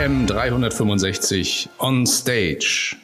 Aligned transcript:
AM 0.00 0.26
365 0.26 1.68
on 1.78 2.06
stage. 2.06 2.96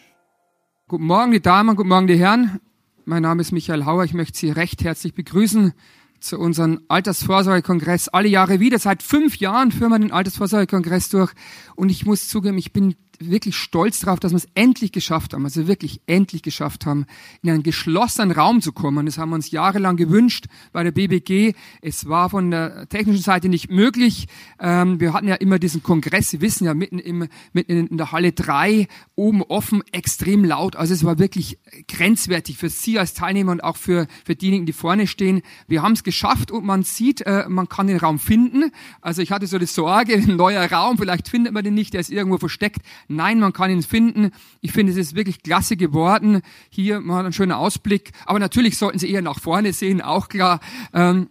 Guten 0.88 1.04
Morgen, 1.04 1.30
die 1.30 1.42
Damen, 1.42 1.76
guten 1.76 1.90
Morgen, 1.90 2.06
die 2.06 2.16
Herren. 2.16 2.58
Mein 3.04 3.22
Name 3.22 3.42
ist 3.42 3.52
Michael 3.52 3.84
Hauer. 3.84 4.04
Ich 4.04 4.14
möchte 4.14 4.38
Sie 4.38 4.50
recht 4.50 4.82
herzlich 4.82 5.12
begrüßen 5.12 5.74
zu 6.20 6.38
unserem 6.38 6.80
Altersvorsorgekongress. 6.88 8.08
Alle 8.08 8.28
Jahre 8.28 8.60
wieder. 8.60 8.78
Seit 8.78 9.02
fünf 9.02 9.36
Jahren 9.36 9.72
führen 9.72 9.90
wir 9.90 9.98
den 9.98 10.10
Altersvorsorgekongress 10.10 11.10
durch. 11.10 11.32
Und 11.74 11.90
ich 11.90 12.06
muss 12.06 12.28
zugeben, 12.28 12.56
ich 12.56 12.72
bin 12.72 12.94
wirklich 13.20 13.56
stolz 13.56 14.00
darauf, 14.00 14.20
dass 14.20 14.32
wir 14.32 14.38
es 14.38 14.48
endlich 14.54 14.92
geschafft 14.92 15.34
haben, 15.34 15.44
also 15.44 15.66
wirklich 15.66 16.00
endlich 16.06 16.42
geschafft 16.42 16.86
haben, 16.86 17.06
in 17.42 17.50
einen 17.50 17.62
geschlossenen 17.62 18.32
Raum 18.32 18.60
zu 18.60 18.72
kommen. 18.72 19.06
Das 19.06 19.18
haben 19.18 19.30
wir 19.30 19.36
uns 19.36 19.50
jahrelang 19.50 19.96
gewünscht 19.96 20.46
bei 20.72 20.82
der 20.82 20.92
BBG. 20.92 21.54
Es 21.82 22.08
war 22.08 22.30
von 22.30 22.50
der 22.50 22.88
technischen 22.88 23.22
Seite 23.22 23.48
nicht 23.48 23.70
möglich. 23.70 24.26
Ähm, 24.60 25.00
wir 25.00 25.12
hatten 25.12 25.28
ja 25.28 25.34
immer 25.36 25.58
diesen 25.58 25.82
Kongress, 25.82 26.30
Sie 26.30 26.40
wissen 26.40 26.64
ja, 26.64 26.74
mitten, 26.74 26.98
im, 26.98 27.28
mitten 27.52 27.86
in 27.88 27.96
der 27.96 28.12
Halle 28.12 28.32
3, 28.32 28.88
oben 29.14 29.42
offen, 29.42 29.82
extrem 29.92 30.44
laut. 30.44 30.76
Also 30.76 30.94
es 30.94 31.04
war 31.04 31.18
wirklich 31.18 31.58
grenzwertig 31.88 32.56
für 32.56 32.68
Sie 32.68 32.98
als 32.98 33.14
Teilnehmer 33.14 33.52
und 33.52 33.62
auch 33.62 33.76
für, 33.76 34.06
für 34.24 34.34
diejenigen, 34.34 34.66
die 34.66 34.72
vorne 34.72 35.06
stehen. 35.06 35.42
Wir 35.66 35.82
haben 35.82 35.92
es 35.92 36.04
geschafft 36.04 36.50
und 36.50 36.64
man 36.64 36.82
sieht, 36.82 37.22
äh, 37.22 37.46
man 37.48 37.68
kann 37.68 37.86
den 37.86 37.98
Raum 37.98 38.18
finden. 38.18 38.70
Also 39.00 39.22
ich 39.22 39.32
hatte 39.32 39.46
so 39.46 39.58
die 39.58 39.66
Sorge, 39.66 40.14
ein 40.14 40.36
neuer 40.36 40.70
Raum, 40.70 40.98
vielleicht 40.98 41.28
findet 41.28 41.52
man 41.52 41.64
den 41.64 41.74
nicht, 41.74 41.94
der 41.94 42.00
ist 42.00 42.10
irgendwo 42.10 42.38
versteckt. 42.38 42.82
Nein, 43.08 43.40
man 43.40 43.52
kann 43.52 43.70
ihn 43.70 43.82
finden. 43.82 44.30
Ich 44.60 44.72
finde, 44.72 44.92
es 44.92 44.98
ist 44.98 45.14
wirklich 45.14 45.42
klasse 45.42 45.76
geworden. 45.76 46.42
Hier, 46.70 47.00
man 47.00 47.18
hat 47.18 47.24
einen 47.24 47.32
schönen 47.32 47.52
Ausblick. 47.52 48.12
Aber 48.24 48.38
natürlich 48.38 48.78
sollten 48.78 48.98
Sie 48.98 49.10
eher 49.10 49.22
nach 49.22 49.40
vorne 49.40 49.72
sehen, 49.72 50.00
auch 50.00 50.28
klar. 50.28 50.60
Ähm, 50.92 51.28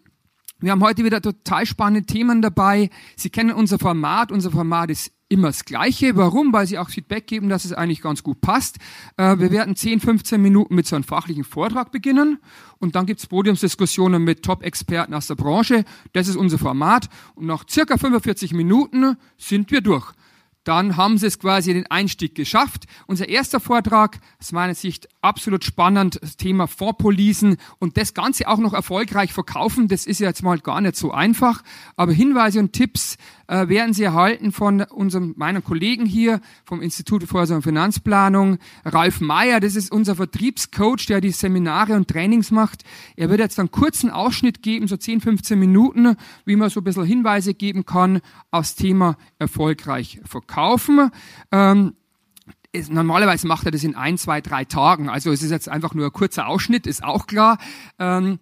wir 0.59 0.71
haben 0.71 0.83
heute 0.83 1.03
wieder 1.03 1.21
total 1.21 1.65
spannende 1.65 2.05
Themen 2.05 2.41
dabei. 2.41 2.89
Sie 3.17 3.29
kennen 3.29 3.51
unser 3.51 3.77
Format. 3.77 4.31
Unser 4.31 4.51
Format 4.51 4.89
ist 4.89 5.11
immer 5.27 5.47
das 5.47 5.65
Gleiche. 5.65 6.15
Warum? 6.15 6.53
Weil 6.53 6.65
Sie 6.65 6.77
auch 6.77 6.89
Feedback 6.89 7.27
geben, 7.27 7.49
dass 7.49 7.65
es 7.65 7.73
eigentlich 7.73 8.01
ganz 8.01 8.23
gut 8.23 8.41
passt. 8.41 8.77
Äh, 9.17 9.37
wir 9.39 9.51
werden 9.51 9.75
10, 9.75 9.99
15 9.99 10.41
Minuten 10.41 10.75
mit 10.75 10.87
so 10.87 10.95
einem 10.95 11.03
fachlichen 11.03 11.43
Vortrag 11.43 11.91
beginnen 11.91 12.39
und 12.79 12.95
dann 12.95 13.05
gibt's 13.05 13.27
Podiumsdiskussionen 13.27 14.23
mit 14.23 14.43
Top-Experten 14.43 15.13
aus 15.13 15.27
der 15.27 15.35
Branche. 15.35 15.83
Das 16.13 16.27
ist 16.27 16.35
unser 16.35 16.57
Format 16.57 17.09
und 17.35 17.47
nach 17.47 17.65
circa 17.69 17.97
45 17.97 18.53
Minuten 18.53 19.17
sind 19.37 19.71
wir 19.71 19.81
durch 19.81 20.13
dann 20.65 20.97
haben 20.97 21.17
sie 21.17 21.27
es 21.27 21.39
quasi 21.39 21.73
den 21.73 21.89
Einstieg 21.89 22.35
geschafft. 22.35 22.83
Unser 23.07 23.29
erster 23.29 23.59
Vortrag, 23.59 24.19
aus 24.41 24.51
meiner 24.51 24.75
Sicht 24.75 25.07
absolut 25.25 25.63
spannend, 25.63 26.19
das 26.21 26.37
Thema 26.37 26.67
Vorpolisen 26.67 27.57
und 27.79 27.97
das 27.97 28.13
Ganze 28.13 28.47
auch 28.47 28.59
noch 28.59 28.73
erfolgreich 28.73 29.33
verkaufen, 29.33 29.87
das 29.87 30.05
ist 30.05 30.19
ja 30.19 30.27
jetzt 30.27 30.43
mal 30.43 30.59
gar 30.59 30.81
nicht 30.81 30.95
so 30.95 31.11
einfach. 31.11 31.63
Aber 31.95 32.13
Hinweise 32.13 32.59
und 32.59 32.73
Tipps 32.73 33.17
äh, 33.47 33.67
werden 33.67 33.93
Sie 33.93 34.03
erhalten 34.03 34.51
von 34.51 34.81
unserem, 34.81 35.33
meinen 35.37 35.63
Kollegen 35.63 36.05
hier 36.05 36.41
vom 36.63 36.81
Institut 36.81 37.23
für 37.23 37.27
Vorsorge 37.27 37.57
und 37.57 37.63
Finanzplanung, 37.63 38.59
Ralf 38.85 39.21
Meyer, 39.21 39.59
das 39.59 39.75
ist 39.75 39.91
unser 39.91 40.15
Vertriebscoach, 40.15 41.05
der 41.07 41.21
die 41.21 41.31
Seminare 41.31 41.93
und 41.93 42.07
Trainings 42.07 42.51
macht. 42.51 42.83
Er 43.15 43.29
wird 43.29 43.39
jetzt 43.39 43.59
einen 43.59 43.71
kurzen 43.71 44.09
Ausschnitt 44.09 44.61
geben, 44.61 44.87
so 44.87 44.97
10, 44.97 45.21
15 45.21 45.59
Minuten, 45.59 46.15
wie 46.45 46.55
man 46.55 46.69
so 46.69 46.79
ein 46.79 46.83
bisschen 46.83 47.05
Hinweise 47.05 47.53
geben 47.53 47.85
kann 47.85 48.21
aufs 48.51 48.75
Thema 48.75 49.17
erfolgreich 49.39 50.21
verkaufen. 50.25 51.11
Ähm, 51.51 51.93
normalerweise 52.89 53.47
macht 53.47 53.65
er 53.65 53.71
das 53.71 53.83
in 53.83 53.95
ein, 53.95 54.17
zwei, 54.17 54.41
drei 54.41 54.65
Tagen. 54.65 55.09
Also 55.09 55.31
es 55.31 55.41
ist 55.41 55.51
jetzt 55.51 55.69
einfach 55.69 55.93
nur 55.93 56.05
ein 56.05 56.13
kurzer 56.13 56.47
Ausschnitt, 56.47 56.87
ist 56.87 57.03
auch 57.03 57.27
klar. 57.27 57.57
Ähm, 57.99 58.39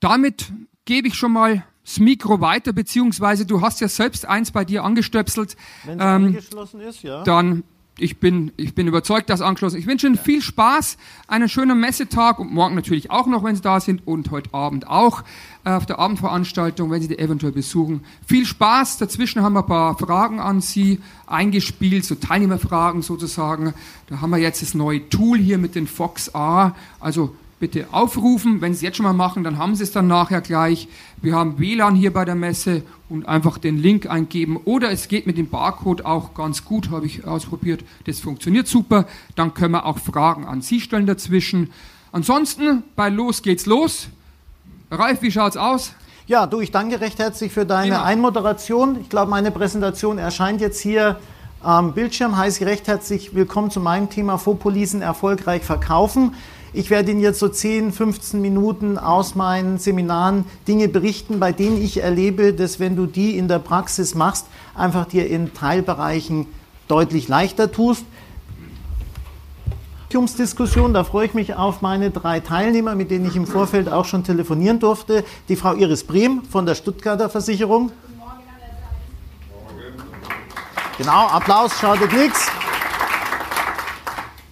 damit 0.00 0.52
gebe 0.84 1.08
ich 1.08 1.14
schon 1.14 1.32
mal 1.32 1.64
das 1.84 1.98
Mikro 1.98 2.40
weiter, 2.40 2.72
beziehungsweise 2.72 3.46
du 3.46 3.60
hast 3.60 3.80
ja 3.80 3.88
selbst 3.88 4.26
eins 4.26 4.50
bei 4.50 4.64
dir 4.64 4.84
angestöpselt. 4.84 5.56
Wenn 5.84 5.98
es 5.98 6.04
ähm, 6.04 6.24
angeschlossen 6.26 6.80
ist, 6.80 7.02
ja. 7.02 7.22
Dann, 7.24 7.64
ich 7.98 8.18
bin, 8.18 8.52
ich 8.56 8.74
bin 8.74 8.86
überzeugt, 8.86 9.28
dass 9.28 9.40
angeschlossen 9.40 9.76
ist. 9.76 9.82
Ich 9.82 9.86
wünsche 9.86 10.06
Ihnen 10.06 10.16
viel 10.16 10.40
Spaß, 10.40 10.96
einen 11.28 11.48
schönen 11.48 11.78
Messetag 11.78 12.38
und 12.38 12.52
morgen 12.52 12.74
natürlich 12.74 13.10
auch 13.10 13.26
noch, 13.26 13.44
wenn 13.44 13.56
Sie 13.56 13.62
da 13.62 13.80
sind 13.80 14.06
und 14.06 14.30
heute 14.30 14.54
Abend 14.54 14.88
auch 14.88 15.22
äh, 15.64 15.70
auf 15.70 15.86
der 15.86 15.98
Abendveranstaltung, 15.98 16.90
wenn 16.90 17.02
Sie 17.02 17.08
die 17.08 17.18
eventuell 17.18 17.52
besuchen. 17.52 18.04
Viel 18.26 18.46
Spaß. 18.46 18.98
Dazwischen 18.98 19.42
haben 19.42 19.52
wir 19.52 19.60
ein 19.60 19.66
paar 19.66 19.98
Fragen 19.98 20.40
an 20.40 20.60
Sie 20.60 21.00
eingespielt, 21.26 22.04
so 22.04 22.14
Teilnehmerfragen 22.14 23.02
sozusagen. 23.02 23.74
Da 24.08 24.20
haben 24.20 24.30
wir 24.30 24.38
jetzt 24.38 24.62
das 24.62 24.74
neue 24.74 25.08
Tool 25.08 25.38
hier 25.38 25.58
mit 25.58 25.74
den 25.74 25.86
Fox 25.86 26.34
A. 26.34 26.74
Also 27.00 27.34
bitte 27.60 27.86
aufrufen. 27.92 28.60
Wenn 28.60 28.72
Sie 28.72 28.78
es 28.78 28.82
jetzt 28.82 28.96
schon 28.96 29.04
mal 29.04 29.12
machen, 29.12 29.44
dann 29.44 29.58
haben 29.58 29.76
Sie 29.76 29.84
es 29.84 29.92
dann 29.92 30.08
nachher 30.08 30.40
gleich. 30.40 30.88
Wir 31.22 31.36
haben 31.36 31.58
WLAN 31.58 31.94
hier 31.94 32.12
bei 32.12 32.24
der 32.24 32.34
Messe 32.34 32.82
und 33.08 33.28
einfach 33.28 33.58
den 33.58 33.78
Link 33.78 34.10
eingeben. 34.10 34.56
Oder 34.64 34.90
es 34.90 35.06
geht 35.06 35.26
mit 35.26 35.38
dem 35.38 35.48
Barcode 35.48 36.04
auch 36.04 36.34
ganz 36.34 36.64
gut, 36.64 36.90
habe 36.90 37.06
ich 37.06 37.24
ausprobiert. 37.26 37.84
Das 38.06 38.18
funktioniert 38.18 38.66
super. 38.66 39.06
Dann 39.36 39.54
können 39.54 39.74
wir 39.74 39.86
auch 39.86 39.98
Fragen 39.98 40.46
an 40.46 40.62
Sie 40.62 40.80
stellen 40.80 41.06
dazwischen. 41.06 41.70
Ansonsten, 42.10 42.82
bei 42.96 43.08
Los 43.08 43.42
geht's 43.42 43.66
los. 43.66 44.08
Ralf, 44.90 45.22
wie 45.22 45.30
schaut's 45.30 45.56
aus? 45.56 45.92
Ja, 46.26 46.46
du, 46.46 46.60
ich 46.60 46.70
danke 46.70 47.00
recht 47.00 47.18
herzlich 47.18 47.52
für 47.52 47.66
deine 47.66 47.90
genau. 47.90 48.02
Einmoderation. 48.02 49.00
Ich 49.00 49.08
glaube, 49.08 49.30
meine 49.30 49.50
Präsentation 49.50 50.16
erscheint 50.16 50.60
jetzt 50.60 50.80
hier 50.80 51.20
am 51.60 51.92
Bildschirm. 51.92 52.36
Heiße 52.36 52.64
recht 52.64 52.88
herzlich 52.88 53.34
willkommen 53.34 53.70
zu 53.70 53.80
meinem 53.80 54.08
Thema 54.08 54.38
Vorpolisen 54.38 55.02
erfolgreich 55.02 55.62
verkaufen. 55.62 56.34
Ich 56.72 56.88
werde 56.88 57.10
Ihnen 57.10 57.20
jetzt 57.20 57.40
so 57.40 57.48
10, 57.48 57.92
15 57.92 58.40
Minuten 58.40 58.96
aus 58.96 59.34
meinen 59.34 59.78
Seminaren 59.78 60.44
Dinge 60.68 60.86
berichten, 60.86 61.40
bei 61.40 61.50
denen 61.50 61.82
ich 61.82 62.02
erlebe, 62.02 62.52
dass 62.52 62.78
wenn 62.78 62.94
du 62.94 63.06
die 63.06 63.36
in 63.36 63.48
der 63.48 63.58
Praxis 63.58 64.14
machst, 64.14 64.46
einfach 64.76 65.06
dir 65.06 65.28
in 65.28 65.52
Teilbereichen 65.52 66.46
deutlich 66.86 67.26
leichter 67.26 67.72
tust. 67.72 68.04
Diskussion, 70.38 70.92
da 70.92 71.04
freue 71.04 71.26
ich 71.26 71.34
mich 71.34 71.54
auf 71.54 71.82
meine 71.82 72.10
drei 72.10 72.40
Teilnehmer, 72.40 72.96
mit 72.96 73.12
denen 73.12 73.26
ich 73.26 73.36
im 73.36 73.46
Vorfeld 73.46 73.88
auch 73.88 74.04
schon 74.04 74.24
telefonieren 74.24 74.80
durfte. 74.80 75.24
Die 75.48 75.54
Frau 75.54 75.74
Iris 75.74 76.02
Brehm 76.04 76.42
von 76.44 76.66
der 76.66 76.74
Stuttgarter 76.74 77.28
Versicherung. 77.28 77.92
Genau, 80.98 81.26
Applaus, 81.28 81.78
schadet 81.78 82.12
nichts. 82.12 82.50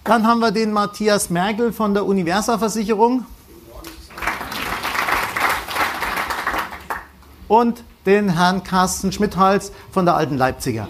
Dann 0.09 0.25
haben 0.25 0.39
wir 0.39 0.49
den 0.49 0.73
Matthias 0.73 1.29
Merkel 1.29 1.71
von 1.71 1.93
der 1.93 2.03
Universa 2.03 2.57
Versicherung. 2.57 3.27
Und 7.47 7.83
den 8.07 8.29
Herrn 8.29 8.63
Carsten 8.63 9.11
Schmidhals 9.11 9.71
von 9.91 10.05
der 10.05 10.15
Alten 10.15 10.35
Leipziger. 10.35 10.87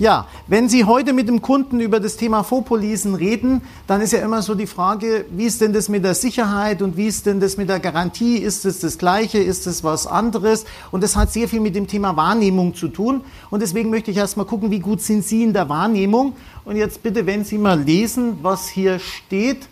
Ja, 0.00 0.26
wenn 0.48 0.68
Sie 0.68 0.84
heute 0.84 1.12
mit 1.12 1.28
dem 1.28 1.40
Kunden 1.40 1.78
über 1.78 2.00
das 2.00 2.16
Thema 2.16 2.42
Vorpolisen 2.42 3.14
reden, 3.14 3.62
dann 3.86 4.00
ist 4.00 4.12
ja 4.12 4.18
immer 4.20 4.42
so 4.42 4.56
die 4.56 4.66
Frage, 4.66 5.24
wie 5.30 5.44
ist 5.44 5.60
denn 5.60 5.72
das 5.72 5.88
mit 5.88 6.04
der 6.04 6.14
Sicherheit 6.14 6.82
und 6.82 6.96
wie 6.96 7.06
ist 7.06 7.26
denn 7.26 7.38
das 7.38 7.56
mit 7.56 7.68
der 7.68 7.78
Garantie? 7.78 8.38
Ist 8.38 8.64
es 8.64 8.80
das 8.80 8.98
Gleiche? 8.98 9.38
Ist 9.38 9.68
es 9.68 9.84
was 9.84 10.06
anderes? 10.06 10.64
Und 10.90 11.04
das 11.04 11.14
hat 11.14 11.32
sehr 11.32 11.48
viel 11.48 11.60
mit 11.60 11.76
dem 11.76 11.86
Thema 11.86 12.16
Wahrnehmung 12.16 12.74
zu 12.74 12.88
tun. 12.88 13.20
Und 13.50 13.60
deswegen 13.60 13.90
möchte 13.90 14.10
ich 14.10 14.16
erstmal 14.16 14.46
gucken, 14.46 14.72
wie 14.72 14.80
gut 14.80 15.00
sind 15.00 15.24
Sie 15.24 15.44
in 15.44 15.52
der 15.52 15.68
Wahrnehmung? 15.68 16.34
Und 16.64 16.74
jetzt 16.76 17.04
bitte, 17.04 17.24
wenn 17.26 17.44
Sie 17.44 17.58
mal 17.58 17.80
lesen, 17.80 18.38
was 18.42 18.68
hier 18.68 18.98
steht. 18.98 19.68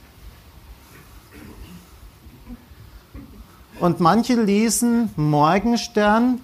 Und 3.81 3.99
manche 3.99 4.35
lesen 4.35 5.11
Morgenstern, 5.17 6.41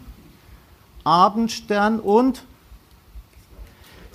Abendstern 1.05 2.01
und 2.01 2.43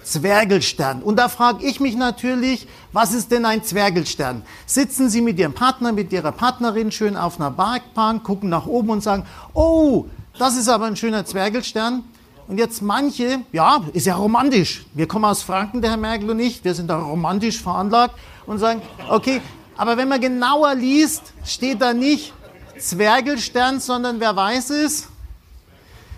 Zwergelstern. 0.04 1.02
Und 1.02 1.18
da 1.18 1.30
frage 1.30 1.66
ich 1.66 1.80
mich 1.80 1.96
natürlich, 1.96 2.68
was 2.92 3.14
ist 3.14 3.32
denn 3.32 3.46
ein 3.46 3.64
Zwergelstern? 3.64 4.44
Sitzen 4.66 5.10
Sie 5.10 5.22
mit 5.22 5.38
Ihrem 5.40 5.54
Partner, 5.54 5.92
mit 5.92 6.12
Ihrer 6.12 6.32
Partnerin 6.32 6.92
schön 6.92 7.16
auf 7.16 7.40
einer 7.40 7.52
Bergbahn, 7.52 8.24
gucken 8.24 8.50
nach 8.50 8.66
oben 8.66 8.90
und 8.90 9.02
sagen, 9.02 9.26
oh, 9.54 10.06
das 10.38 10.58
ist 10.58 10.70
aber 10.70 10.86
ein 10.86 10.96
schöner 10.96 11.26
Zwergelstern. 11.26 12.04
Und 12.48 12.58
jetzt 12.58 12.82
manche, 12.82 13.40
ja, 13.52 13.82
ist 13.94 14.08
ja 14.08 14.16
romantisch. 14.16 14.86
Wir 14.94 15.08
kommen 15.08 15.26
aus 15.26 15.42
Franken, 15.42 15.82
der 15.82 15.92
Herr 15.92 15.98
Merkel 15.98 16.30
und 16.30 16.40
ich, 16.40 16.64
wir 16.64 16.74
sind 16.74 16.88
da 16.88 17.00
romantisch 17.00 17.62
veranlagt 17.62 18.16
und 18.46 18.58
sagen, 18.58 18.82
okay, 19.08 19.42
aber 19.78 19.98
wenn 19.98 20.10
man 20.10 20.20
genauer 20.20 20.76
liest, 20.76 21.34
steht 21.46 21.82
da 21.82 21.94
nicht 21.94 22.34
Zwergelstern, 22.78 23.80
sondern 23.80 24.20
wer 24.20 24.36
weiß 24.36 24.72
es? 24.72 25.08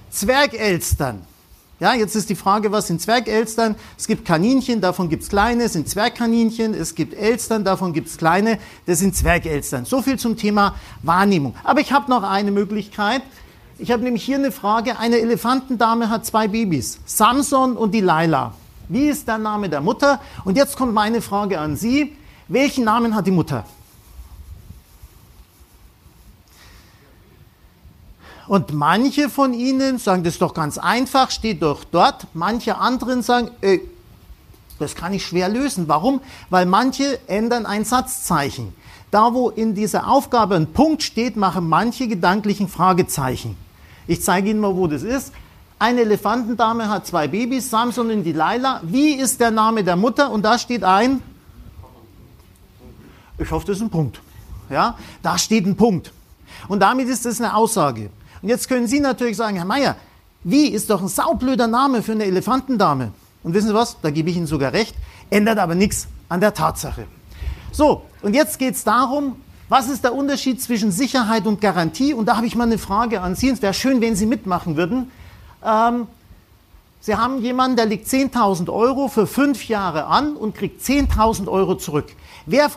Zwergelstern. 0.09 1.25
Ja, 1.79 1.93
jetzt 1.93 2.15
ist 2.15 2.29
die 2.29 2.35
Frage, 2.35 2.71
was 2.71 2.87
sind 2.87 3.01
Zwergelstern? 3.01 3.75
Es 3.97 4.07
gibt 4.07 4.25
Kaninchen, 4.25 4.79
davon 4.79 5.09
gibt 5.09 5.23
es 5.23 5.29
kleine, 5.29 5.67
sind 5.67 5.89
Zwergkaninchen. 5.89 6.73
Es 6.73 6.95
gibt 6.95 7.13
Elstern, 7.13 7.63
davon 7.63 7.93
gibt 7.93 8.07
es 8.07 8.17
kleine, 8.17 8.59
das 8.85 8.99
sind 8.99 9.15
Zwergelstern. 9.15 9.85
So 9.85 10.01
viel 10.01 10.17
zum 10.19 10.37
Thema 10.37 10.75
Wahrnehmung. 11.01 11.55
Aber 11.63 11.81
ich 11.81 11.91
habe 11.91 12.09
noch 12.09 12.23
eine 12.23 12.51
Möglichkeit. 12.51 13.23
Ich 13.79 13.91
habe 13.91 14.03
nämlich 14.03 14.23
hier 14.23 14.37
eine 14.37 14.51
Frage. 14.51 14.99
Eine 14.99 15.17
Elefantendame 15.17 16.09
hat 16.09 16.25
zwei 16.25 16.47
Babys, 16.47 16.99
Samson 17.05 17.75
und 17.75 17.91
die 17.91 18.01
Laila. 18.01 18.53
Wie 18.87 19.07
ist 19.07 19.27
der 19.27 19.39
Name 19.39 19.67
der 19.67 19.81
Mutter? 19.81 20.21
Und 20.45 20.55
jetzt 20.55 20.77
kommt 20.77 20.93
meine 20.93 21.21
Frage 21.21 21.59
an 21.59 21.75
Sie. 21.75 22.15
Welchen 22.47 22.83
Namen 22.83 23.15
hat 23.15 23.25
die 23.25 23.31
Mutter? 23.31 23.65
Und 28.47 28.73
manche 28.73 29.29
von 29.29 29.53
Ihnen 29.53 29.97
sagen, 29.97 30.23
das 30.23 30.33
ist 30.33 30.41
doch 30.41 30.53
ganz 30.53 30.77
einfach, 30.77 31.31
steht 31.31 31.61
doch 31.61 31.83
dort. 31.85 32.27
Manche 32.33 32.77
anderen 32.77 33.21
sagen, 33.21 33.51
äh, 33.61 33.79
das 34.79 34.95
kann 34.95 35.13
ich 35.13 35.25
schwer 35.25 35.49
lösen. 35.49 35.87
Warum? 35.87 36.21
Weil 36.49 36.65
manche 36.65 37.19
ändern 37.27 37.65
ein 37.65 37.85
Satzzeichen. 37.85 38.73
Da, 39.11 39.33
wo 39.33 39.49
in 39.49 39.75
dieser 39.75 40.09
Aufgabe 40.09 40.55
ein 40.55 40.73
Punkt 40.73 41.03
steht, 41.03 41.37
machen 41.37 41.69
manche 41.69 42.07
gedanklichen 42.07 42.67
Fragezeichen. 42.67 43.55
Ich 44.07 44.23
zeige 44.23 44.49
Ihnen 44.49 44.59
mal, 44.59 44.75
wo 44.75 44.87
das 44.87 45.03
ist. 45.03 45.31
Eine 45.79 46.01
Elefantendame 46.01 46.89
hat 46.89 47.07
zwei 47.07 47.27
Babys, 47.27 47.69
Samson 47.69 48.09
und 48.09 48.23
Delilah. 48.23 48.81
Wie 48.83 49.13
ist 49.13 49.39
der 49.39 49.51
Name 49.51 49.83
der 49.83 49.95
Mutter? 49.95 50.31
Und 50.31 50.43
da 50.43 50.57
steht 50.57 50.83
ein. 50.83 51.21
Ich 53.37 53.49
hoffe, 53.51 53.67
das 53.67 53.77
ist 53.77 53.83
ein 53.83 53.89
Punkt. 53.89 54.21
Ja, 54.69 54.97
da 55.21 55.37
steht 55.37 55.65
ein 55.65 55.75
Punkt. 55.75 56.11
Und 56.67 56.79
damit 56.79 57.07
ist 57.07 57.25
das 57.25 57.39
eine 57.39 57.55
Aussage. 57.55 58.09
Und 58.43 58.49
jetzt 58.49 58.67
können 58.67 58.87
Sie 58.87 58.99
natürlich 58.99 59.37
sagen, 59.37 59.55
Herr 59.55 59.65
Meier, 59.65 59.95
wie 60.43 60.67
ist 60.67 60.89
doch 60.89 61.01
ein 61.01 61.07
saublöder 61.07 61.67
Name 61.67 62.03
für 62.03 62.11
eine 62.11 62.25
Elefantendame? 62.25 63.13
Und 63.41 63.53
wissen 63.53 63.69
Sie 63.69 63.73
was? 63.73 63.97
Da 64.01 64.11
gebe 64.11 64.29
ich 64.29 64.35
Ihnen 64.35 64.47
sogar 64.47 64.73
recht. 64.73 64.95
Ändert 65.29 65.57
aber 65.57 65.75
nichts 65.75 66.07
an 66.27 66.41
der 66.41 66.53
Tatsache. 66.53 67.07
So, 67.71 68.03
und 68.21 68.33
jetzt 68.35 68.59
geht 68.59 68.75
es 68.75 68.83
darum, 68.83 69.37
was 69.69 69.87
ist 69.87 70.03
der 70.03 70.13
Unterschied 70.13 70.61
zwischen 70.61 70.91
Sicherheit 70.91 71.47
und 71.47 71.61
Garantie? 71.61 72.13
Und 72.13 72.25
da 72.25 72.35
habe 72.35 72.45
ich 72.45 72.55
mal 72.55 72.65
eine 72.65 72.77
Frage 72.77 73.21
an 73.21 73.35
Sie. 73.35 73.49
Es 73.49 73.61
wäre 73.61 73.73
schön, 73.73 74.01
wenn 74.01 74.17
Sie 74.17 74.25
mitmachen 74.25 74.75
würden. 74.75 75.09
Ähm, 75.65 76.07
Sie 76.99 77.15
haben 77.15 77.41
jemanden, 77.41 77.77
der 77.77 77.85
legt 77.85 78.07
10.000 78.07 78.71
Euro 78.71 79.07
für 79.07 79.25
fünf 79.25 79.69
Jahre 79.69 80.05
an 80.07 80.35
und 80.35 80.53
kriegt 80.53 80.81
10.000 80.81 81.47
Euro 81.47 81.75
zurück. 81.75 82.07
Wer, 82.45 82.69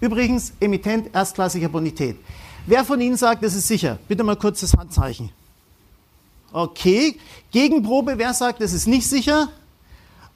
übrigens, 0.00 0.52
Emittent 0.58 1.14
erstklassiger 1.14 1.68
Bonität. 1.68 2.16
Wer 2.66 2.84
von 2.84 3.00
Ihnen 3.00 3.16
sagt, 3.16 3.42
das 3.42 3.54
ist 3.54 3.66
sicher? 3.66 3.98
Bitte 4.06 4.22
mal 4.22 4.36
kurz 4.36 4.60
das 4.60 4.74
Handzeichen. 4.74 5.30
Okay. 6.52 7.18
Gegenprobe, 7.50 8.18
wer 8.18 8.34
sagt, 8.34 8.60
das 8.60 8.72
ist 8.72 8.86
nicht 8.86 9.08
sicher? 9.08 9.48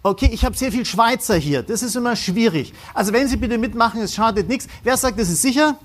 Okay, 0.03 0.31
ich 0.33 0.45
habe 0.45 0.57
sehr 0.57 0.73
viel 0.73 0.85
Schweizer 0.85 1.37
hier. 1.37 1.63
Das 1.63 1.83
ist 1.83 1.95
immer 1.95 2.17
schwierig. 2.17 2.73
Also 2.95 3.13
wenn 3.13 3.29
Sie 3.29 3.37
bitte 3.37 3.59
mitmachen, 3.59 4.01
es 4.01 4.15
schadet 4.15 4.49
nichts. 4.49 4.67
Wer 4.83 4.97
sagt, 4.97 5.19
das 5.19 5.29
ist 5.29 5.43
sicher? 5.43 5.79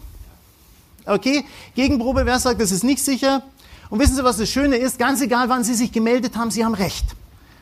Okay. 1.06 1.46
Gegenprobe, 1.76 2.26
wer 2.26 2.40
sagt, 2.40 2.62
das 2.62 2.72
ist 2.72 2.84
nicht 2.84 3.04
sicher? 3.04 3.44
Und 3.90 4.00
wissen 4.00 4.16
Sie, 4.16 4.24
was 4.24 4.38
das 4.38 4.50
Schöne 4.50 4.78
ist? 4.78 4.98
Ganz 4.98 5.22
egal, 5.22 5.50
wann 5.50 5.64
Sie 5.64 5.74
sich 5.74 5.92
gemeldet 5.92 6.38
haben, 6.38 6.50
Sie 6.50 6.64
haben 6.64 6.76
recht. 6.76 7.06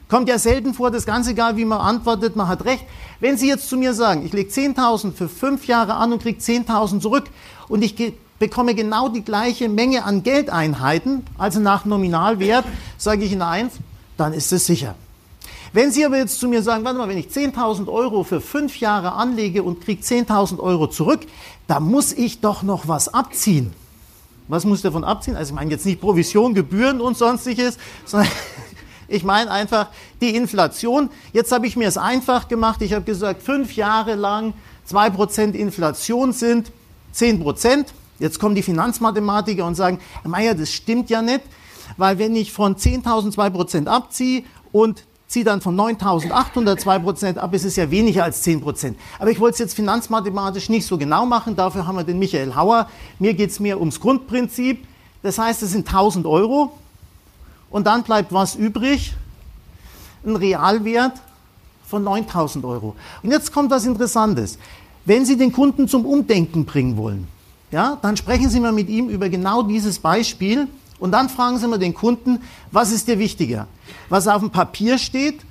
Kommt 0.09 0.27
ja 0.27 0.39
selten 0.39 0.73
vor, 0.73 0.89
das 0.89 1.05
ganz 1.05 1.27
egal, 1.27 1.55
wie 1.57 1.65
man 1.65 1.79
antwortet, 1.79 2.35
man 2.35 2.47
hat 2.47 2.65
recht. 2.65 2.83
Wenn 3.19 3.37
Sie 3.37 3.47
jetzt 3.47 3.69
zu 3.69 3.77
mir 3.77 3.93
sagen, 3.93 4.25
ich 4.25 4.33
lege 4.33 4.49
10.000 4.49 5.13
für 5.13 5.29
fünf 5.29 5.67
Jahre 5.67 5.95
an 5.95 6.13
und 6.13 6.21
kriege 6.21 6.39
10.000 6.39 6.99
zurück 6.99 7.25
und 7.67 7.83
ich 7.83 7.95
bekomme 8.39 8.73
genau 8.73 9.09
die 9.09 9.23
gleiche 9.23 9.69
Menge 9.69 10.05
an 10.05 10.23
Geldeinheiten, 10.23 11.25
also 11.37 11.59
nach 11.59 11.85
Nominalwert, 11.85 12.65
sage 12.97 13.25
ich 13.25 13.31
Ihnen 13.31 13.41
eins, 13.41 13.73
dann 14.17 14.33
ist 14.33 14.51
es 14.51 14.65
sicher. 14.65 14.95
Wenn 15.71 15.91
Sie 15.91 16.03
aber 16.03 16.17
jetzt 16.17 16.39
zu 16.39 16.47
mir 16.47 16.63
sagen, 16.63 16.83
warte 16.83 16.97
mal, 16.97 17.07
wenn 17.09 17.17
ich 17.17 17.27
10.000 17.27 17.87
Euro 17.87 18.23
für 18.23 18.41
fünf 18.41 18.79
Jahre 18.79 19.13
anlege 19.13 19.61
und 19.61 19.81
kriege 19.81 20.01
10.000 20.01 20.59
Euro 20.59 20.87
zurück, 20.87 21.21
da 21.67 21.79
muss 21.79 22.11
ich 22.11 22.41
doch 22.41 22.63
noch 22.63 22.87
was 22.87 23.13
abziehen. 23.13 23.73
Was 24.47 24.65
muss 24.65 24.79
ich 24.79 24.83
davon 24.83 25.03
abziehen? 25.03 25.35
Also 25.35 25.51
ich 25.51 25.55
meine 25.55 25.69
jetzt 25.69 25.85
nicht 25.85 26.01
Provision, 26.01 26.55
Gebühren 26.55 27.01
und 27.01 27.17
sonstiges, 27.17 27.77
sondern 28.05 28.31
ich 29.07 29.23
meine 29.23 29.51
einfach 29.51 29.89
die 30.21 30.35
Inflation. 30.35 31.11
Jetzt 31.33 31.51
habe 31.51 31.67
ich 31.67 31.75
mir 31.75 31.87
es 31.87 31.97
einfach 31.97 32.47
gemacht. 32.47 32.81
Ich 32.81 32.93
habe 32.93 33.05
gesagt, 33.05 33.43
fünf 33.43 33.75
Jahre 33.75 34.15
lang 34.15 34.53
2% 34.89 35.51
Inflation 35.53 36.33
sind 36.33 36.71
10%. 37.15 37.85
Jetzt 38.19 38.39
kommen 38.39 38.55
die 38.55 38.63
Finanzmathematiker 38.63 39.65
und 39.65 39.75
sagen, 39.75 39.99
Herr 40.21 40.29
Meier, 40.29 40.53
das 40.53 40.71
stimmt 40.71 41.09
ja 41.09 41.21
nicht, 41.21 41.41
weil 41.97 42.19
wenn 42.19 42.35
ich 42.35 42.51
von 42.51 42.75
10.000 42.75 43.33
2% 43.33 43.87
abziehe 43.87 44.43
und 44.71 45.05
ziehe 45.27 45.45
dann 45.45 45.61
von 45.61 45.75
9.800 45.75 46.79
2% 46.79 47.37
ab, 47.37 47.53
ist 47.53 47.63
es 47.63 47.75
ja 47.75 47.89
weniger 47.91 48.23
als 48.23 48.45
10%. 48.45 48.95
Aber 49.19 49.31
ich 49.31 49.39
wollte 49.39 49.53
es 49.53 49.59
jetzt 49.59 49.75
finanzmathematisch 49.75 50.69
nicht 50.69 50.85
so 50.85 50.97
genau 50.97 51.25
machen, 51.25 51.55
dafür 51.55 51.87
haben 51.87 51.95
wir 51.95 52.03
den 52.03 52.19
Michael 52.19 52.55
Hauer. 52.55 52.89
Mir 53.19 53.33
geht 53.35 53.51
es 53.51 53.59
mehr 53.59 53.79
ums 53.79 53.99
Grundprinzip. 53.99 54.85
Das 55.21 55.37
heißt, 55.37 55.61
es 55.63 55.71
sind 55.71 55.87
1.000 55.87 56.27
Euro 56.27 56.77
und 57.69 57.85
dann 57.87 58.03
bleibt 58.03 58.33
was 58.33 58.55
übrig? 58.55 59.13
Ein 60.25 60.35
Realwert 60.35 61.13
von 61.85 62.03
9000 62.03 62.65
Euro. 62.65 62.95
Und 63.23 63.31
jetzt 63.31 63.53
kommt 63.53 63.71
was 63.71 63.85
Interessantes. 63.85 64.57
Wenn 65.05 65.25
Sie 65.25 65.37
den 65.37 65.51
Kunden 65.51 65.87
zum 65.87 66.05
Umdenken 66.05 66.65
bringen 66.65 66.97
wollen, 66.97 67.27
ja, 67.71 67.97
dann 68.01 68.17
sprechen 68.17 68.49
Sie 68.49 68.59
mal 68.59 68.71
mit 68.71 68.89
ihm 68.89 69.09
über 69.09 69.29
genau 69.29 69.63
dieses 69.63 69.99
Beispiel 69.99 70.67
und 70.99 71.11
dann 71.11 71.29
fragen 71.29 71.57
Sie 71.57 71.67
mal 71.67 71.79
den 71.79 71.93
Kunden, 71.93 72.39
was 72.71 72.91
ist 72.91 73.07
dir 73.07 73.19
wichtiger? 73.19 73.67
Was 74.09 74.27
auf 74.27 74.41
dem 74.41 74.49
Papier 74.49 74.97
steht 74.97 75.41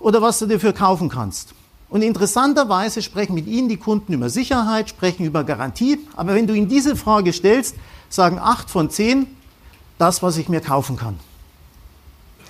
oder 0.00 0.22
was 0.22 0.38
du 0.38 0.46
dafür 0.46 0.72
kaufen 0.72 1.08
kannst? 1.08 1.54
Und 1.90 2.02
interessanterweise 2.02 3.02
sprechen 3.02 3.34
mit 3.34 3.46
Ihnen 3.46 3.68
die 3.68 3.76
Kunden 3.76 4.12
über 4.12 4.28
Sicherheit, 4.28 4.88
sprechen 4.88 5.24
über 5.24 5.44
Garantie, 5.44 6.00
aber 6.16 6.34
wenn 6.34 6.46
du 6.46 6.54
ihnen 6.54 6.68
diese 6.68 6.96
Frage 6.96 7.32
stellst, 7.32 7.76
sagen 8.08 8.38
acht 8.38 8.70
von 8.70 8.90
zehn, 8.90 9.26
das, 9.98 10.22
was 10.22 10.36
ich 10.36 10.48
mir 10.48 10.60
kaufen 10.60 10.96
kann. 10.96 11.18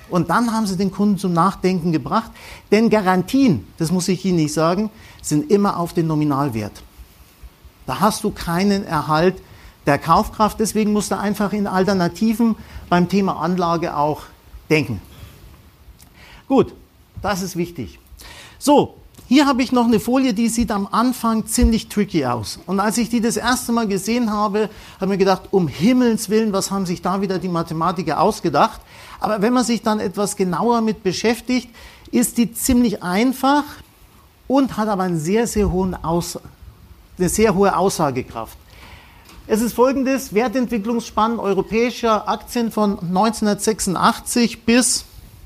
Und 0.08 0.30
dann 0.30 0.52
haben 0.52 0.66
sie 0.66 0.76
den 0.76 0.90
Kunden 0.90 1.18
zum 1.18 1.32
Nachdenken 1.32 1.92
gebracht, 1.92 2.30
denn 2.70 2.88
Garantien, 2.88 3.66
das 3.78 3.90
muss 3.90 4.08
ich 4.08 4.24
Ihnen 4.24 4.36
nicht 4.36 4.52
sagen, 4.52 4.90
sind 5.22 5.50
immer 5.50 5.78
auf 5.78 5.92
den 5.92 6.06
Nominalwert. 6.06 6.82
Da 7.86 8.00
hast 8.00 8.24
du 8.24 8.30
keinen 8.30 8.84
Erhalt 8.84 9.36
der 9.86 9.98
Kaufkraft, 9.98 10.60
deswegen 10.60 10.92
musst 10.92 11.10
du 11.10 11.18
einfach 11.18 11.52
in 11.52 11.66
Alternativen 11.66 12.56
beim 12.88 13.08
Thema 13.08 13.36
Anlage 13.40 13.96
auch 13.96 14.22
denken. 14.70 15.00
Gut, 16.48 16.74
das 17.20 17.42
ist 17.42 17.56
wichtig. 17.56 17.98
So, 18.58 18.96
hier 19.26 19.46
habe 19.46 19.62
ich 19.62 19.72
noch 19.72 19.86
eine 19.86 20.00
Folie, 20.00 20.34
die 20.34 20.48
sieht 20.48 20.70
am 20.70 20.86
Anfang 20.90 21.46
ziemlich 21.46 21.88
tricky 21.88 22.26
aus. 22.26 22.60
Und 22.66 22.80
als 22.80 22.98
ich 22.98 23.08
die 23.08 23.20
das 23.20 23.36
erste 23.36 23.72
Mal 23.72 23.88
gesehen 23.88 24.30
habe, 24.30 24.68
habe 24.96 25.04
ich 25.04 25.08
mir 25.08 25.18
gedacht, 25.18 25.42
um 25.50 25.66
Himmels 25.68 26.28
Willen, 26.28 26.52
was 26.52 26.70
haben 26.70 26.84
sich 26.84 27.00
da 27.00 27.20
wieder 27.20 27.38
die 27.38 27.48
Mathematiker 27.48 28.20
ausgedacht? 28.20 28.80
Aber 29.20 29.40
wenn 29.40 29.54
man 29.54 29.64
sich 29.64 29.82
dann 29.82 30.00
etwas 30.00 30.36
genauer 30.36 30.82
mit 30.82 31.02
beschäftigt, 31.02 31.70
ist 32.10 32.36
die 32.36 32.52
ziemlich 32.52 33.02
einfach 33.02 33.64
und 34.46 34.76
hat 34.76 34.88
aber 34.88 35.04
einen 35.04 35.18
sehr, 35.18 35.46
sehr 35.46 35.72
hohen 35.72 35.94
Aus 35.94 36.38
eine 37.18 37.28
sehr 37.28 37.54
hohe 37.54 37.76
Aussagekraft. 37.76 38.56
Es 39.46 39.60
ist 39.60 39.74
folgendes, 39.74 40.32
Wertentwicklungsspann 40.32 41.38
europäischer 41.38 42.26
Aktien 42.28 42.72
von 42.72 42.98
1986 42.98 44.64
bis 44.64 45.04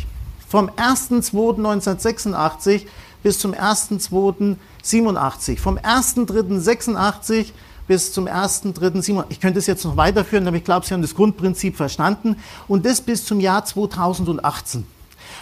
Vom 0.48 0.70
1.02.1986 0.70 2.84
bis 3.22 3.38
zum 3.38 3.54
1.02.87. 3.54 5.60
Vom 5.60 5.78
1.03.86 5.78 7.48
bis 7.88 8.14
zum 8.14 8.28
1.3.87. 8.28 9.26
Ich 9.30 9.40
könnte 9.40 9.60
es 9.60 9.68
jetzt 9.68 9.84
noch 9.86 9.98
weiterführen, 9.98 10.48
aber 10.48 10.58
ich 10.58 10.64
glaube, 10.64 10.86
Sie 10.86 10.94
haben 10.94 11.02
das 11.02 11.16
Grundprinzip 11.16 11.76
verstanden. 11.76 12.38
Und 12.68 12.86
das 12.86 13.02
bis 13.02 13.26
zum 13.26 13.40
Jahr 13.40 13.66
2018. 13.66 14.86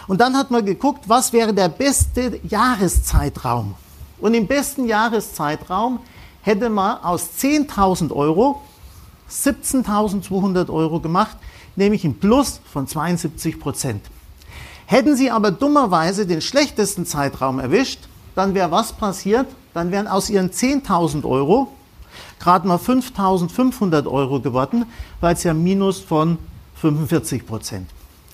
Und 0.07 0.21
dann 0.21 0.35
hat 0.35 0.51
man 0.51 0.65
geguckt, 0.65 1.05
was 1.07 1.33
wäre 1.33 1.53
der 1.53 1.69
beste 1.69 2.39
Jahreszeitraum. 2.47 3.75
Und 4.19 4.33
im 4.33 4.47
besten 4.47 4.85
Jahreszeitraum 4.85 5.99
hätte 6.41 6.69
man 6.69 6.97
aus 7.03 7.29
10.000 7.39 8.11
Euro 8.11 8.61
17.200 9.29 10.69
Euro 10.69 10.99
gemacht, 10.99 11.37
nämlich 11.75 12.03
ein 12.03 12.19
Plus 12.19 12.61
von 12.71 12.87
72 12.87 13.59
Prozent. 13.59 14.01
Hätten 14.85 15.15
Sie 15.15 15.29
aber 15.29 15.51
dummerweise 15.51 16.25
den 16.25 16.41
schlechtesten 16.41 17.05
Zeitraum 17.05 17.59
erwischt, 17.59 17.99
dann 18.35 18.55
wäre 18.55 18.71
was 18.71 18.93
passiert? 18.93 19.47
Dann 19.73 19.91
wären 19.91 20.07
aus 20.07 20.29
Ihren 20.29 20.49
10.000 20.49 21.25
Euro 21.25 21.71
gerade 22.39 22.67
mal 22.67 22.77
5.500 22.77 24.07
Euro 24.07 24.39
geworden, 24.39 24.85
weil 25.19 25.35
es 25.35 25.43
ja 25.43 25.53
Minus 25.53 25.99
von 25.99 26.37
45 26.75 27.45
Prozent. 27.45 27.89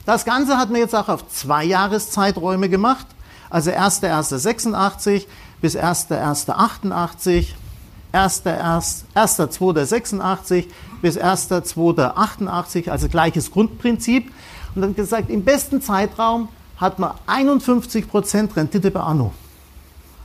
Das 0.06 0.26
Ganze 0.26 0.58
hat 0.58 0.70
man 0.70 0.80
jetzt 0.80 0.96
auch 0.96 1.10
auf 1.10 1.28
zwei 1.30 1.64
Jahreszeiträume 1.64 2.70
gemacht, 2.70 3.08
also 3.50 3.72
1.1.86 3.72 5.26
bis 5.62 5.76
1.1.88 5.76 7.48
1.2.86 8.16 10.66
bis 11.02 11.20
1.2.88, 11.20 12.90
also 12.90 13.10
gleiches 13.10 13.52
Grundprinzip. 13.52 14.32
Und 14.74 14.82
dann 14.82 14.96
gesagt, 14.96 15.30
im 15.30 15.44
besten 15.44 15.82
Zeitraum 15.82 16.48
hat 16.78 16.98
man 17.00 17.12
51% 17.28 18.56
Rendite 18.56 18.92
per 18.92 19.06
Anno. 19.06 19.34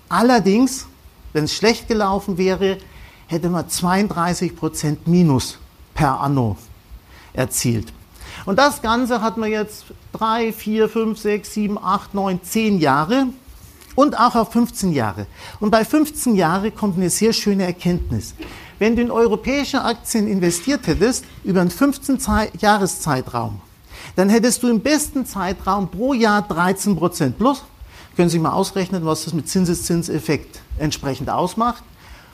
Allerdings, 0.09 0.87
wenn 1.33 1.43
es 1.45 1.55
schlecht 1.55 1.89
gelaufen 1.89 2.39
wäre, 2.39 2.79
hätte 3.31 3.49
man 3.49 3.67
32% 3.67 4.97
Minus 5.07 5.59
per 5.95 6.21
Anno 6.21 6.57
erzielt. 7.33 7.93
Und 8.45 8.59
das 8.59 8.83
Ganze 8.83 9.23
hat 9.23 9.37
man 9.37 9.51
jetzt 9.51 9.85
drei, 10.13 10.53
vier, 10.53 10.89
fünf, 10.89 11.19
sechs, 11.19 11.55
sieben, 11.55 11.79
acht, 11.79 12.13
neun, 12.13 12.43
zehn 12.43 12.81
Jahre 12.81 13.27
und 13.95 14.19
auch 14.19 14.35
auf 14.35 14.53
15 14.53 14.93
Jahre. 14.93 15.27
Und 15.61 15.71
bei 15.71 15.85
15 15.85 16.35
Jahren 16.35 16.75
kommt 16.75 16.97
eine 16.97 17.09
sehr 17.09 17.33
schöne 17.33 17.65
Erkenntnis. 17.65 18.35
Wenn 18.81 18.97
du 18.97 19.03
in 19.03 19.13
europäische 19.13 19.85
Aktien 19.85 20.27
investiert 20.27 20.89
hättest, 20.89 21.25
über 21.45 21.61
einen 21.61 21.71
15-Jahres-Zeitraum, 21.71 23.61
dann 24.17 24.29
hättest 24.29 24.63
du 24.63 24.69
im 24.69 24.81
besten 24.81 25.25
Zeitraum 25.25 25.89
pro 25.89 26.15
Jahr 26.15 26.43
13 26.43 26.97
Prozent 26.97 27.39
plus. 27.39 27.63
Können 28.17 28.29
Sie 28.29 28.41
mal 28.41 28.53
ausrechnen, 28.53 29.05
was 29.05 29.25
das 29.25 29.35
mit 29.35 29.49
Zinseszinseffekt 29.49 30.63
entsprechend 30.79 31.31
ausmacht. 31.31 31.85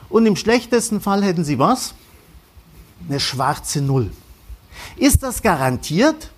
Und 0.09 0.27
im 0.27 0.37
schlechtesten 0.37 1.01
Fall 1.01 1.23
hätten 1.25 1.45
Sie 1.45 1.59
was? 1.59 1.95
Eine 3.09 3.21
schwarze 3.21 3.81
Null. 3.81 4.11
Ist 4.97 5.23
das 5.23 5.43
garantiert? 5.43 6.31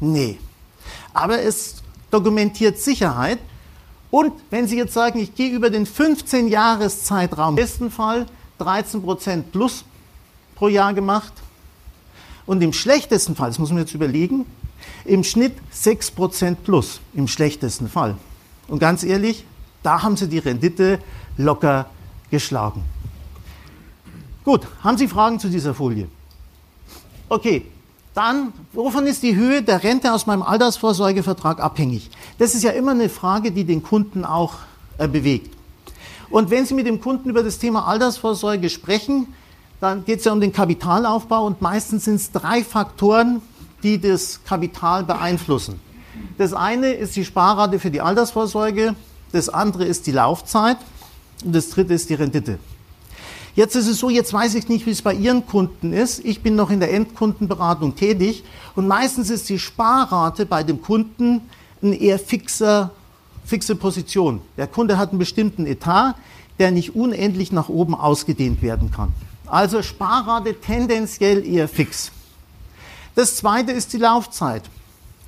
Nee. 0.00 0.38
Aber 1.12 1.40
es 1.42 1.76
dokumentiert 2.10 2.78
Sicherheit. 2.78 3.38
Und 4.10 4.32
wenn 4.50 4.68
Sie 4.68 4.76
jetzt 4.76 4.94
sagen, 4.94 5.18
ich 5.18 5.34
gehe 5.34 5.50
über 5.50 5.70
den 5.70 5.86
15-Jahres-Zeitraum, 5.86 7.50
im 7.50 7.56
besten 7.56 7.90
Fall 7.90 8.26
13% 8.60 9.42
plus 9.50 9.84
pro 10.54 10.68
Jahr 10.68 10.94
gemacht. 10.94 11.32
Und 12.46 12.62
im 12.62 12.72
schlechtesten 12.72 13.34
Fall, 13.34 13.48
das 13.48 13.58
muss 13.58 13.70
man 13.70 13.78
jetzt 13.78 13.94
überlegen, 13.94 14.46
im 15.04 15.24
Schnitt 15.24 15.54
6% 15.74 16.56
plus, 16.56 17.00
im 17.14 17.26
schlechtesten 17.26 17.88
Fall. 17.88 18.16
Und 18.68 18.78
ganz 18.78 19.02
ehrlich, 19.02 19.44
da 19.82 20.02
haben 20.02 20.16
Sie 20.16 20.28
die 20.28 20.38
Rendite 20.38 20.98
locker 21.36 21.86
geschlagen. 22.34 22.82
Gut, 24.44 24.62
haben 24.82 24.98
Sie 24.98 25.06
Fragen 25.06 25.38
zu 25.38 25.48
dieser 25.48 25.72
Folie? 25.72 26.08
Okay, 27.28 27.64
dann, 28.12 28.52
wovon 28.72 29.06
ist 29.06 29.22
die 29.22 29.36
Höhe 29.36 29.62
der 29.62 29.84
Rente 29.84 30.12
aus 30.12 30.26
meinem 30.26 30.42
Altersvorsorgevertrag 30.42 31.60
abhängig? 31.60 32.10
Das 32.38 32.54
ist 32.56 32.64
ja 32.64 32.72
immer 32.72 32.90
eine 32.90 33.08
Frage, 33.08 33.52
die 33.52 33.64
den 33.64 33.82
Kunden 33.82 34.24
auch 34.24 34.54
äh, 34.98 35.06
bewegt. 35.06 35.54
Und 36.28 36.50
wenn 36.50 36.66
Sie 36.66 36.74
mit 36.74 36.86
dem 36.86 37.00
Kunden 37.00 37.30
über 37.30 37.44
das 37.44 37.58
Thema 37.58 37.86
Altersvorsorge 37.86 38.68
sprechen, 38.68 39.28
dann 39.80 40.04
geht 40.04 40.18
es 40.18 40.24
ja 40.24 40.32
um 40.32 40.40
den 40.40 40.52
Kapitalaufbau 40.52 41.46
und 41.46 41.62
meistens 41.62 42.04
sind 42.04 42.16
es 42.16 42.32
drei 42.32 42.64
Faktoren, 42.64 43.42
die 43.84 44.00
das 44.00 44.42
Kapital 44.44 45.04
beeinflussen. 45.04 45.78
Das 46.36 46.52
eine 46.52 46.92
ist 46.92 47.14
die 47.14 47.24
Sparrate 47.24 47.78
für 47.78 47.92
die 47.92 48.00
Altersvorsorge, 48.00 48.96
das 49.30 49.48
andere 49.48 49.84
ist 49.84 50.06
die 50.08 50.12
Laufzeit 50.12 50.78
und 51.44 51.54
das 51.54 51.70
dritte 51.70 51.94
ist 51.94 52.10
die 52.10 52.14
Rendite. 52.14 52.58
Jetzt 53.54 53.76
ist 53.76 53.86
es 53.86 53.98
so, 53.98 54.10
jetzt 54.10 54.32
weiß 54.32 54.56
ich 54.56 54.68
nicht, 54.68 54.84
wie 54.86 54.90
es 54.90 55.02
bei 55.02 55.14
Ihren 55.14 55.46
Kunden 55.46 55.92
ist. 55.92 56.24
Ich 56.24 56.42
bin 56.42 56.56
noch 56.56 56.70
in 56.70 56.80
der 56.80 56.92
Endkundenberatung 56.92 57.94
tätig 57.94 58.42
und 58.74 58.88
meistens 58.88 59.30
ist 59.30 59.48
die 59.48 59.60
Sparrate 59.60 60.44
bei 60.44 60.64
dem 60.64 60.82
Kunden 60.82 61.42
ein 61.82 61.92
eher 61.92 62.18
fixer 62.18 62.90
fixe 63.44 63.76
Position. 63.76 64.40
Der 64.56 64.66
Kunde 64.66 64.98
hat 64.98 65.10
einen 65.10 65.18
bestimmten 65.18 65.66
Etat, 65.66 66.14
der 66.58 66.70
nicht 66.70 66.94
unendlich 66.94 67.52
nach 67.52 67.68
oben 67.68 67.94
ausgedehnt 67.94 68.62
werden 68.62 68.90
kann. 68.90 69.12
Also 69.46 69.82
Sparrate 69.82 70.60
tendenziell 70.60 71.46
eher 71.46 71.68
fix. 71.68 72.10
Das 73.14 73.36
zweite 73.36 73.72
ist 73.72 73.92
die 73.92 73.98
Laufzeit. 73.98 74.62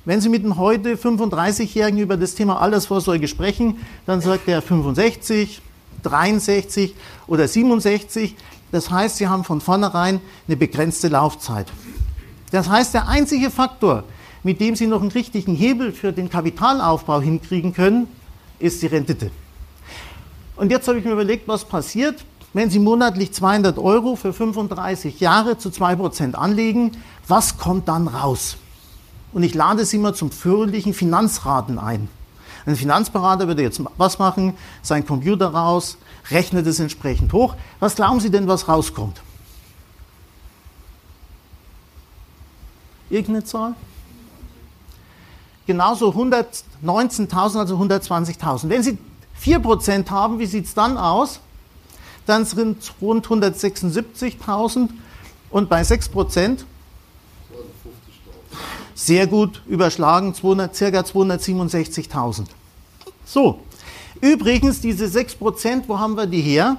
Wenn 0.03 0.21
Sie 0.21 0.29
mit 0.29 0.43
einem 0.43 0.57
heute 0.57 0.95
35-Jährigen 0.95 1.99
über 1.99 2.17
das 2.17 2.33
Thema 2.33 2.61
Altersvorsorge 2.61 3.27
sprechen, 3.27 3.77
dann 4.05 4.21
sagt 4.21 4.47
er 4.47 4.61
65, 4.61 5.61
63 6.03 6.95
oder 7.27 7.47
67. 7.47 8.35
Das 8.71 8.91
heißt, 8.91 9.17
Sie 9.17 9.27
haben 9.27 9.43
von 9.43 9.61
vornherein 9.61 10.19
eine 10.47 10.57
begrenzte 10.57 11.07
Laufzeit. 11.07 11.67
Das 12.51 12.69
heißt, 12.69 12.93
der 12.93 13.07
einzige 13.07 13.49
Faktor, 13.49 14.03
mit 14.43 14.59
dem 14.61 14.75
Sie 14.75 14.87
noch 14.87 15.01
einen 15.01 15.11
richtigen 15.11 15.55
Hebel 15.55 15.91
für 15.91 16.13
den 16.13 16.29
Kapitalaufbau 16.29 17.21
hinkriegen 17.21 17.73
können, 17.73 18.07
ist 18.59 18.81
die 18.81 18.87
Rendite. 18.87 19.31
Und 20.55 20.71
jetzt 20.71 20.87
habe 20.87 20.99
ich 20.99 21.05
mir 21.05 21.11
überlegt, 21.11 21.47
was 21.47 21.65
passiert, 21.65 22.23
wenn 22.53 22.69
Sie 22.69 22.79
monatlich 22.79 23.33
200 23.33 23.77
Euro 23.77 24.15
für 24.15 24.33
35 24.33 25.19
Jahre 25.19 25.57
zu 25.57 25.69
2% 25.69 26.33
anlegen, 26.33 26.91
was 27.27 27.57
kommt 27.57 27.87
dann 27.87 28.07
raus? 28.07 28.57
Und 29.33 29.43
ich 29.43 29.53
lade 29.53 29.85
Sie 29.85 29.97
mal 29.97 30.15
zum 30.15 30.31
fröhlichen 30.31 30.93
Finanzraten 30.93 31.77
ein. 31.77 32.09
Ein 32.67 32.75
Finanzberater 32.75 33.47
würde 33.47 33.63
jetzt 33.63 33.81
was 33.97 34.19
machen, 34.19 34.53
sein 34.83 35.07
Computer 35.07 35.47
raus, 35.47 35.97
rechnet 36.29 36.67
es 36.67 36.79
entsprechend 36.79 37.33
hoch. 37.33 37.55
Was 37.79 37.95
glauben 37.95 38.19
Sie 38.19 38.29
denn, 38.29 38.47
was 38.47 38.67
rauskommt? 38.67 39.21
Irgendeine 43.09 43.43
Zahl? 43.43 43.73
genauso 45.67 46.09
119.000, 46.09 47.59
also 47.59 47.77
120.000. 47.77 48.69
Wenn 48.69 48.81
Sie 48.81 48.97
4% 49.39 50.09
haben, 50.09 50.39
wie 50.39 50.47
sieht 50.47 50.65
es 50.65 50.73
dann 50.73 50.97
aus? 50.97 51.41
Dann 52.25 52.45
sind 52.45 52.81
es 52.81 52.93
rund 52.99 53.27
176.000 53.27 54.89
und 55.51 55.69
bei 55.69 55.81
6% 55.81 56.59
sehr 58.95 59.27
gut 59.27 59.61
überschlagen, 59.67 60.33
200, 60.33 60.75
ca. 60.75 60.85
267.000. 60.87 62.45
So, 63.27 63.59
übrigens 64.21 64.79
diese 64.79 65.05
6%, 65.05 65.83
wo 65.87 65.99
haben 65.99 66.15
wir 66.15 66.27
die 66.27 66.41
her? 66.41 66.77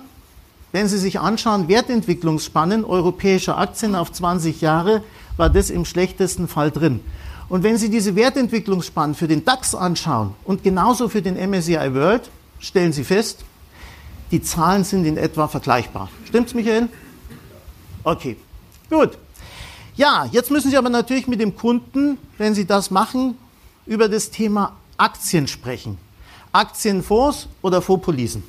Wenn 0.73 0.89
Sie 0.89 0.97
sich 0.97 1.21
anschauen, 1.21 1.69
Wertentwicklungsspannen 1.69 2.87
europäischer 2.87 3.59
Aktien 3.59 3.95
auf 3.95 4.11
20 4.13 4.63
Jahre, 4.63 5.03
war 5.37 5.51
das 5.51 5.69
im 5.69 5.85
schlechtesten 5.85 6.49
Fall 6.49 6.71
drin. 6.71 7.01
Und 7.51 7.65
wenn 7.65 7.77
Sie 7.77 7.91
diese 7.91 8.17
Wertentwicklungsspannen 8.17 9.15
für 9.15 9.29
den 9.29 9.45
DAX 9.45 9.75
anschauen 9.75 10.35
und 10.45 10.63
genauso 10.63 11.09
für 11.11 11.21
den 11.21 11.37
MSCI 11.37 11.95
World, 11.95 12.31
stellen 12.61 12.95
Sie 12.95 13.05
fest, 13.05 13.45
die 14.31 14.43
Zahlen 14.43 14.85
sind 14.85 15.05
in 15.05 15.19
etwa 15.19 15.49
vergleichbar. 15.49 16.11
Stimmt's, 16.27 16.55
Michael? 16.55 16.89
Okay, 18.05 18.37
gut. 18.89 19.19
Ja, 19.97 20.27
jetzt 20.33 20.51
müssen 20.51 20.71
Sie 20.71 20.79
aber 20.79 20.91
natürlich 20.91 21.27
mit 21.27 21.41
dem 21.41 21.57
Kunden, 21.57 22.17
wenn 22.39 22.55
Sie 22.55 22.67
das 22.67 22.91
machen, 22.91 23.37
über 23.85 24.09
das 24.09 24.31
Thema 24.31 24.77
Aktien 24.97 25.47
sprechen. 25.47 25.99
Aktienfonds 26.53 27.49
oder 27.63 27.83
Fondspolisen. 27.83 28.43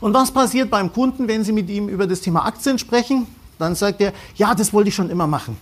Und 0.00 0.14
was 0.14 0.30
passiert 0.30 0.70
beim 0.70 0.92
Kunden, 0.92 1.28
wenn 1.28 1.44
Sie 1.44 1.52
mit 1.52 1.68
ihm 1.68 1.88
über 1.88 2.06
das 2.06 2.20
Thema 2.20 2.46
Aktien 2.46 2.78
sprechen? 2.78 3.26
Dann 3.58 3.74
sagt 3.74 4.00
er, 4.00 4.12
ja, 4.36 4.54
das 4.54 4.72
wollte 4.72 4.88
ich 4.88 4.94
schon 4.94 5.10
immer 5.10 5.26
machen. 5.26 5.56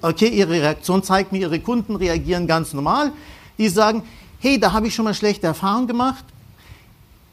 Okay, 0.00 0.28
Ihre 0.28 0.52
Reaktion 0.52 1.02
zeigt 1.02 1.32
mir, 1.32 1.38
Ihre 1.38 1.58
Kunden 1.60 1.96
reagieren 1.96 2.46
ganz 2.46 2.72
normal. 2.72 3.12
Die 3.58 3.68
sagen, 3.68 4.02
hey, 4.38 4.60
da 4.60 4.72
habe 4.72 4.86
ich 4.86 4.94
schon 4.94 5.06
mal 5.06 5.14
schlechte 5.14 5.46
Erfahrungen 5.46 5.88
gemacht. 5.88 6.24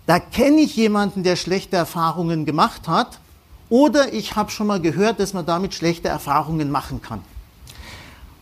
Da 0.08 0.20
kenne 0.20 0.62
ich 0.62 0.76
jemanden, 0.76 1.24
der 1.24 1.36
schlechte 1.36 1.76
Erfahrungen 1.76 2.46
gemacht 2.46 2.88
hat. 2.88 3.20
Oder 3.70 4.14
ich 4.14 4.36
habe 4.36 4.50
schon 4.52 4.68
mal 4.68 4.82
gehört, 4.82 5.20
dass 5.20 5.34
man 5.34 5.46
damit 5.46 5.74
schlechte 5.74 6.08
Erfahrungen 6.08 6.72
machen 6.72 7.02
kann. 7.02 7.22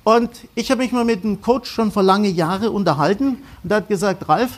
Und 0.10 0.32
ich 0.56 0.72
habe 0.72 0.82
mich 0.82 0.92
mal 0.92 1.06
mit 1.06 1.24
einem 1.24 1.40
Coach 1.40 1.70
schon 1.70 1.92
vor 1.92 2.02
lange 2.02 2.30
Jahren 2.30 2.70
unterhalten 2.70 3.44
und 3.64 3.70
er 3.70 3.78
hat 3.78 3.90
gesagt, 3.90 4.28
Ralf, 4.28 4.58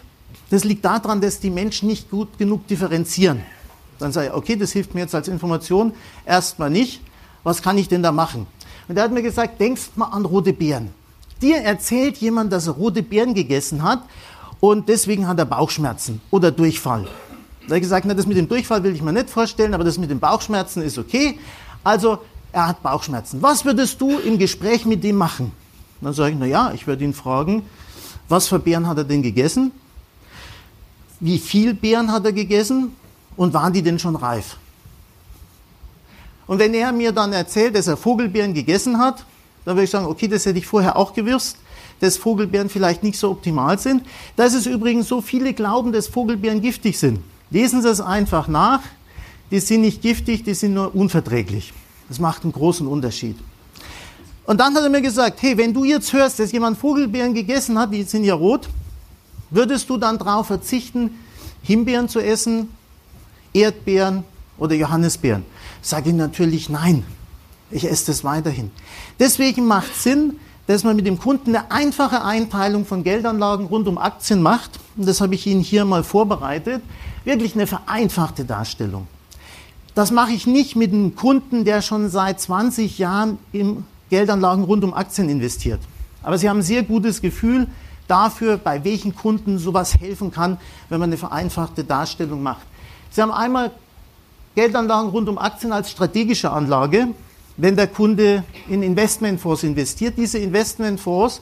das 0.49 0.63
liegt 0.63 0.85
daran, 0.85 1.19
dass 1.19 1.41
die 1.41 1.49
Menschen 1.49 1.89
nicht 1.89 2.09
gut 2.09 2.37
genug 2.37 2.67
differenzieren. 2.67 3.41
Dann 3.99 4.13
sage 4.13 4.27
ich, 4.27 4.33
okay, 4.33 4.55
das 4.55 4.71
hilft 4.71 4.95
mir 4.95 5.01
jetzt 5.01 5.13
als 5.13 5.27
Information 5.27 5.91
erstmal 6.25 6.69
nicht. 6.69 7.01
Was 7.43 7.61
kann 7.61 7.77
ich 7.77 7.89
denn 7.89 8.01
da 8.01 8.13
machen? 8.13 8.47
Und 8.87 8.95
er 8.95 9.03
hat 9.03 9.11
mir 9.11 9.23
gesagt, 9.23 9.59
denkst 9.59 9.89
mal 9.95 10.05
an 10.05 10.23
rote 10.23 10.53
Beeren. 10.53 10.91
Dir 11.41 11.57
erzählt 11.57 12.15
jemand, 12.19 12.53
dass 12.53 12.67
er 12.67 12.73
rote 12.75 13.03
Beeren 13.03 13.33
gegessen 13.33 13.83
hat 13.83 14.03
und 14.61 14.87
deswegen 14.87 15.27
hat 15.27 15.37
er 15.37 15.45
Bauchschmerzen 15.45 16.21
oder 16.31 16.51
Durchfall. 16.51 17.09
Da 17.63 17.65
habe 17.65 17.75
ich 17.75 17.81
gesagt, 17.81 18.05
na, 18.07 18.13
das 18.13 18.25
mit 18.25 18.37
dem 18.37 18.47
Durchfall 18.47 18.83
will 18.83 18.95
ich 18.95 19.01
mir 19.01 19.11
nicht 19.11 19.29
vorstellen, 19.29 19.73
aber 19.73 19.83
das 19.83 19.97
mit 19.97 20.11
den 20.11 20.21
Bauchschmerzen 20.21 20.81
ist 20.81 20.97
okay. 20.97 21.37
Also, 21.83 22.19
er 22.51 22.67
hat 22.67 22.83
Bauchschmerzen. 22.83 23.41
Was 23.41 23.65
würdest 23.65 23.99
du 24.01 24.19
im 24.19 24.37
Gespräch 24.37 24.85
mit 24.85 25.03
dem 25.03 25.15
machen? 25.15 25.51
Dann 26.01 26.13
sage 26.13 26.31
ich, 26.31 26.37
na 26.39 26.45
ja, 26.45 26.71
ich 26.73 26.87
würde 26.87 27.03
ihn 27.03 27.13
fragen, 27.13 27.63
was 28.27 28.47
für 28.47 28.59
Beeren 28.59 28.87
hat 28.87 28.97
er 28.97 29.03
denn 29.03 29.21
gegessen? 29.21 29.71
Wie 31.19 31.37
viel 31.37 31.73
Beeren 31.73 32.11
hat 32.11 32.25
er 32.25 32.33
gegessen? 32.33 32.95
Und 33.37 33.53
waren 33.53 33.71
die 33.71 33.81
denn 33.81 33.97
schon 33.97 34.15
reif? 34.15 34.57
Und 36.47 36.59
wenn 36.59 36.73
er 36.73 36.91
mir 36.91 37.11
dann 37.11 37.31
erzählt, 37.31 37.75
dass 37.75 37.87
er 37.87 37.95
Vogelbeeren 37.95 38.53
gegessen 38.53 38.97
hat, 38.97 39.25
dann 39.63 39.75
würde 39.75 39.85
ich 39.85 39.89
sagen, 39.89 40.05
okay, 40.05 40.27
das 40.27 40.45
hätte 40.45 40.59
ich 40.59 40.67
vorher 40.67 40.97
auch 40.97 41.13
gewusst, 41.13 41.57
dass 42.01 42.17
Vogelbeeren 42.17 42.67
vielleicht 42.67 43.03
nicht 43.03 43.17
so 43.17 43.29
optimal 43.29 43.79
sind. 43.79 44.03
Da 44.35 44.43
ist 44.43 44.55
es 44.55 44.65
übrigens 44.65 45.07
so, 45.07 45.21
viele 45.21 45.53
glauben, 45.53 45.93
dass 45.93 46.07
Vogelbeeren 46.07 46.61
giftig 46.61 46.97
sind. 46.99 47.19
Lesen 47.51 47.81
Sie 47.81 47.89
es 47.89 48.01
einfach 48.01 48.47
nach. 48.47 48.81
Die 49.51 49.59
sind 49.59 49.81
nicht 49.81 50.01
giftig, 50.01 50.43
die 50.43 50.53
sind 50.53 50.73
nur 50.73 50.95
unverträglich. 50.95 51.73
Das 52.11 52.19
macht 52.19 52.43
einen 52.43 52.51
großen 52.51 52.87
Unterschied. 52.87 53.37
Und 54.45 54.59
dann 54.59 54.75
hat 54.75 54.83
er 54.83 54.89
mir 54.89 55.01
gesagt, 55.01 55.41
hey, 55.41 55.57
wenn 55.57 55.73
du 55.73 55.85
jetzt 55.85 56.11
hörst, 56.11 56.39
dass 56.39 56.51
jemand 56.51 56.77
Vogelbeeren 56.77 57.33
gegessen 57.33 57.79
hat, 57.79 57.93
die 57.93 58.03
sind 58.03 58.25
ja 58.25 58.33
rot, 58.33 58.67
würdest 59.49 59.89
du 59.89 59.95
dann 59.95 60.17
darauf 60.17 60.47
verzichten, 60.47 61.11
Himbeeren 61.63 62.09
zu 62.09 62.19
essen, 62.19 62.67
Erdbeeren 63.53 64.25
oder 64.57 64.75
Johannisbeeren? 64.75 65.45
Sage 65.81 66.09
ich 66.09 66.15
natürlich 66.17 66.67
nein. 66.67 67.05
Ich 67.69 67.89
esse 67.89 68.07
das 68.07 68.25
weiterhin. 68.25 68.71
Deswegen 69.17 69.65
macht 69.65 69.95
Sinn, 69.95 70.33
dass 70.67 70.83
man 70.83 70.97
mit 70.97 71.07
dem 71.07 71.17
Kunden 71.17 71.55
eine 71.55 71.71
einfache 71.71 72.25
Einteilung 72.25 72.85
von 72.85 73.05
Geldanlagen 73.05 73.67
rund 73.67 73.87
um 73.87 73.97
Aktien 73.97 74.41
macht. 74.41 74.81
Und 74.97 75.07
das 75.07 75.21
habe 75.21 75.33
ich 75.35 75.47
Ihnen 75.47 75.61
hier 75.61 75.85
mal 75.85 76.03
vorbereitet. 76.03 76.81
Wirklich 77.23 77.55
eine 77.55 77.67
vereinfachte 77.67 78.43
Darstellung. 78.43 79.07
Das 79.95 80.11
mache 80.11 80.31
ich 80.31 80.47
nicht 80.47 80.75
mit 80.75 80.93
einem 80.93 81.15
Kunden, 81.15 81.65
der 81.65 81.81
schon 81.81 82.09
seit 82.09 82.39
20 82.39 82.97
Jahren 82.97 83.37
in 83.51 83.85
Geldanlagen 84.09 84.63
rund 84.63 84.83
um 84.83 84.93
Aktien 84.93 85.29
investiert. 85.29 85.79
Aber 86.23 86.37
Sie 86.37 86.49
haben 86.49 86.59
ein 86.59 86.63
sehr 86.63 86.83
gutes 86.83 87.21
Gefühl 87.21 87.67
dafür, 88.07 88.57
bei 88.57 88.83
welchen 88.83 89.15
Kunden 89.15 89.57
sowas 89.57 89.97
helfen 89.99 90.31
kann, 90.31 90.57
wenn 90.89 90.99
man 90.99 91.09
eine 91.09 91.17
vereinfachte 91.17 91.83
Darstellung 91.83 92.43
macht. 92.43 92.65
Sie 93.09 93.21
haben 93.21 93.31
einmal 93.31 93.71
Geldanlagen 94.55 95.09
rund 95.09 95.29
um 95.29 95.37
Aktien 95.37 95.71
als 95.71 95.91
strategische 95.91 96.51
Anlage 96.51 97.09
wenn 97.57 97.75
der 97.75 97.87
Kunde 97.87 98.43
in 98.67 98.83
Investmentfonds 98.83 99.63
investiert. 99.63 100.15
Diese 100.17 100.39
Investmentfonds 100.39 101.41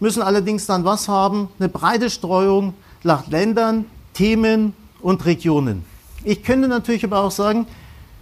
müssen 0.00 0.22
allerdings 0.22 0.66
dann 0.66 0.84
was 0.84 1.08
haben? 1.08 1.48
Eine 1.58 1.68
breite 1.68 2.10
Streuung 2.10 2.74
nach 3.02 3.26
Ländern, 3.28 3.86
Themen 4.12 4.74
und 5.00 5.24
Regionen. 5.24 5.84
Ich 6.24 6.42
könnte 6.42 6.68
natürlich 6.68 7.04
aber 7.04 7.20
auch 7.20 7.30
sagen, 7.30 7.66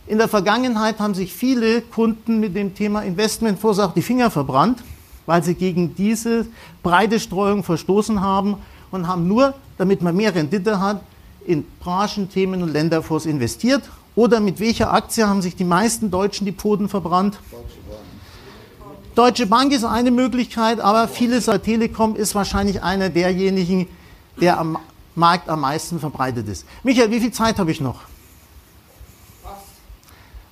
in 0.06 0.18
der 0.18 0.28
Vergangenheit 0.28 1.00
haben 1.00 1.14
sich 1.14 1.32
viele 1.32 1.80
Kunden 1.82 2.38
mit 2.38 2.54
dem 2.54 2.74
Thema 2.74 3.02
Investmentfonds 3.02 3.80
auch 3.80 3.92
die 3.92 4.02
Finger 4.02 4.30
verbrannt, 4.30 4.82
weil 5.26 5.42
sie 5.42 5.54
gegen 5.54 5.94
diese 5.96 6.46
breite 6.82 7.18
Streuung 7.18 7.64
verstoßen 7.64 8.20
haben 8.20 8.56
und 8.90 9.08
haben 9.08 9.26
nur, 9.26 9.54
damit 9.78 10.02
man 10.02 10.14
mehr 10.14 10.34
Rendite 10.34 10.80
hat, 10.80 11.00
in 11.44 11.64
Branchen, 11.80 12.28
Themen 12.28 12.62
und 12.62 12.72
Länderfonds 12.72 13.26
investiert 13.26 13.82
oder 14.14 14.40
mit 14.40 14.60
welcher 14.60 14.92
Aktie 14.92 15.26
haben 15.26 15.42
sich 15.42 15.56
die 15.56 15.64
meisten 15.64 16.10
Deutschen 16.10 16.44
die 16.44 16.52
Poten 16.52 16.88
verbrannt? 16.88 17.38
Deutsche 19.14 19.46
Bank. 19.46 19.72
Ist 19.72 19.84
eine 19.84 20.10
Möglichkeit, 20.10 20.80
aber 20.80 21.08
vieles 21.08 21.46
Telekom 21.46 22.16
ist 22.16 22.34
wahrscheinlich 22.34 22.82
einer 22.82 23.08
derjenigen, 23.08 23.88
der 24.40 24.58
am 24.58 24.78
Markt 25.16 25.48
am 25.48 25.60
meisten 25.60 25.98
verbreitet 25.98 26.48
ist. 26.48 26.66
Michael, 26.82 27.10
wie 27.10 27.20
viel 27.20 27.32
Zeit 27.32 27.58
habe 27.58 27.70
ich 27.70 27.80
noch? 27.80 28.00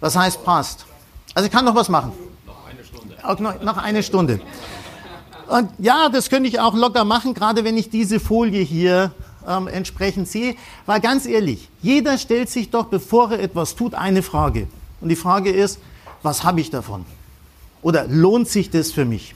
Was 0.00 0.16
heißt 0.16 0.44
passt? 0.44 0.86
Also 1.34 1.46
ich 1.46 1.52
kann 1.52 1.64
noch 1.64 1.74
was 1.74 1.88
machen. 1.88 2.12
Noch 2.46 2.66
eine 2.66 2.84
Stunde. 2.84 3.16
Auch 3.22 3.38
noch, 3.38 3.62
noch 3.62 3.76
eine 3.76 4.02
Stunde. 4.02 4.40
Und 5.48 5.70
ja, 5.78 6.08
das 6.08 6.30
könnte 6.30 6.48
ich 6.48 6.60
auch 6.60 6.74
locker 6.74 7.04
machen, 7.04 7.34
gerade 7.34 7.64
wenn 7.64 7.76
ich 7.76 7.90
diese 7.90 8.20
Folie 8.20 8.62
hier 8.62 9.12
ähm, 9.46 9.68
entsprechend 9.68 10.28
sehe. 10.28 10.56
Weil 10.86 11.00
ganz 11.00 11.26
ehrlich, 11.26 11.68
jeder 11.82 12.18
stellt 12.18 12.50
sich 12.50 12.70
doch, 12.70 12.86
bevor 12.86 13.32
er 13.32 13.40
etwas 13.40 13.74
tut, 13.74 13.94
eine 13.94 14.22
Frage. 14.22 14.68
Und 15.00 15.08
die 15.10 15.16
Frage 15.16 15.50
ist, 15.50 15.78
was 16.22 16.44
habe 16.44 16.60
ich 16.60 16.70
davon? 16.70 17.04
Oder 17.82 18.06
lohnt 18.08 18.48
sich 18.48 18.70
das 18.70 18.92
für 18.92 19.04
mich? 19.04 19.34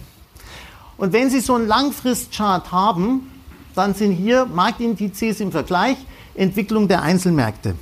Und 0.96 1.12
wenn 1.12 1.30
Sie 1.30 1.40
so 1.40 1.54
einen 1.54 1.68
Langfristchart 1.68 2.72
haben, 2.72 3.30
dann 3.78 3.94
sind 3.94 4.12
hier 4.12 4.44
Marktindizes 4.44 5.38
im 5.40 5.52
Vergleich, 5.52 5.96
Entwicklung 6.34 6.88
der 6.88 7.02
Einzelmärkte. 7.02 7.76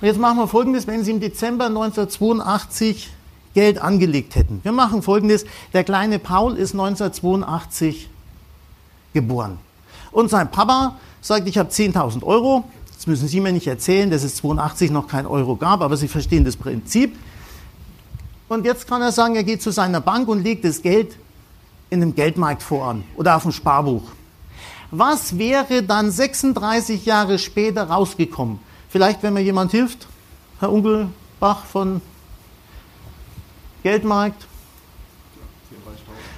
Und 0.00 0.06
jetzt 0.08 0.18
machen 0.18 0.38
wir 0.38 0.48
Folgendes, 0.48 0.88
wenn 0.88 1.04
Sie 1.04 1.12
im 1.12 1.20
Dezember 1.20 1.66
1982 1.66 3.10
Geld 3.54 3.78
angelegt 3.78 4.34
hätten. 4.34 4.58
Wir 4.64 4.72
machen 4.72 5.02
Folgendes, 5.02 5.44
der 5.72 5.84
kleine 5.84 6.18
Paul 6.18 6.56
ist 6.56 6.72
1982 6.72 8.10
geboren. 9.12 9.58
Und 10.10 10.28
sein 10.28 10.50
Papa 10.50 10.98
sagt, 11.20 11.46
ich 11.46 11.56
habe 11.56 11.70
10.000 11.70 12.24
Euro. 12.24 12.64
Das 12.96 13.06
müssen 13.06 13.28
Sie 13.28 13.40
mir 13.40 13.52
nicht 13.52 13.68
erzählen, 13.68 14.10
dass 14.10 14.24
es 14.24 14.34
82 14.36 14.90
noch 14.90 15.06
kein 15.06 15.26
Euro 15.26 15.54
gab, 15.54 15.82
aber 15.82 15.96
Sie 15.96 16.08
verstehen 16.08 16.44
das 16.44 16.56
Prinzip. 16.56 17.16
Und 18.48 18.64
jetzt 18.64 18.88
kann 18.88 19.02
er 19.02 19.12
sagen, 19.12 19.36
er 19.36 19.44
geht 19.44 19.62
zu 19.62 19.70
seiner 19.70 20.00
Bank 20.00 20.26
und 20.26 20.42
legt 20.42 20.64
das 20.64 20.82
Geld 20.82 21.16
in 21.90 22.02
einem 22.02 22.14
Geldmarktfonds 22.14 22.84
an 22.84 23.04
oder 23.16 23.36
auf 23.36 23.42
dem 23.42 23.52
Sparbuch. 23.52 24.02
Was 24.96 25.38
wäre 25.38 25.82
dann 25.82 26.12
36 26.12 27.04
Jahre 27.04 27.40
später 27.40 27.82
rausgekommen? 27.90 28.60
Vielleicht, 28.88 29.24
wenn 29.24 29.34
mir 29.34 29.40
jemand 29.40 29.72
hilft, 29.72 30.06
Herr 30.60 30.70
Ungelbach 30.70 31.64
von 31.64 32.00
Geldmarkt? 33.82 34.46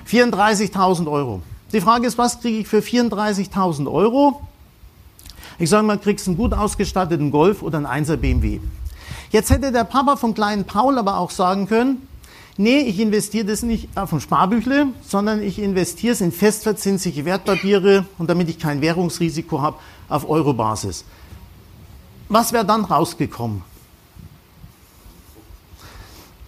34.000 0.08 1.10
Euro. 1.10 1.42
Die 1.74 1.82
Frage 1.82 2.06
ist, 2.06 2.16
was 2.16 2.40
kriege 2.40 2.60
ich 2.60 2.66
für 2.66 2.78
34.000 2.78 3.92
Euro? 3.92 4.40
Ich 5.58 5.68
sage 5.68 5.86
mal, 5.86 5.98
kriegst 5.98 6.26
einen 6.26 6.38
gut 6.38 6.54
ausgestatteten 6.54 7.30
Golf 7.30 7.60
oder 7.60 7.76
einen 7.76 8.06
1er 8.06 8.16
BMW. 8.16 8.60
Jetzt 9.32 9.50
hätte 9.50 9.70
der 9.70 9.84
Papa 9.84 10.16
vom 10.16 10.32
kleinen 10.32 10.64
Paul 10.64 10.96
aber 10.96 11.18
auch 11.18 11.30
sagen 11.30 11.68
können, 11.68 12.08
nee, 12.58 12.80
ich 12.80 13.00
investiere 13.00 13.44
das 13.44 13.62
nicht 13.62 13.88
auf 13.96 14.12
ein 14.12 14.20
Sparbüchle, 14.20 14.88
sondern 15.02 15.42
ich 15.42 15.58
investiere 15.58 16.12
es 16.12 16.20
in 16.20 16.32
festverzinsliche 16.32 17.24
Wertpapiere 17.24 18.06
und 18.18 18.28
damit 18.30 18.48
ich 18.48 18.58
kein 18.58 18.80
Währungsrisiko 18.80 19.60
habe, 19.60 19.78
auf 20.08 20.28
Eurobasis. 20.28 21.04
Was 22.28 22.52
wäre 22.52 22.64
dann 22.64 22.84
rausgekommen? 22.84 23.62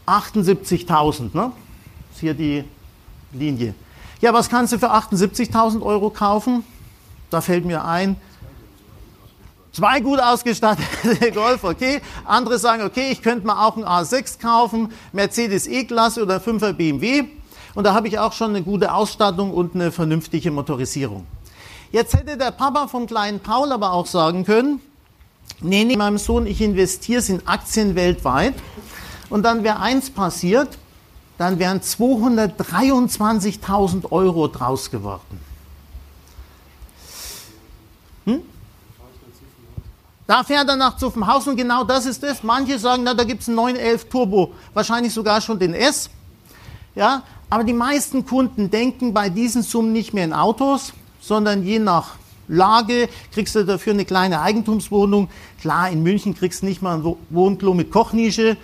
78.000, 0.06 1.36
ne? 1.36 1.52
Ist 2.12 2.20
hier 2.20 2.34
die 2.34 2.64
Linie. 3.32 3.74
Ja, 4.20 4.32
was 4.32 4.48
kannst 4.48 4.72
du 4.72 4.78
für 4.78 4.92
78.000 4.92 5.82
Euro 5.82 6.10
kaufen? 6.10 6.64
Da 7.30 7.40
fällt 7.40 7.64
mir 7.64 7.84
ein, 7.84 8.16
zwei 9.78 10.00
gut 10.00 10.18
ausgestattete 10.18 11.30
Golf, 11.32 11.62
okay. 11.62 12.00
Andere 12.24 12.58
sagen, 12.58 12.82
okay, 12.82 13.12
ich 13.12 13.22
könnte 13.22 13.46
mal 13.46 13.64
auch 13.64 13.76
einen 13.76 13.86
A6 13.86 14.40
kaufen, 14.40 14.90
Mercedes 15.12 15.68
E-Klasse 15.68 16.20
oder 16.22 16.38
5er 16.38 16.72
BMW. 16.72 17.26
Und 17.76 17.84
da 17.84 17.94
habe 17.94 18.08
ich 18.08 18.18
auch 18.18 18.32
schon 18.32 18.50
eine 18.50 18.64
gute 18.64 18.92
Ausstattung 18.92 19.52
und 19.52 19.76
eine 19.76 19.92
vernünftige 19.92 20.50
Motorisierung. 20.50 21.28
Jetzt 21.92 22.14
hätte 22.14 22.36
der 22.36 22.50
Papa 22.50 22.88
vom 22.88 23.06
kleinen 23.06 23.38
Paul 23.38 23.70
aber 23.70 23.92
auch 23.92 24.06
sagen 24.06 24.44
können, 24.44 24.80
nee, 25.60 25.84
nee, 25.84 25.96
meinem 25.96 26.18
Sohn, 26.18 26.48
ich 26.48 26.60
investiere 26.60 27.20
es 27.20 27.28
in 27.28 27.46
Aktien 27.46 27.94
weltweit. 27.94 28.54
Und 29.30 29.44
dann 29.44 29.62
wäre 29.62 29.78
eins 29.78 30.10
passiert, 30.10 30.76
dann 31.36 31.60
wären 31.60 31.82
223.000 31.82 34.10
Euro 34.10 34.48
draus 34.48 34.90
geworden. 34.90 35.47
Da 40.28 40.44
fährt 40.44 40.68
er 40.68 40.76
nach 40.76 40.98
Zuffenhausen, 40.98 41.56
genau 41.56 41.84
das 41.84 42.04
ist 42.04 42.22
es. 42.22 42.42
Manche 42.42 42.78
sagen, 42.78 43.02
na, 43.02 43.14
da 43.14 43.24
gibt 43.24 43.40
es 43.40 43.48
einen 43.48 43.56
911 43.56 44.10
Turbo, 44.10 44.52
wahrscheinlich 44.74 45.14
sogar 45.14 45.40
schon 45.40 45.58
den 45.58 45.72
S. 45.72 46.10
Ja, 46.94 47.22
aber 47.48 47.64
die 47.64 47.72
meisten 47.72 48.26
Kunden 48.26 48.70
denken 48.70 49.14
bei 49.14 49.30
diesen 49.30 49.62
Summen 49.62 49.94
nicht 49.94 50.12
mehr 50.12 50.24
in 50.24 50.34
Autos, 50.34 50.92
sondern 51.18 51.64
je 51.64 51.78
nach 51.78 52.16
Lage 52.46 53.08
kriegst 53.32 53.54
du 53.54 53.64
dafür 53.64 53.94
eine 53.94 54.04
kleine 54.04 54.42
Eigentumswohnung. 54.42 55.30
Klar, 55.62 55.88
in 55.88 56.02
München 56.02 56.34
kriegst 56.34 56.60
du 56.60 56.66
nicht 56.66 56.82
mal 56.82 56.98
ein 56.98 57.16
Wohnklo 57.30 57.72
mit 57.72 57.90
Kochnische, 57.90 58.58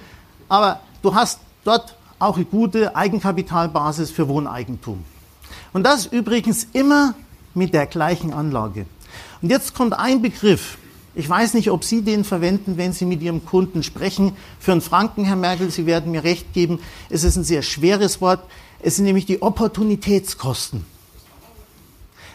aber 0.50 0.81
du 1.00 1.14
hast 1.14 1.40
dort 1.64 1.96
auch 2.18 2.37
eine 2.37 2.44
gute 2.44 2.94
Eigenkapitalbasis 2.94 4.11
für 4.11 4.29
Wohneigentum. 4.29 5.03
Und 5.72 5.85
das 5.85 6.05
übrigens 6.05 6.66
immer 6.74 7.14
mit 7.55 7.72
der 7.72 7.87
gleichen 7.87 8.35
Anlage. 8.35 8.85
Und 9.40 9.48
jetzt 9.48 9.74
kommt 9.74 9.94
ein 9.94 10.20
Begriff. 10.20 10.77
Ich 11.16 11.29
weiß 11.29 11.55
nicht, 11.55 11.70
ob 11.70 11.85
Sie 11.85 12.03
den 12.03 12.24
verwenden, 12.24 12.77
wenn 12.77 12.92
Sie 12.92 13.05
mit 13.05 13.22
Ihrem 13.22 13.44
Kunden 13.44 13.85
sprechen. 13.85 14.37
Für 14.59 14.72
einen 14.72 14.81
Franken, 14.81 15.24
Herr 15.24 15.37
Merkel, 15.37 15.70
Sie 15.70 15.87
werden 15.87 16.11
mir 16.11 16.24
recht 16.24 16.53
geben, 16.53 16.81
es 17.09 17.22
ist 17.22 17.37
ein 17.37 17.44
sehr 17.44 17.62
schweres 17.62 18.20
Wort. 18.20 18.44
Es 18.81 18.96
sind 18.96 19.05
nämlich 19.05 19.24
die 19.24 19.40
Opportunitätskosten. 19.40 20.85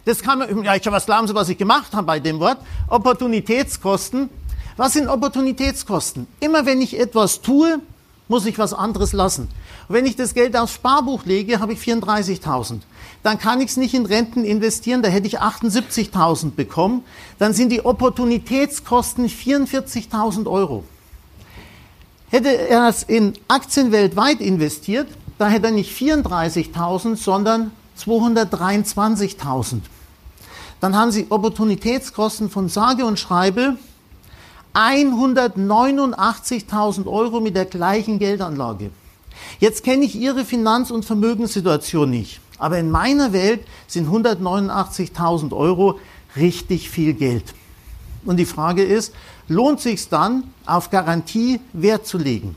Das 0.06 0.22
kann 0.22 0.40
man, 0.40 0.64
ja, 0.64 0.76
ich, 0.76 0.86
was 0.86 1.06
glauben 1.06 1.28
Sie, 1.28 1.36
was 1.36 1.50
ich 1.50 1.58
gemacht 1.58 1.94
habe 1.94 2.08
bei 2.08 2.20
dem 2.20 2.40
Wort? 2.40 2.58
Opportunitätskosten. 2.88 4.30
Was 4.78 4.94
sind 4.94 5.10
Opportunitätskosten? 5.10 6.26
Immer 6.40 6.66
wenn 6.66 6.82
ich 6.82 6.98
etwas 6.98 7.42
tue, 7.42 7.82
muss 8.30 8.46
ich 8.46 8.58
was 8.58 8.74
anderes 8.74 9.12
lassen. 9.12 9.50
Wenn 9.90 10.06
ich 10.06 10.16
das 10.16 10.34
Geld 10.34 10.56
aufs 10.56 10.76
Sparbuch 10.76 11.26
lege, 11.26 11.60
habe 11.60 11.74
ich 11.74 11.80
34.000. 11.80 12.80
Dann 13.24 13.38
kann 13.38 13.60
ich 13.60 13.72
es 13.72 13.78
nicht 13.78 13.94
in 13.94 14.06
Renten 14.06 14.46
investieren, 14.46 15.02
da 15.02 15.10
hätte 15.10 15.28
ich 15.28 15.42
78.000 15.42 16.52
bekommen. 16.52 17.04
Dann 17.40 17.54
sind 17.54 17.70
die 17.70 17.84
Opportunitätskosten 17.84 19.28
44.000 19.28 20.50
Euro. 20.50 20.86
Hätte 22.30 22.50
er 22.50 22.88
es 22.88 23.04
in 23.04 23.34
Aktien 23.48 23.92
weltweit 23.92 24.40
investiert, 24.40 25.08
da 25.40 25.50
hätte 25.50 25.68
er 25.68 25.72
nicht 25.74 25.92
34.000, 26.00 27.16
sondern 27.16 27.72
223.000. 27.98 29.82
Dann 30.80 30.96
haben 30.96 31.12
Sie 31.12 31.26
Opportunitätskosten 31.30 32.50
von 32.50 32.70
sage 32.70 33.06
und 33.06 33.20
schreibe 33.20 33.76
189.000 34.74 37.08
Euro 37.08 37.40
mit 37.40 37.56
der 37.56 37.64
gleichen 37.66 38.20
Geldanlage. 38.20 38.92
Jetzt 39.60 39.84
kenne 39.84 40.06
ich 40.06 40.16
Ihre 40.16 40.46
Finanz- 40.46 40.92
und 40.92 41.06
Vermögenssituation 41.06 42.08
nicht, 42.10 42.40
aber 42.58 42.78
in 42.78 42.92
meiner 42.92 43.34
Welt 43.34 43.66
sind 43.88 44.10
189.000 44.10 45.56
Euro 45.56 46.00
richtig 46.36 46.90
viel 46.90 47.14
Geld. 47.14 47.54
Und 48.26 48.38
die 48.38 48.46
Frage 48.46 48.84
ist, 48.84 49.14
lohnt 49.48 49.80
sich 49.80 50.10
dann, 50.10 50.44
auf 50.66 50.90
Garantie 50.90 51.62
Wert 51.74 52.06
zu 52.06 52.18
legen? 52.18 52.56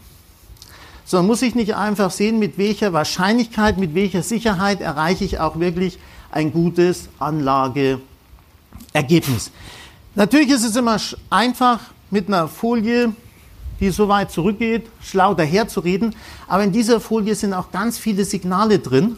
sondern 1.04 1.26
muss 1.26 1.42
ich 1.42 1.54
nicht 1.54 1.74
einfach 1.74 2.10
sehen, 2.10 2.38
mit 2.38 2.56
welcher 2.58 2.94
Wahrscheinlichkeit, 2.94 3.76
mit 3.76 3.94
welcher 3.94 4.22
Sicherheit 4.22 4.80
erreiche 4.80 5.24
ich 5.24 5.40
auch 5.40 5.60
wirklich 5.60 5.98
ein 6.30 6.52
gutes 6.52 7.10
Anlageergebnis. 7.18 9.50
Natürlich 10.14 10.50
ist 10.50 10.64
es 10.64 10.74
immer 10.74 10.98
einfach, 11.28 11.80
mit 12.12 12.28
einer 12.28 12.46
Folie, 12.46 13.14
die 13.80 13.90
so 13.90 14.06
weit 14.06 14.30
zurückgeht, 14.30 14.86
schlau 15.00 15.34
daherzureden, 15.34 16.14
aber 16.46 16.62
in 16.62 16.70
dieser 16.70 17.00
Folie 17.00 17.34
sind 17.34 17.54
auch 17.54 17.72
ganz 17.72 17.98
viele 17.98 18.24
Signale 18.24 18.78
drin. 18.78 19.16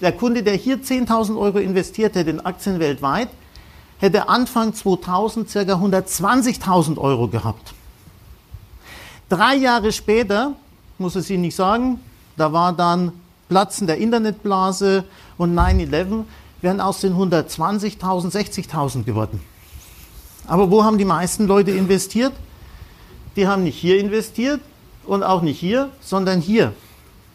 Der 0.00 0.10
Kunde, 0.10 0.42
der 0.42 0.54
hier 0.54 0.78
10.000 0.78 1.38
Euro 1.38 1.58
investiert 1.58 2.16
hätte 2.16 2.30
in 2.30 2.40
Aktien 2.40 2.80
weltweit, 2.80 3.28
hätte 3.98 4.28
Anfang 4.28 4.74
2000 4.74 5.52
ca. 5.52 5.60
120.000 5.60 6.98
Euro 6.98 7.28
gehabt. 7.28 7.74
Drei 9.28 9.56
Jahre 9.56 9.92
später, 9.92 10.54
muss 10.98 11.16
es 11.16 11.28
Ihnen 11.28 11.42
nicht 11.42 11.56
sagen, 11.56 12.00
da 12.36 12.52
war 12.52 12.72
dann 12.72 13.12
Platzen 13.50 13.86
der 13.86 13.98
Internetblase 13.98 15.04
und 15.36 15.54
9-11, 15.54 16.24
wären 16.62 16.80
aus 16.80 17.00
den 17.00 17.14
120.000 17.14 18.32
60.000 18.32 19.04
geworden. 19.04 19.40
Aber 20.46 20.70
wo 20.70 20.84
haben 20.84 20.98
die 20.98 21.04
meisten 21.04 21.46
Leute 21.46 21.70
investiert? 21.70 22.32
Die 23.36 23.46
haben 23.46 23.64
nicht 23.64 23.78
hier 23.78 23.98
investiert 23.98 24.60
und 25.06 25.22
auch 25.22 25.42
nicht 25.42 25.58
hier, 25.58 25.90
sondern 26.00 26.40
hier. 26.40 26.72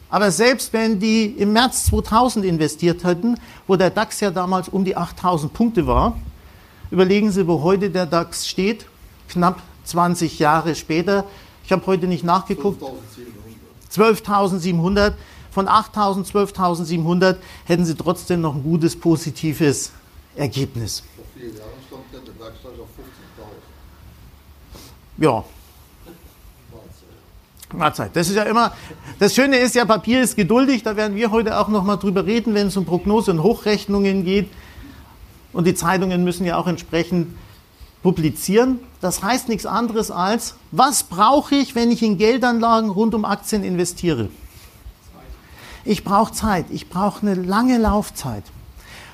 Aber 0.10 0.32
selbst 0.32 0.74
wenn 0.74 1.00
die 1.00 1.26
im 1.26 1.54
März 1.54 1.86
2000 1.86 2.46
investiert 2.46 3.04
hätten, 3.04 3.38
wo 3.68 3.76
der 3.76 3.92
DAX 3.92 4.20
ja 4.22 4.32
damals 4.32 4.70
um 4.70 4.84
die 4.84 4.96
8000 4.96 5.54
Punkte 5.54 5.86
war, 5.86 6.18
überlegen 6.90 7.32
Sie, 7.32 7.48
wo 7.48 7.62
heute 7.62 7.90
der 7.90 8.06
DAX 8.08 8.48
steht, 8.48 8.86
knapp 9.30 9.62
20 9.86 10.40
Jahre 10.40 10.74
später. 10.76 11.26
Ich 11.64 11.72
habe 11.72 11.86
heute 11.86 12.08
nicht 12.08 12.24
nachgeguckt. 12.24 12.82
12.700. 13.94 15.14
Von 15.52 15.68
8.000, 15.68 16.32
12.700 16.32 17.38
hätten 17.66 17.86
Sie 17.86 17.96
trotzdem 17.96 18.42
noch 18.42 18.56
ein 18.56 18.64
gutes, 18.64 18.96
positives 18.96 19.92
Ergebnis. 20.36 21.04
Vor 21.16 21.26
vier 21.36 21.50
Jahren 21.50 21.70
stand 21.88 22.04
der 22.14 22.34
DAX 22.34 22.58
also 22.64 22.84
auf 22.84 22.90
50.000. 22.98 22.99
Ja, 25.20 25.44
Mahlzeit. 27.74 28.16
Das 28.16 28.30
ist 28.30 28.36
ja 28.36 28.44
immer, 28.44 28.74
das 29.20 29.36
Schöne 29.36 29.58
ist 29.58 29.76
ja, 29.76 29.86
Papier 29.86 30.22
ist 30.22 30.36
geduldig, 30.36 30.84
da 30.84 30.96
werden 30.96 31.16
wir 31.16 31.32
heute 31.32 31.60
auch 31.60 31.68
noch 31.68 31.84
mal 31.84 31.98
drüber 31.98 32.26
reden, 32.26 32.54
wenn 32.54 32.68
es 32.68 32.78
um 32.78 32.86
Prognose 32.86 33.32
und 33.32 33.44
Hochrechnungen 33.44 34.26
geht. 34.26 34.50
Und 35.54 35.66
die 35.66 35.76
Zeitungen 35.76 36.24
müssen 36.24 36.46
ja 36.46 36.58
auch 36.58 36.68
entsprechend 36.68 37.36
publizieren. 38.02 38.80
Das 39.02 39.24
heißt 39.24 39.50
nichts 39.50 39.66
anderes 39.66 40.10
als, 40.10 40.56
was 40.72 41.04
brauche 41.04 41.56
ich, 41.56 41.76
wenn 41.76 41.92
ich 41.92 42.02
in 42.02 42.18
Geldanlagen 42.18 42.90
rund 42.90 43.14
um 43.14 43.26
Aktien 43.26 43.64
investiere? 43.64 44.30
Ich 45.86 46.04
brauche 46.04 46.34
Zeit, 46.34 46.66
ich 46.72 46.90
brauche 46.90 47.22
eine 47.22 47.36
lange 47.36 47.78
Laufzeit. 47.78 48.44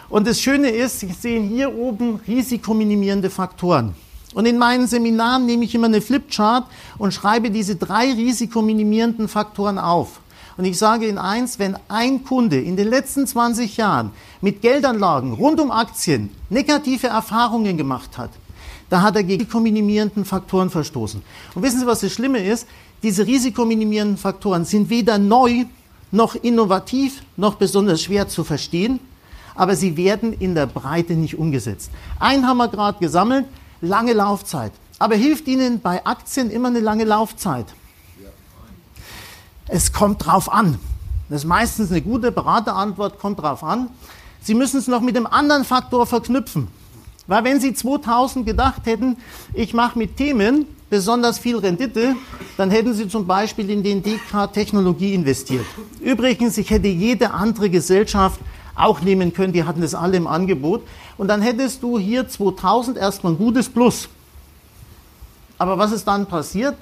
Und 0.09 0.27
das 0.27 0.39
Schöne 0.39 0.69
ist, 0.69 0.99
Sie 0.99 1.11
sehen 1.11 1.47
hier 1.47 1.75
oben 1.75 2.21
risikominimierende 2.27 3.29
Faktoren. 3.29 3.95
Und 4.35 4.45
in 4.45 4.57
meinen 4.57 4.85
Seminaren 4.85 5.45
nehme 5.45 5.63
ich 5.63 5.73
immer 5.73 5.87
eine 5.87 6.01
Flipchart 6.01 6.65
und 6.97 7.13
schreibe 7.13 7.51
diese 7.51 7.77
drei 7.77 8.11
risikominimierenden 8.11 9.29
Faktoren 9.29 9.79
auf. 9.79 10.19
Und 10.57 10.65
ich 10.65 10.77
sage 10.77 11.07
Ihnen 11.07 11.17
eins, 11.17 11.57
wenn 11.57 11.77
ein 11.87 12.25
Kunde 12.25 12.59
in 12.59 12.75
den 12.75 12.89
letzten 12.89 13.25
20 13.25 13.77
Jahren 13.77 14.11
mit 14.41 14.61
Geldanlagen 14.61 15.33
rund 15.33 15.61
um 15.61 15.71
Aktien 15.71 16.31
negative 16.49 17.07
Erfahrungen 17.07 17.77
gemacht 17.77 18.17
hat, 18.17 18.31
da 18.89 19.01
hat 19.01 19.15
er 19.15 19.23
gegen 19.23 19.43
risikominimierenden 19.43 20.25
Faktoren 20.25 20.69
verstoßen. 20.69 21.21
Und 21.55 21.63
wissen 21.63 21.79
Sie, 21.79 21.87
was 21.87 22.01
das 22.01 22.11
Schlimme 22.11 22.45
ist? 22.45 22.67
Diese 23.03 23.25
risikominimierenden 23.25 24.17
Faktoren 24.17 24.65
sind 24.65 24.89
weder 24.89 25.17
neu 25.17 25.63
noch 26.11 26.35
innovativ 26.35 27.23
noch 27.37 27.55
besonders 27.55 28.01
schwer 28.01 28.27
zu 28.27 28.43
verstehen, 28.43 28.99
aber 29.55 29.77
sie 29.77 29.95
werden 29.95 30.33
in 30.33 30.55
der 30.55 30.65
Breite 30.65 31.13
nicht 31.13 31.39
umgesetzt. 31.39 31.89
Einen 32.19 32.45
haben 32.45 32.57
wir 32.57 32.67
gerade 32.67 32.99
gesammelt, 32.99 33.45
lange 33.81 34.13
Laufzeit. 34.13 34.71
Aber 34.99 35.15
hilft 35.15 35.47
Ihnen 35.47 35.81
bei 35.81 36.05
Aktien 36.05 36.49
immer 36.49 36.69
eine 36.69 36.79
lange 36.79 37.03
Laufzeit? 37.03 37.65
Es 39.67 39.91
kommt 39.91 40.25
drauf 40.25 40.51
an. 40.51 40.79
Das 41.29 41.41
ist 41.41 41.47
meistens 41.47 41.89
eine 41.91 42.01
gute 42.01 42.31
Beraterantwort, 42.31 43.19
kommt 43.19 43.39
drauf 43.39 43.63
an. 43.63 43.89
Sie 44.41 44.53
müssen 44.53 44.77
es 44.77 44.87
noch 44.87 45.01
mit 45.01 45.15
dem 45.15 45.25
anderen 45.25 45.65
Faktor 45.65 46.05
verknüpfen. 46.05 46.67
Weil 47.27 47.43
wenn 47.43 47.59
Sie 47.59 47.73
2000 47.73 48.45
gedacht 48.45 48.85
hätten, 48.85 49.17
ich 49.53 49.73
mache 49.73 49.97
mit 49.97 50.17
Themen 50.17 50.67
besonders 50.91 51.39
viel 51.39 51.57
Rendite, 51.57 52.15
dann 52.57 52.69
hätten 52.69 52.93
Sie 52.93 53.07
zum 53.07 53.25
Beispiel 53.25 53.69
in 53.71 53.81
den 53.81 54.03
DK 54.03 54.53
Technologie 54.53 55.15
investiert. 55.15 55.65
Übrigens, 55.99 56.59
ich 56.59 56.69
hätte 56.69 56.87
jede 56.87 57.31
andere 57.31 57.71
Gesellschaft 57.71 58.39
auch 58.75 59.01
nehmen 59.01 59.33
können, 59.33 59.53
die 59.53 59.63
hatten 59.63 59.81
das 59.81 59.95
alle 59.95 60.17
im 60.17 60.27
Angebot. 60.27 60.83
Und 61.17 61.27
dann 61.29 61.41
hättest 61.41 61.81
du 61.81 61.97
hier 61.97 62.27
2000 62.27 62.97
erstmal 62.97 63.33
ein 63.33 63.37
gutes 63.37 63.69
Plus. 63.69 64.09
Aber 65.57 65.77
was 65.77 65.91
ist 65.91 66.05
dann 66.05 66.25
passiert? 66.25 66.75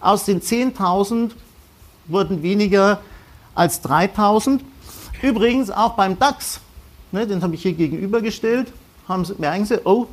Aus 0.00 0.24
den 0.24 0.40
10.000 0.40 1.30
wurden 2.06 2.42
weniger 2.42 3.00
als 3.54 3.82
3.000. 3.84 4.60
Übrigens 5.22 5.70
auch 5.70 5.94
beim 5.94 6.18
DAX, 6.18 6.60
ne, 7.12 7.26
den 7.26 7.42
habe 7.42 7.54
ich 7.54 7.62
hier 7.62 7.72
gegenübergestellt, 7.72 8.72
haben 9.08 9.24
sie, 9.24 9.34
merken 9.38 9.64
Sie, 9.64 9.80
oh, 9.84 10.06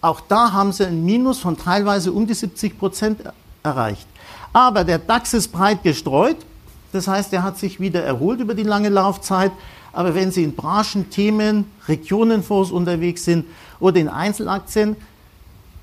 auch 0.00 0.20
da 0.20 0.52
haben 0.52 0.72
sie 0.72 0.84
ein 0.84 1.04
Minus 1.04 1.38
von 1.38 1.56
teilweise 1.56 2.12
um 2.12 2.26
die 2.26 2.34
70 2.34 2.78
Prozent 2.78 3.20
erreicht. 3.62 4.06
Aber 4.52 4.84
der 4.84 4.98
DAX 4.98 5.32
ist 5.32 5.48
breit 5.48 5.82
gestreut, 5.82 6.36
das 6.92 7.08
heißt, 7.08 7.32
er 7.32 7.42
hat 7.42 7.58
sich 7.58 7.80
wieder 7.80 8.02
erholt 8.02 8.40
über 8.40 8.54
die 8.54 8.64
lange 8.64 8.90
Laufzeit. 8.90 9.52
Aber 9.92 10.14
wenn 10.14 10.30
Sie 10.30 10.42
in 10.42 10.54
Branchen, 10.54 11.10
Themen, 11.10 11.66
Regionenfonds 11.86 12.70
unterwegs 12.70 13.24
sind 13.24 13.46
oder 13.78 14.00
in 14.00 14.08
Einzelaktien, 14.08 14.96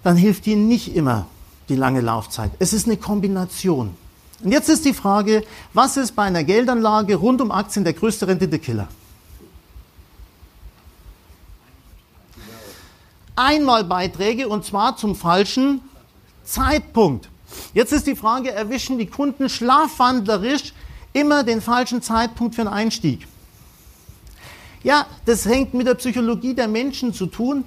dann 0.04 0.18
hilft 0.18 0.48
Ihnen 0.48 0.68
nicht 0.68 0.96
immer 0.96 1.28
die 1.68 1.76
lange 1.76 2.02
Laufzeit. 2.02 2.52
Es 2.60 2.74
ist 2.74 2.88
eine 2.88 2.98
Kombination. 2.98 3.96
Und 4.44 4.52
jetzt 4.52 4.70
ist 4.70 4.86
die 4.86 4.94
Frage, 4.94 5.44
was 5.74 5.98
ist 5.98 6.16
bei 6.16 6.24
einer 6.24 6.44
Geldanlage 6.44 7.16
rund 7.16 7.42
um 7.42 7.52
Aktien 7.52 7.84
der 7.84 7.94
größte 7.94 8.28
Renditekiller? 8.28 8.88
Einmalbeiträge 13.36 14.48
und 14.48 14.66
zwar 14.66 14.98
zum 14.98 15.16
falschen 15.16 15.82
Zeitpunkt. 16.44 17.30
Jetzt 17.74 17.94
ist 17.94 18.08
die 18.08 18.16
Frage, 18.16 18.52
erwischen 18.52 18.98
die 18.98 19.06
Kunden 19.06 19.50
schlafwandlerisch 19.50 20.74
immer 21.14 21.44
den 21.44 21.62
falschen 21.62 22.02
Zeitpunkt 22.02 22.56
für 22.56 22.62
einen 22.62 22.70
Einstieg? 22.74 23.28
Ja, 24.84 25.06
das 25.26 25.46
hängt 25.46 25.74
mit 25.74 25.88
der 25.88 25.96
Psychologie 25.96 26.54
der 26.54 26.68
Menschen 26.68 27.14
zu 27.14 27.26
tun. 27.26 27.64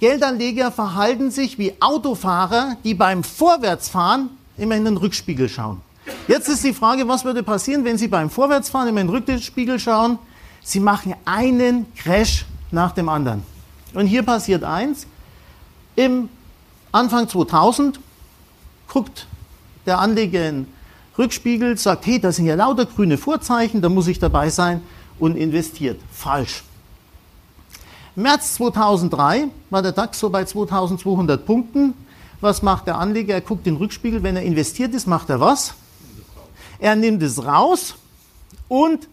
Geldanleger 0.00 0.72
verhalten 0.72 1.30
sich 1.30 1.58
wie 1.58 1.72
Autofahrer, 1.80 2.76
die 2.84 2.94
beim 2.94 3.22
Vorwärtsfahren 3.22 4.30
immer 4.58 4.74
in 4.74 4.84
den 4.84 4.96
Rückspiegel 4.96 5.48
schauen. 5.48 5.80
Jetzt 6.28 6.48
ist 6.48 6.64
die 6.64 6.72
Frage, 6.72 7.06
was 7.08 7.24
würde 7.24 7.42
passieren, 7.42 7.84
wenn 7.84 7.98
Sie 7.98 8.08
beim 8.08 8.30
Vorwärtsfahren 8.30 8.88
immer 8.88 9.00
in 9.00 9.06
den 9.08 9.14
Rückspiegel 9.14 9.78
schauen? 9.78 10.18
Sie 10.62 10.80
machen 10.80 11.14
einen 11.24 11.86
Crash 11.94 12.44
nach 12.70 12.92
dem 12.92 13.08
anderen. 13.08 13.42
Und 13.94 14.06
hier 14.06 14.22
passiert 14.22 14.64
eins. 14.64 15.06
Im 15.94 16.28
Anfang 16.92 17.28
2000 17.28 18.00
guckt 18.88 19.26
der 19.86 19.98
Anleger 19.98 20.48
in 20.48 20.64
den 20.64 20.72
Rückspiegel, 21.16 21.78
sagt, 21.78 22.06
hey, 22.06 22.20
da 22.20 22.32
sind 22.32 22.46
ja 22.46 22.56
lauter 22.56 22.86
grüne 22.86 23.16
Vorzeichen, 23.16 23.80
da 23.80 23.88
muss 23.88 24.08
ich 24.08 24.18
dabei 24.18 24.50
sein 24.50 24.82
und 25.18 25.36
investiert. 25.36 26.00
Falsch. 26.12 26.62
März 28.14 28.54
2003 28.54 29.48
war 29.70 29.82
der 29.82 29.92
DAX 29.92 30.18
so 30.18 30.30
bei 30.30 30.44
2200 30.44 31.44
Punkten. 31.44 31.94
Was 32.40 32.62
macht 32.62 32.86
der 32.86 32.98
Anleger? 32.98 33.34
Er 33.34 33.40
guckt 33.40 33.66
den 33.66 33.76
Rückspiegel. 33.76 34.22
Wenn 34.22 34.36
er 34.36 34.42
investiert 34.42 34.94
ist, 34.94 35.06
macht 35.06 35.28
er 35.30 35.40
was? 35.40 35.74
Er 36.78 36.96
nimmt 36.96 37.22
es 37.22 37.44
raus 37.44 37.94
und 38.68 39.08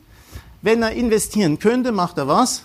wenn 0.62 0.82
er 0.82 0.92
investieren 0.92 1.60
könnte, 1.60 1.92
macht 1.92 2.18
er 2.18 2.28
was? 2.28 2.64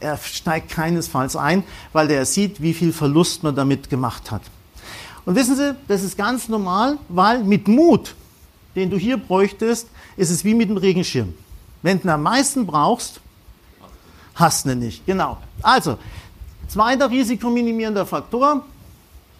Er 0.00 0.16
steigt 0.16 0.70
keinesfalls 0.70 1.36
ein, 1.36 1.64
weil 1.92 2.10
er 2.10 2.24
sieht, 2.24 2.60
wie 2.60 2.74
viel 2.74 2.92
Verlust 2.92 3.42
man 3.42 3.54
damit 3.54 3.90
gemacht 3.90 4.30
hat. 4.30 4.42
Und 5.24 5.34
wissen 5.34 5.56
Sie, 5.56 5.74
das 5.88 6.02
ist 6.02 6.16
ganz 6.16 6.48
normal, 6.48 6.98
weil 7.08 7.42
mit 7.44 7.68
Mut, 7.68 8.14
den 8.74 8.90
du 8.90 8.96
hier 8.96 9.16
bräuchtest, 9.16 9.88
ist 10.16 10.30
es 10.30 10.44
wie 10.44 10.54
mit 10.54 10.70
dem 10.70 10.76
Regenschirm. 10.76 11.34
Wenn 11.82 11.98
du 12.00 12.08
ihn 12.08 12.10
am 12.10 12.22
meisten 12.22 12.66
brauchst, 12.66 13.20
hast 14.34 14.66
du 14.66 14.70
ihn 14.70 14.80
nicht. 14.80 15.06
Genau. 15.06 15.38
Also, 15.62 15.98
zweiter 16.68 17.10
risikominimierender 17.10 18.06
Faktor, 18.06 18.64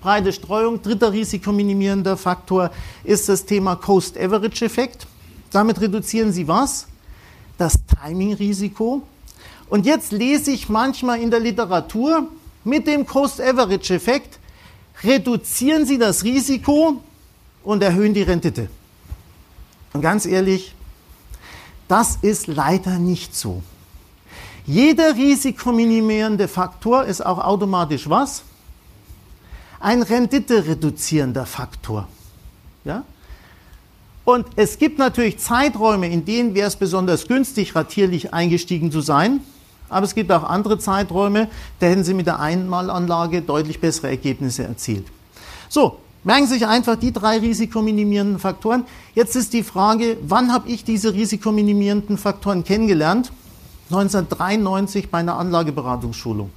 breite 0.01 0.33
Streuung. 0.33 0.81
Dritter 0.83 1.13
risikominimierender 1.13 2.17
Faktor 2.17 2.71
ist 3.05 3.29
das 3.29 3.45
Thema 3.45 3.77
Coast-Average-Effekt. 3.77 5.07
Damit 5.51 5.81
reduzieren 5.81 6.33
Sie 6.33 6.47
was? 6.47 6.87
Das 7.57 7.75
Timing-Risiko. 8.03 9.03
Und 9.69 9.87
jetzt 9.87 10.13
lese 10.13 10.51
ich 10.51 10.69
manchmal 10.69 11.21
in 11.21 11.31
der 11.31 11.41
Literatur, 11.41 12.29
mit 12.65 12.87
dem 12.87 13.07
Coast-Average-Effekt 13.07 14.39
reduzieren 15.03 15.87
Sie 15.87 15.99
das 15.99 16.25
Risiko 16.25 17.03
und 17.63 17.83
erhöhen 17.83 18.15
die 18.15 18.23
Rendite. 18.23 18.69
Und 19.93 20.03
ganz 20.03 20.27
ehrlich, 20.27 20.75
Das 21.89 22.19
ist 22.21 22.47
leider 22.47 22.99
nicht 22.99 23.35
so. 23.35 23.63
Jeder 24.67 25.17
risikominimierende 25.17 26.47
Faktor 26.47 27.05
ist 27.05 27.25
auch 27.25 27.39
automatisch 27.39 28.09
was? 28.09 28.43
Ein 29.81 30.03
renditereduzierender 30.03 31.47
Faktor. 31.47 32.07
Ja? 32.85 33.05
Und 34.25 34.47
es 34.57 34.79
gibt 34.79 34.99
natürlich 34.99 35.39
Zeiträume, 35.39 36.09
in 36.09 36.27
denen 36.27 36.55
wäre 36.55 36.69
es 36.69 36.77
besonders 36.77 37.27
günstig, 37.27 37.75
ratierlich 37.75 38.35
eingestiegen 38.35 38.93
zu 38.93 39.01
sein. 39.01 39.41
Aber 39.89 40.05
es 40.05 40.15
gibt 40.15 40.31
auch 40.31 40.45
andere 40.45 40.79
Zeiträume, 40.79 41.49
da 41.81 41.87
hätten 41.87 42.05
Sie 42.05 42.13
mit 42.13 42.27
der 42.27 42.39
Einmalanlage 42.39 43.41
deutlich 43.41 43.81
bessere 43.81 44.09
Ergebnisse 44.09 44.65
erzielt. 44.65 45.07
So, 45.71 45.99
merken 46.25 46.47
Sie 46.47 46.55
sich 46.55 46.67
einfach 46.67 46.97
die 46.97 47.13
drei 47.13 47.39
risikominimierenden 47.39 48.39
Faktoren. 48.39 48.85
Jetzt 49.15 49.37
ist 49.37 49.53
die 49.53 49.63
Frage, 49.63 50.17
wann 50.23 50.53
habe 50.53 50.69
ich 50.69 50.85
diese 50.85 51.15
risikominimierenden 51.15 52.19
Faktoren 52.19 52.65
kennengelernt? 52.65 53.33
1993 53.91 55.11
bei 55.11 55.19
einer 55.19 55.39
Anlageberatungsschulung. 55.39 56.51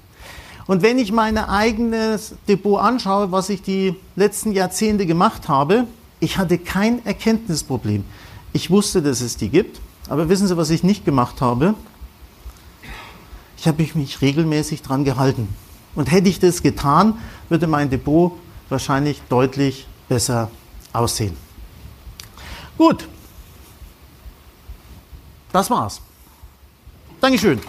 Und 0.68 0.82
wenn 0.82 1.00
ich 1.00 1.12
mein 1.12 1.38
eigenes 1.38 2.36
Depot 2.48 2.80
anschaue, 2.80 3.32
was 3.32 3.50
ich 3.50 3.62
die 3.62 3.96
letzten 4.16 4.52
Jahrzehnte 4.52 5.06
gemacht 5.06 5.48
habe, 5.48 5.88
ich 6.20 6.38
hatte 6.38 6.58
kein 6.58 7.04
Erkenntnisproblem. 7.06 8.04
Ich 8.54 8.70
wusste, 8.70 9.02
dass 9.02 9.22
es 9.22 9.38
die 9.38 9.50
gibt, 9.50 9.80
aber 10.10 10.30
wissen 10.30 10.48
Sie, 10.48 10.58
was 10.58 10.70
ich 10.70 10.84
nicht 10.84 11.06
gemacht 11.06 11.42
habe? 11.42 11.74
Ich 13.58 13.68
habe 13.68 13.86
mich 13.96 14.22
regelmäßig 14.22 14.82
dran 14.82 15.04
gehalten. 15.04 15.48
Und 15.96 16.12
hätte 16.12 16.30
ich 16.30 16.40
das 16.40 16.64
getan, 16.64 17.16
würde 17.50 17.68
mein 17.68 17.90
Depot 17.90 18.34
wahrscheinlich 18.72 19.22
deutlich 19.30 19.86
besser 20.08 20.50
aussehen. 20.94 21.36
Gut, 22.78 23.08
das 25.52 25.70
war's. 25.70 26.02
Dankeschön. 27.20 27.60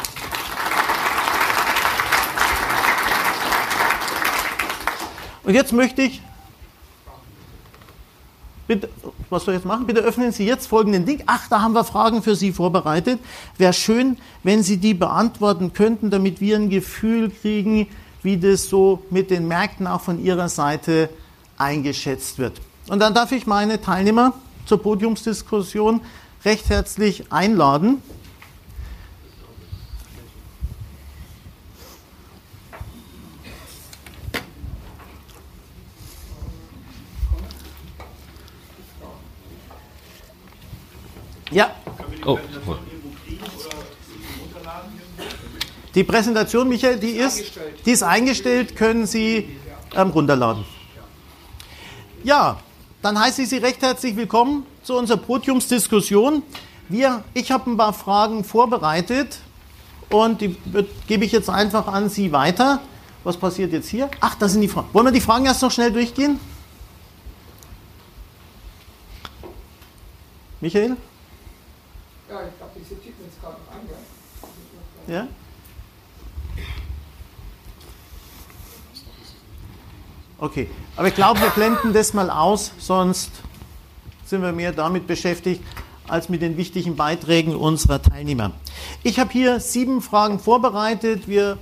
Und 5.44 5.54
jetzt 5.54 5.72
möchte 5.72 6.02
ich, 6.02 6.22
bitte, 8.68 8.88
was 9.28 9.44
soll 9.44 9.54
ich 9.54 9.58
jetzt 9.58 9.66
machen? 9.66 9.86
Bitte 9.86 10.00
öffnen 10.00 10.30
Sie 10.30 10.46
jetzt 10.46 10.68
folgenden 10.68 11.04
Link. 11.04 11.24
Ach, 11.26 11.48
da 11.48 11.60
haben 11.60 11.72
wir 11.72 11.84
Fragen 11.84 12.22
für 12.22 12.36
Sie 12.36 12.52
vorbereitet. 12.52 13.18
Wäre 13.58 13.72
schön, 13.72 14.18
wenn 14.44 14.62
Sie 14.62 14.76
die 14.76 14.94
beantworten 14.94 15.72
könnten, 15.72 16.10
damit 16.10 16.40
wir 16.40 16.56
ein 16.56 16.70
Gefühl 16.70 17.30
kriegen, 17.30 17.88
wie 18.22 18.36
das 18.36 18.68
so 18.68 19.02
mit 19.10 19.30
den 19.30 19.48
Märkten 19.48 19.86
auch 19.86 20.00
von 20.00 20.22
Ihrer 20.22 20.48
Seite 20.48 21.08
eingeschätzt 21.58 22.38
wird. 22.38 22.60
Und 22.88 22.98
dann 22.98 23.14
darf 23.14 23.32
ich 23.32 23.46
meine 23.46 23.80
Teilnehmer 23.80 24.34
zur 24.66 24.82
Podiumsdiskussion 24.82 26.00
recht 26.44 26.68
herzlich 26.68 27.32
einladen. 27.32 28.02
Ja. 41.50 41.70
Oh. 42.24 42.38
Die 45.94 46.04
Präsentation, 46.04 46.68
Michael, 46.68 46.98
die 46.98 47.10
ist, 47.10 47.52
die 47.84 47.90
ist 47.90 48.02
eingestellt, 48.02 48.76
können 48.76 49.06
Sie 49.06 49.58
ähm, 49.94 50.08
runterladen. 50.08 50.64
Ja, 52.24 52.60
dann 53.02 53.20
heiße 53.20 53.42
ich 53.42 53.50
Sie 53.50 53.58
recht 53.58 53.82
herzlich 53.82 54.16
willkommen 54.16 54.64
zu 54.82 54.96
unserer 54.96 55.18
Podiumsdiskussion. 55.18 56.44
Wir, 56.88 57.22
ich 57.34 57.52
habe 57.52 57.70
ein 57.70 57.76
paar 57.76 57.92
Fragen 57.92 58.42
vorbereitet 58.42 59.38
und 60.08 60.40
die 60.40 60.56
gebe 61.06 61.26
ich 61.26 61.32
jetzt 61.32 61.50
einfach 61.50 61.86
an 61.88 62.08
Sie 62.08 62.32
weiter. 62.32 62.80
Was 63.22 63.36
passiert 63.36 63.72
jetzt 63.72 63.88
hier? 63.88 64.10
Ach, 64.20 64.34
das 64.36 64.52
sind 64.52 64.62
die 64.62 64.68
Fragen. 64.68 64.88
Wollen 64.94 65.06
wir 65.06 65.12
die 65.12 65.20
Fragen 65.20 65.44
erst 65.44 65.60
noch 65.60 65.70
schnell 65.70 65.92
durchgehen? 65.92 66.40
Michael? 70.62 70.96
Ja, 72.30 72.40
ich 72.48 72.56
glaube, 72.56 72.72
diese 72.76 72.94
tippen 72.98 73.24
jetzt 73.26 73.40
gerade 73.42 73.56
noch 73.60 73.72
an. 73.74 75.12
Ja? 75.12 75.28
Okay, 80.42 80.66
aber 80.96 81.06
ich 81.06 81.14
glaube, 81.14 81.40
wir 81.40 81.50
blenden 81.50 81.92
das 81.92 82.14
mal 82.14 82.28
aus, 82.28 82.72
sonst 82.76 83.30
sind 84.24 84.42
wir 84.42 84.50
mehr 84.50 84.72
damit 84.72 85.06
beschäftigt 85.06 85.62
als 86.08 86.28
mit 86.28 86.42
den 86.42 86.56
wichtigen 86.56 86.96
Beiträgen 86.96 87.54
unserer 87.54 88.02
Teilnehmer. 88.02 88.50
Ich 89.04 89.20
habe 89.20 89.30
hier 89.30 89.60
sieben 89.60 90.02
Fragen 90.02 90.40
vorbereitet. 90.40 91.28
Wir 91.28 91.58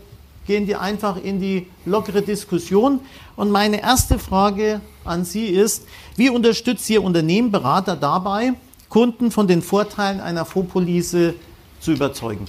gehen 0.46 0.64
die 0.64 0.76
einfach 0.76 1.22
in 1.22 1.42
die 1.42 1.66
lockere 1.84 2.22
Diskussion. 2.22 3.00
Und 3.36 3.50
meine 3.50 3.82
erste 3.82 4.18
Frage 4.18 4.80
an 5.04 5.26
Sie 5.26 5.48
ist, 5.48 5.86
wie 6.16 6.30
unterstützt 6.30 6.88
Ihr 6.88 7.04
Unternehmen 7.04 7.52
Berater 7.52 7.96
dabei, 7.96 8.54
Kunden 8.88 9.30
von 9.30 9.46
den 9.46 9.60
Vorteilen 9.60 10.22
einer 10.22 10.46
Fondspolice 10.46 11.34
zu 11.80 11.92
überzeugen. 11.92 12.46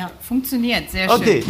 Ja, 0.00 0.10
funktioniert, 0.22 0.90
sehr 0.90 1.10
schön. 1.10 1.20
Okay. 1.20 1.44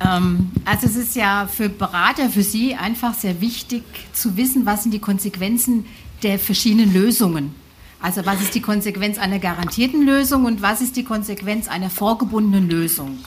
Ähm, 0.00 0.52
also 0.64 0.86
es 0.86 0.94
ist 0.94 1.16
ja 1.16 1.48
für 1.52 1.68
Berater, 1.68 2.30
für 2.30 2.44
Sie 2.44 2.76
einfach 2.76 3.12
sehr 3.14 3.40
wichtig 3.40 3.82
zu 4.12 4.36
wissen, 4.36 4.66
was 4.66 4.84
sind 4.84 4.92
die 4.92 5.00
Konsequenzen 5.00 5.84
der 6.22 6.38
verschiedenen 6.38 6.94
Lösungen. 6.94 7.56
Also 8.00 8.24
was 8.24 8.40
ist 8.40 8.54
die 8.54 8.60
Konsequenz 8.60 9.18
einer 9.18 9.40
garantierten 9.40 10.06
Lösung 10.06 10.44
und 10.44 10.62
was 10.62 10.80
ist 10.80 10.94
die 10.96 11.02
Konsequenz 11.02 11.66
einer 11.66 11.90
vorgebundenen 11.90 12.70
Lösung. 12.70 13.18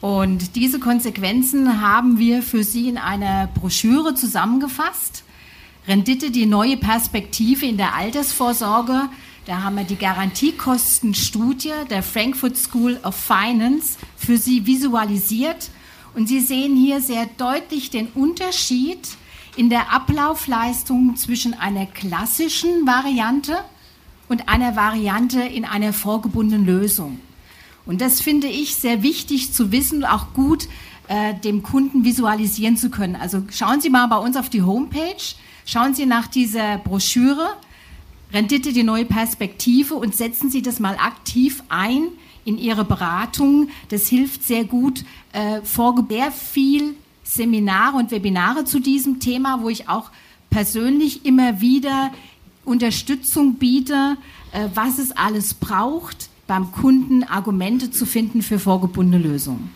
Und 0.00 0.54
diese 0.54 0.78
Konsequenzen 0.78 1.80
haben 1.80 2.20
wir 2.20 2.42
für 2.42 2.62
Sie 2.62 2.88
in 2.88 2.98
einer 2.98 3.48
Broschüre 3.48 4.14
zusammengefasst. 4.14 5.24
Rendite, 5.88 6.30
die 6.30 6.46
neue 6.46 6.76
Perspektive 6.76 7.66
in 7.66 7.78
der 7.78 7.96
Altersvorsorge. 7.96 9.08
Da 9.46 9.62
haben 9.62 9.76
wir 9.76 9.84
die 9.84 9.94
Garantiekostenstudie 9.94 11.70
der 11.88 12.02
Frankfurt 12.02 12.56
School 12.56 12.98
of 13.04 13.14
Finance 13.14 13.96
für 14.16 14.38
Sie 14.38 14.66
visualisiert. 14.66 15.70
Und 16.16 16.26
Sie 16.26 16.40
sehen 16.40 16.74
hier 16.74 17.00
sehr 17.00 17.26
deutlich 17.38 17.90
den 17.90 18.08
Unterschied 18.08 19.08
in 19.56 19.70
der 19.70 19.92
Ablaufleistung 19.92 21.14
zwischen 21.14 21.54
einer 21.54 21.86
klassischen 21.86 22.88
Variante 22.88 23.58
und 24.28 24.48
einer 24.48 24.74
Variante 24.74 25.40
in 25.42 25.64
einer 25.64 25.92
vorgebundenen 25.92 26.66
Lösung. 26.66 27.20
Und 27.84 28.00
das 28.00 28.20
finde 28.20 28.48
ich 28.48 28.74
sehr 28.74 29.04
wichtig 29.04 29.52
zu 29.52 29.70
wissen, 29.70 30.04
auch 30.04 30.34
gut 30.34 30.66
äh, 31.06 31.34
dem 31.34 31.62
Kunden 31.62 32.02
visualisieren 32.02 32.76
zu 32.76 32.90
können. 32.90 33.14
Also 33.14 33.44
schauen 33.52 33.80
Sie 33.80 33.90
mal 33.90 34.08
bei 34.08 34.18
uns 34.18 34.36
auf 34.36 34.50
die 34.50 34.62
Homepage, 34.62 35.22
schauen 35.64 35.94
Sie 35.94 36.04
nach 36.04 36.26
dieser 36.26 36.78
Broschüre, 36.78 37.56
Rendite 38.32 38.72
die 38.72 38.82
neue 38.82 39.04
Perspektive 39.04 39.94
und 39.94 40.14
setzen 40.14 40.50
Sie 40.50 40.62
das 40.62 40.80
mal 40.80 40.96
aktiv 40.96 41.62
ein 41.68 42.08
in 42.44 42.58
Ihre 42.58 42.84
Beratung. 42.84 43.68
Das 43.88 44.06
hilft 44.06 44.44
sehr 44.44 44.64
gut. 44.64 45.04
Äh, 45.32 45.60
sehr 45.62 46.32
viel 46.32 46.94
Seminare 47.22 47.96
und 47.96 48.10
Webinare 48.10 48.64
zu 48.64 48.80
diesem 48.80 49.20
Thema, 49.20 49.62
wo 49.62 49.68
ich 49.68 49.88
auch 49.88 50.10
persönlich 50.50 51.24
immer 51.24 51.60
wieder 51.60 52.12
Unterstützung 52.64 53.54
biete, 53.54 54.16
äh, 54.52 54.68
was 54.74 54.98
es 54.98 55.12
alles 55.12 55.54
braucht 55.54 56.30
beim 56.46 56.70
Kunden 56.72 57.24
Argumente 57.24 57.90
zu 57.90 58.06
finden 58.06 58.42
für 58.42 58.58
vorgebundene 58.58 59.22
Lösungen. 59.22 59.70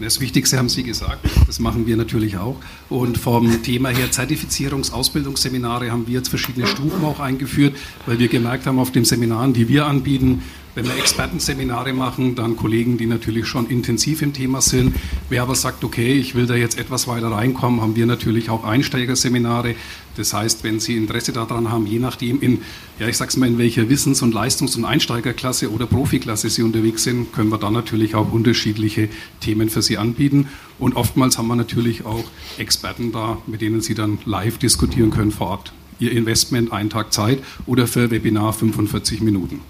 Das 0.00 0.20
Wichtigste 0.20 0.56
haben 0.58 0.68
Sie 0.68 0.84
gesagt, 0.84 1.26
das 1.46 1.58
machen 1.58 1.86
wir 1.86 1.96
natürlich 1.96 2.36
auch. 2.38 2.56
Und 2.88 3.18
vom 3.18 3.62
Thema 3.62 3.88
her 3.88 4.10
Zertifizierungs-, 4.10 4.92
Ausbildungsseminare 4.92 5.90
haben 5.90 6.06
wir 6.06 6.14
jetzt 6.14 6.28
verschiedene 6.28 6.66
Stufen 6.66 7.04
auch 7.04 7.20
eingeführt, 7.20 7.76
weil 8.06 8.18
wir 8.18 8.28
gemerkt 8.28 8.66
haben, 8.66 8.78
auf 8.78 8.92
den 8.92 9.04
Seminaren, 9.04 9.52
die 9.52 9.68
wir 9.68 9.86
anbieten, 9.86 10.42
wenn 10.74 10.86
wir 10.86 10.96
Expertenseminare 10.96 11.92
machen, 11.92 12.36
dann 12.36 12.54
Kollegen, 12.54 12.98
die 12.98 13.06
natürlich 13.06 13.46
schon 13.46 13.66
intensiv 13.68 14.22
im 14.22 14.32
Thema 14.32 14.60
sind. 14.60 14.94
Wer 15.28 15.42
aber 15.42 15.56
sagt, 15.56 15.82
okay, 15.82 16.12
ich 16.12 16.36
will 16.36 16.46
da 16.46 16.54
jetzt 16.54 16.78
etwas 16.78 17.08
weiter 17.08 17.32
reinkommen, 17.32 17.80
haben 17.80 17.96
wir 17.96 18.06
natürlich 18.06 18.48
auch 18.48 18.62
Einsteigerseminare. 18.62 19.74
Das 20.18 20.34
heißt, 20.34 20.64
wenn 20.64 20.80
Sie 20.80 20.96
Interesse 20.96 21.32
daran 21.32 21.70
haben, 21.70 21.86
je 21.86 21.98
nachdem, 21.98 22.40
in, 22.40 22.62
ja, 22.98 23.06
ich 23.06 23.16
sag's 23.16 23.36
mal, 23.36 23.46
in 23.46 23.56
welcher 23.56 23.88
Wissens- 23.88 24.20
und 24.20 24.34
Leistungs- 24.34 24.76
und 24.76 24.84
Einsteigerklasse 24.84 25.70
oder 25.70 25.86
Profiklasse 25.86 26.50
Sie 26.50 26.62
unterwegs 26.62 27.04
sind, 27.04 27.32
können 27.32 27.50
wir 27.50 27.58
dann 27.58 27.72
natürlich 27.72 28.14
auch 28.14 28.32
unterschiedliche 28.32 29.08
Themen 29.40 29.70
für 29.70 29.80
Sie 29.80 29.96
anbieten. 29.96 30.48
Und 30.78 30.96
oftmals 30.96 31.38
haben 31.38 31.46
wir 31.46 31.56
natürlich 31.56 32.04
auch 32.04 32.24
Experten 32.58 33.12
da, 33.12 33.38
mit 33.46 33.60
denen 33.60 33.80
Sie 33.80 33.94
dann 33.94 34.18
live 34.24 34.58
diskutieren 34.58 35.10
können 35.10 35.30
vor 35.30 35.48
Ort. 35.48 35.72
Ihr 36.00 36.12
Investment, 36.12 36.72
einen 36.72 36.90
Tag 36.90 37.12
Zeit 37.12 37.38
oder 37.66 37.86
für 37.86 38.10
Webinar 38.10 38.52
45 38.52 39.20
Minuten. 39.20 39.60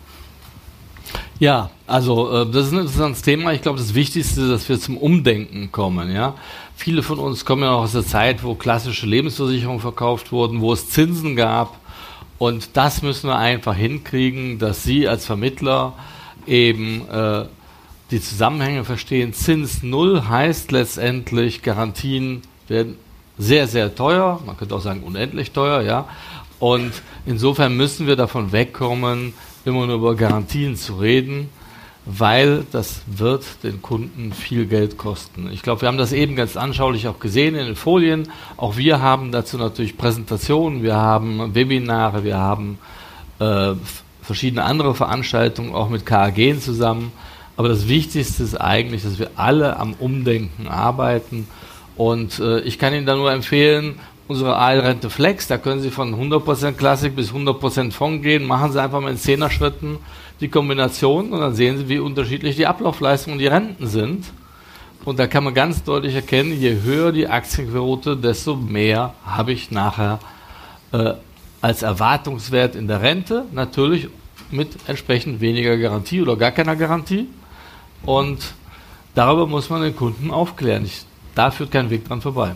Ja, 1.39 1.71
also 1.87 2.31
äh, 2.33 2.51
das 2.51 2.67
ist 2.67 2.73
ein 2.73 2.81
interessantes 2.81 3.23
Thema. 3.23 3.53
Ich 3.53 3.63
glaube, 3.63 3.79
das 3.79 3.95
Wichtigste 3.95 4.41
ist, 4.41 4.51
dass 4.51 4.69
wir 4.69 4.81
zum 4.81 4.97
Umdenken 4.97 5.71
kommen. 5.71 6.11
Ja, 6.11 6.35
viele 6.79 7.03
von 7.03 7.19
uns 7.19 7.45
kommen 7.45 7.63
ja 7.63 7.73
noch 7.73 7.83
aus 7.83 7.93
der 7.93 8.07
Zeit, 8.07 8.45
wo 8.45 8.55
klassische 8.55 9.05
Lebensversicherungen 9.05 9.81
verkauft 9.81 10.31
wurden, 10.31 10.61
wo 10.61 10.73
es 10.73 10.89
Zinsen 10.89 11.35
gab. 11.35 11.79
Und 12.39 12.77
das 12.77 13.03
müssen 13.03 13.29
wir 13.29 13.37
einfach 13.37 13.75
hinkriegen, 13.75 14.61
dass 14.61 14.85
Sie 14.85 15.09
als 15.09 15.27
Vermittler 15.27 15.95
eben 16.47 17.07
äh, 17.09 17.47
die 18.13 18.21
Zusammenhänge 18.21 18.85
verstehen. 18.85 19.35
Zins 19.35 19.83
null 19.83 20.23
heißt 20.29 20.71
letztendlich, 20.71 21.63
Garantien 21.63 22.43
werden 22.69 22.97
sehr, 23.37 23.67
sehr 23.67 23.95
teuer. 23.95 24.41
Man 24.47 24.57
könnte 24.57 24.77
auch 24.77 24.81
sagen 24.81 25.03
unendlich 25.03 25.51
teuer, 25.51 25.83
ja. 25.83 26.09
Und 26.61 26.93
insofern 27.27 27.77
müssen 27.77 28.07
wir 28.07 28.15
davon 28.15 28.53
wegkommen, 28.53 29.35
immer 29.65 29.87
nur 29.87 29.97
über 29.97 30.15
Garantien 30.15 30.77
zu 30.77 30.95
reden, 30.95 31.51
weil 32.11 32.65
das 32.73 33.03
wird 33.07 33.45
den 33.63 33.83
Kunden 33.83 34.33
viel 34.33 34.65
Geld 34.65 34.97
kosten. 34.97 35.51
Ich 35.53 35.63
glaube, 35.63 35.83
wir 35.83 35.89
haben 35.89 35.99
das 35.99 36.13
eben 36.13 36.37
ganz 36.37 36.57
anschaulich 36.57 37.07
auch 37.07 37.21
gesehen 37.21 37.55
in 37.55 37.67
den 37.67 37.77
Folien. 37.77 38.31
Auch 38.57 38.79
wir 38.79 39.03
haben 39.03 39.31
dazu 39.31 39.59
natürlich 39.59 39.99
Präsentationen, 39.99 40.83
wir 40.83 40.97
haben 40.97 41.55
Webinare, 41.55 42.25
wir 42.25 42.39
haben 42.39 42.79
äh, 43.41 43.73
verschiedene 44.23 44.65
andere 44.65 44.95
Veranstaltungen 44.95 45.75
auch 45.75 45.91
mit 45.91 46.07
KAG 46.07 46.59
zusammen. 46.61 47.13
Aber 47.59 47.69
das 47.69 47.89
Wichtigste 47.89 48.43
ist 48.43 48.59
eigentlich, 48.59 49.03
dass 49.03 49.19
wir 49.19 49.33
alle 49.37 49.77
am 49.77 49.93
Umdenken 49.93 50.67
arbeiten. 50.67 51.47
Und 51.95 52.39
äh, 52.39 52.61
ich 52.61 52.79
kann 52.79 52.95
Ihnen 52.95 53.05
da 53.05 53.17
nur 53.17 53.31
empfehlen, 53.33 53.99
unsere 54.29 54.57
AL-Rente 54.57 55.11
Flex, 55.11 55.47
da 55.47 55.59
können 55.59 55.83
Sie 55.83 55.91
von 55.91 56.15
100% 56.15 56.73
Klassik 56.73 57.17
bis 57.17 57.33
100% 57.33 57.93
Fond 57.93 58.23
gehen, 58.23 58.47
machen 58.47 58.73
Sie 58.73 58.81
einfach 58.81 59.01
mal 59.01 59.11
in 59.11 59.19
10er 59.19 59.51
Schritten 59.51 59.99
die 60.41 60.49
Kombination 60.49 61.33
und 61.33 61.41
dann 61.41 61.55
sehen 61.55 61.79
Sie, 61.79 61.89
wie 61.89 61.99
unterschiedlich 61.99 62.57
die 62.57 62.67
Ablaufleistungen 62.67 63.35
und 63.35 63.41
die 63.41 63.49
Renten 63.49 63.87
sind. 63.87 64.27
Und 65.05 65.19
da 65.19 65.27
kann 65.27 65.45
man 65.45 65.55
ganz 65.55 65.83
deutlich 65.85 66.15
erkennen, 66.15 66.53
je 66.53 66.83
höher 66.83 67.13
die 67.13 67.29
Aktienquote, 67.29 68.17
desto 68.17 68.57
mehr 68.57 69.15
habe 69.25 69.53
ich 69.53 69.71
nachher 69.71 70.19
äh, 70.93 71.15
als 71.61 71.83
Erwartungswert 71.83 72.77
in 72.77 72.89
der 72.89 73.03
Rente, 73.03 73.45
natürlich 73.53 74.09
mit 74.51 74.77
entsprechend 74.87 75.41
weniger 75.41 75.77
Garantie 75.77 76.23
oder 76.23 76.37
gar 76.37 76.53
keiner 76.53 76.77
Garantie. 76.77 77.27
Und 78.05 78.39
darüber 79.15 79.47
muss 79.47 79.71
man 79.71 79.83
den 79.83 79.97
Kunden 79.97 80.31
aufklären. 80.31 80.85
Ich, 80.85 81.05
da 81.35 81.51
führt 81.51 81.71
kein 81.71 81.91
Weg 81.91 82.07
dran 82.07 82.21
vorbei. 82.21 82.55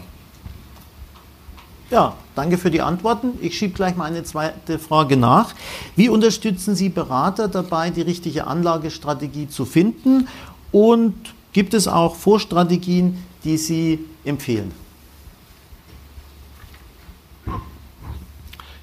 Ja, 1.93 2.17
danke 2.35 2.57
für 2.57 2.71
die 2.71 2.81
Antworten. 2.81 3.39
Ich 3.43 3.59
schiebe 3.59 3.75
gleich 3.75 3.97
mal 3.97 4.07
eine 4.07 4.25
zweite 4.25 4.79
Frage 4.79 5.19
nach. 5.19 5.53
Wie 5.95 6.09
unterstützen 6.09 6.75
Sie 6.75 6.89
Berater 6.89 7.49
dabei, 7.49 7.91
die 7.91 8.01
richtige 8.01 8.47
Anlagestrategie 8.47 9.47
zu 9.51 9.67
finden? 9.67 10.27
Und 10.71 11.15
gibt 11.53 11.75
es 11.75 11.89
auch 11.89 12.17
Vorstrategien, 12.17 13.23
die 13.45 13.59
Sie 13.59 13.99
empfehlen? 14.25 14.73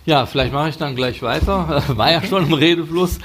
Ja, 0.05 0.27
vielleicht 0.27 0.53
mache 0.53 0.69
ich 0.69 0.77
dann 0.77 0.95
gleich 0.95 1.23
weiter. 1.23 1.83
War 1.97 2.11
ja 2.11 2.21
schon 2.21 2.45
im 2.45 2.53
Redefluss. 2.53 3.17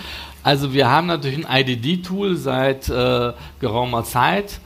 Also 0.43 0.73
wir 0.73 0.89
haben 0.89 1.09
natürlich 1.09 1.47
ein 1.47 1.69
IDD-Tool 1.69 2.37
seit 2.37 2.89
äh, 2.89 3.35
geraumer 3.61 4.05
Zeit 4.05 4.61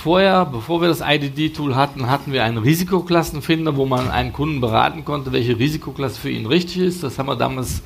Vorher, 0.00 0.46
bevor 0.46 0.80
wir 0.80 0.86
das 0.86 1.00
IDD-Tool 1.00 1.74
hatten, 1.74 2.08
hatten 2.08 2.32
wir 2.32 2.44
einen 2.44 2.58
Risikoklassenfinder, 2.58 3.74
wo 3.74 3.84
man 3.84 4.08
einen 4.08 4.32
Kunden 4.32 4.60
beraten 4.60 5.04
konnte, 5.04 5.32
welche 5.32 5.58
Risikoklasse 5.58 6.20
für 6.20 6.30
ihn 6.30 6.46
richtig 6.46 6.82
ist. 6.82 7.02
Das 7.02 7.18
haben 7.18 7.26
wir 7.26 7.34
damals 7.34 7.82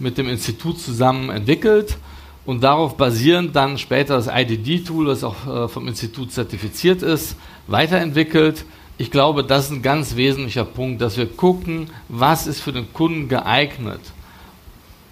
mit 0.00 0.18
dem 0.18 0.28
Institut 0.28 0.80
zusammen 0.80 1.30
entwickelt 1.30 1.98
und 2.44 2.64
darauf 2.64 2.96
basierend 2.96 3.54
dann 3.54 3.78
später 3.78 4.16
das 4.16 4.26
IDD-Tool, 4.26 5.06
das 5.06 5.22
auch 5.22 5.46
äh, 5.46 5.68
vom 5.68 5.86
Institut 5.86 6.32
zertifiziert 6.32 7.02
ist, 7.02 7.36
weiterentwickelt. 7.68 8.64
Ich 8.98 9.12
glaube, 9.12 9.44
das 9.44 9.66
ist 9.66 9.70
ein 9.70 9.82
ganz 9.82 10.16
wesentlicher 10.16 10.64
Punkt, 10.64 11.00
dass 11.00 11.16
wir 11.16 11.26
gucken, 11.26 11.90
was 12.08 12.48
ist 12.48 12.60
für 12.60 12.72
den 12.72 12.92
Kunden 12.92 13.28
geeignet. 13.28 14.00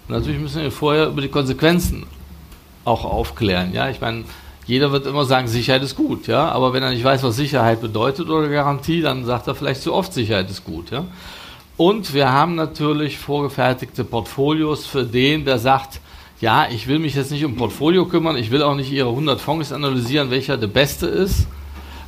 Und 0.09 0.15
natürlich 0.15 0.41
müssen 0.41 0.63
wir 0.63 0.71
vorher 0.71 1.07
über 1.07 1.21
die 1.21 1.29
Konsequenzen 1.29 2.05
auch 2.83 3.05
aufklären. 3.05 3.73
Ja, 3.73 3.89
ich 3.89 4.01
meine, 4.01 4.25
jeder 4.65 4.91
wird 4.91 5.07
immer 5.07 5.25
sagen, 5.25 5.47
Sicherheit 5.47 5.83
ist 5.83 5.95
gut, 5.95 6.27
ja. 6.27 6.49
Aber 6.49 6.73
wenn 6.73 6.83
er 6.83 6.91
nicht 6.91 7.03
weiß, 7.03 7.23
was 7.23 7.35
Sicherheit 7.35 7.81
bedeutet 7.81 8.29
oder 8.29 8.47
Garantie, 8.47 9.01
dann 9.01 9.25
sagt 9.25 9.47
er 9.47 9.55
vielleicht 9.55 9.81
zu 9.81 9.93
oft, 9.93 10.13
Sicherheit 10.13 10.49
ist 10.49 10.63
gut, 10.63 10.91
ja. 10.91 11.05
Und 11.77 12.13
wir 12.13 12.31
haben 12.31 12.55
natürlich 12.55 13.17
vorgefertigte 13.17 14.03
Portfolios 14.03 14.85
für 14.85 15.03
den, 15.03 15.45
der 15.45 15.57
sagt, 15.57 15.99
ja, 16.39 16.67
ich 16.69 16.87
will 16.87 16.99
mich 16.99 17.15
jetzt 17.15 17.31
nicht 17.31 17.45
um 17.45 17.55
Portfolio 17.55 18.05
kümmern, 18.05 18.35
ich 18.35 18.51
will 18.51 18.63
auch 18.63 18.75
nicht 18.75 18.91
Ihre 18.91 19.09
100 19.09 19.39
Fonds 19.39 19.71
analysieren, 19.71 20.31
welcher 20.31 20.57
der 20.57 20.67
beste 20.67 21.07
ist. 21.07 21.47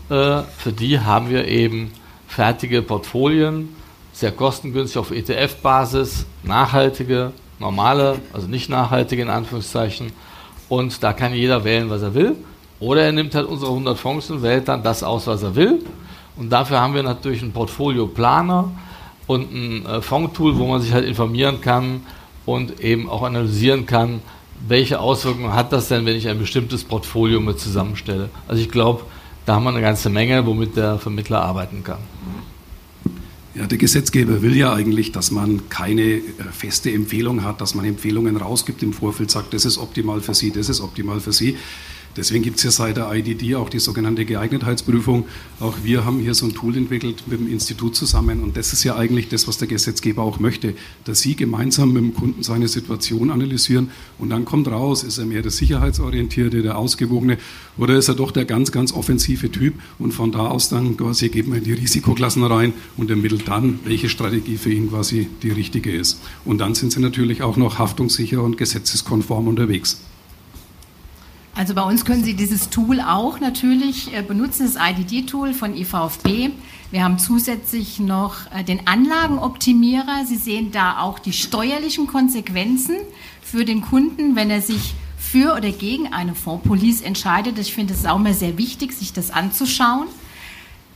Äh, 0.10 0.42
für 0.58 0.72
die 0.72 1.00
haben 1.00 1.30
wir 1.30 1.48
eben 1.48 1.92
fertige 2.28 2.82
Portfolien, 2.82 3.70
sehr 4.12 4.32
kostengünstig 4.32 4.98
auf 4.98 5.12
ETF-Basis, 5.12 6.26
nachhaltige, 6.44 7.32
normale, 7.60 8.20
also 8.32 8.48
nicht 8.48 8.70
nachhaltige 8.70 9.22
in 9.22 9.30
Anführungszeichen. 9.30 10.12
Und 10.74 11.04
da 11.04 11.14
kann 11.14 11.36
jeder 11.36 11.64
wählen, 11.64 11.88
was 11.92 12.02
er 12.02 12.16
will. 12.16 12.36
Oder 12.80 13.04
er 13.04 13.12
nimmt 13.12 13.36
halt 13.36 13.46
unsere 13.46 13.70
100 13.70 13.96
Fonds 13.96 14.32
und 14.32 14.42
wählt 14.42 14.68
dann 14.68 14.82
das 14.82 15.04
aus, 15.04 15.28
was 15.28 15.44
er 15.44 15.56
will. 15.56 15.86
Und 16.36 16.50
dafür 16.50 16.82
haben 16.82 16.96
wir 16.96 17.04
natürlich 17.04 17.44
einen 17.44 17.52
Portfolio-Planer 17.52 18.72
und 19.28 19.54
ein 19.54 19.86
äh, 19.86 20.02
Fondtool, 20.02 20.58
wo 20.58 20.66
man 20.66 20.82
sich 20.82 20.92
halt 20.92 21.06
informieren 21.06 21.62
kann 21.62 22.02
und 22.48 22.80
eben 22.80 23.08
auch 23.08 23.22
analysieren 23.22 23.86
kann, 23.86 24.22
welche 24.68 25.00
Auswirkungen 25.00 25.54
hat 25.54 25.72
das 25.72 25.90
denn, 25.90 26.08
wenn 26.08 26.16
ich 26.16 26.28
ein 26.28 26.40
bestimmtes 26.40 26.84
Portfolio 26.84 27.40
mit 27.40 27.60
zusammenstelle. 27.60 28.30
Also 28.48 28.60
ich 28.60 28.72
glaube, 28.72 29.04
da 29.46 29.54
haben 29.54 29.66
wir 29.66 29.70
eine 29.70 29.82
ganze 29.82 30.10
Menge, 30.10 30.44
womit 30.44 30.76
der 30.76 30.98
Vermittler 30.98 31.44
arbeiten 31.44 31.84
kann. 31.84 32.00
Ja, 33.56 33.68
der 33.68 33.78
Gesetzgeber 33.78 34.42
will 34.42 34.56
ja 34.56 34.74
eigentlich, 34.74 35.12
dass 35.12 35.30
man 35.30 35.70
keine 35.70 36.02
äh, 36.02 36.22
feste 36.52 36.92
Empfehlung 36.92 37.44
hat, 37.44 37.62
dass 37.62 37.76
man 37.76 37.86
Empfehlungen 37.86 38.36
rausgibt 38.36 38.82
im 38.82 38.94
Vorfeld, 38.94 39.30
sagt, 39.30 39.54
das 39.54 39.66
ist 39.66 39.78
optimal 39.78 40.22
für 40.22 40.34
Sie, 40.34 40.50
das 40.50 40.70
ist 40.70 40.82
optimal 40.82 41.20
für 41.20 41.34
Sie. 41.34 41.56
Deswegen 42.16 42.44
gibt 42.44 42.58
es 42.58 42.64
ja 42.64 42.72
seit 42.72 42.98
der 42.98 43.12
IDD 43.12 43.56
auch 43.56 43.70
die 43.70 43.80
sogenannte 43.80 44.24
Geeignetheitsprüfung. 44.26 45.26
Auch 45.60 45.78
wir 45.84 46.06
haben 46.06 46.20
hier 46.20 46.36
so 46.36 46.46
ein 46.46 46.54
Tool 46.54 46.78
entwickelt 46.78 47.24
mit 47.26 47.40
dem 47.40 47.52
Institut 47.52 47.96
zusammen. 47.96 48.44
Und 48.44 48.56
das 48.56 48.72
ist 48.72 48.84
ja 48.84 48.96
eigentlich 48.96 49.30
das, 49.30 49.48
was 49.48 49.58
der 49.58 49.68
Gesetzgeber 49.68 50.22
auch 50.22 50.40
möchte, 50.40 50.76
dass 51.06 51.22
Sie 51.22 51.36
gemeinsam 51.36 51.94
mit 51.94 52.04
dem 52.04 52.14
Kunden 52.14 52.44
seine 52.44 52.68
Situation 52.68 53.32
analysieren. 53.32 53.90
Und 54.20 54.30
dann 54.30 54.46
kommt 54.46 54.68
raus, 54.68 55.04
ist 55.04 55.18
er 55.18 55.26
mehr 55.26 55.42
der 55.42 55.52
sicherheitsorientierte, 55.52 56.62
der 56.62 56.78
ausgewogene 56.78 57.38
oder 57.78 57.96
ist 57.98 58.10
er 58.10 58.16
doch 58.16 58.30
der 58.32 58.46
ganz, 58.46 58.72
ganz 58.72 58.94
offensive 58.94 59.52
Typ. 59.52 59.74
Und 59.98 60.14
von 60.14 60.32
da 60.32 60.48
aus 60.48 60.70
dann 60.70 60.96
quasi 60.98 61.30
geht 61.30 61.48
man 61.48 61.58
in 61.60 61.64
die 61.64 61.74
Risikoklassen 61.74 62.44
rein 62.44 62.74
und 62.96 63.10
ermittelt 63.10 63.48
dann, 63.48 63.80
welche 63.86 64.10
Strategie 64.10 64.58
für 64.58 64.72
ihn 64.72 64.90
quasi 64.90 65.28
die 65.42 65.52
richtige 65.52 65.92
ist. 65.92 66.20
Und 66.46 66.60
dann 66.60 66.76
sind 66.76 66.92
Sie 66.92 67.00
natürlich 67.00 67.42
auch 67.42 67.58
noch 67.58 67.80
haftungssicher 67.80 68.44
und 68.44 68.58
gesetzeskonform 68.58 69.48
unterwegs. 69.48 70.00
Also 71.56 71.76
bei 71.76 71.84
uns 71.84 72.04
können 72.04 72.24
Sie 72.24 72.34
dieses 72.34 72.72
Tool 72.72 73.00
auch 73.00 73.40
natürlich 73.40 74.12
äh, 74.12 74.24
benutzen, 74.24 74.66
das 74.66 74.76
IDD-Tool 74.76 75.54
von 75.54 75.76
IVFB. 75.76 76.50
Wir 76.90 77.04
haben 77.04 77.20
zusätzlich 77.20 78.00
noch 78.00 78.52
äh, 78.52 78.64
den 78.64 78.88
Anlagenoptimierer. 78.88 80.26
Sie 80.26 80.38
sehen 80.38 80.72
da 80.72 81.00
auch 81.00 81.20
die 81.20 81.34
steuerlichen 81.34 82.08
Konsequenzen 82.08 82.96
für 83.44 83.66
den 83.66 83.82
Kunden, 83.82 84.36
wenn 84.36 84.50
er 84.50 84.62
sich 84.62 84.96
für 85.20 85.56
oder 85.56 85.72
gegen 85.72 86.12
eine 86.12 86.34
Fondspolice 86.34 87.06
entscheidet. 87.06 87.60
Ich 87.60 87.74
finde 87.74 87.94
es 87.94 88.06
auch 88.06 88.18
mal 88.18 88.34
sehr 88.34 88.58
wichtig, 88.58 88.94
sich 88.94 89.14
das 89.14 89.30
anzuschauen. 89.30 90.08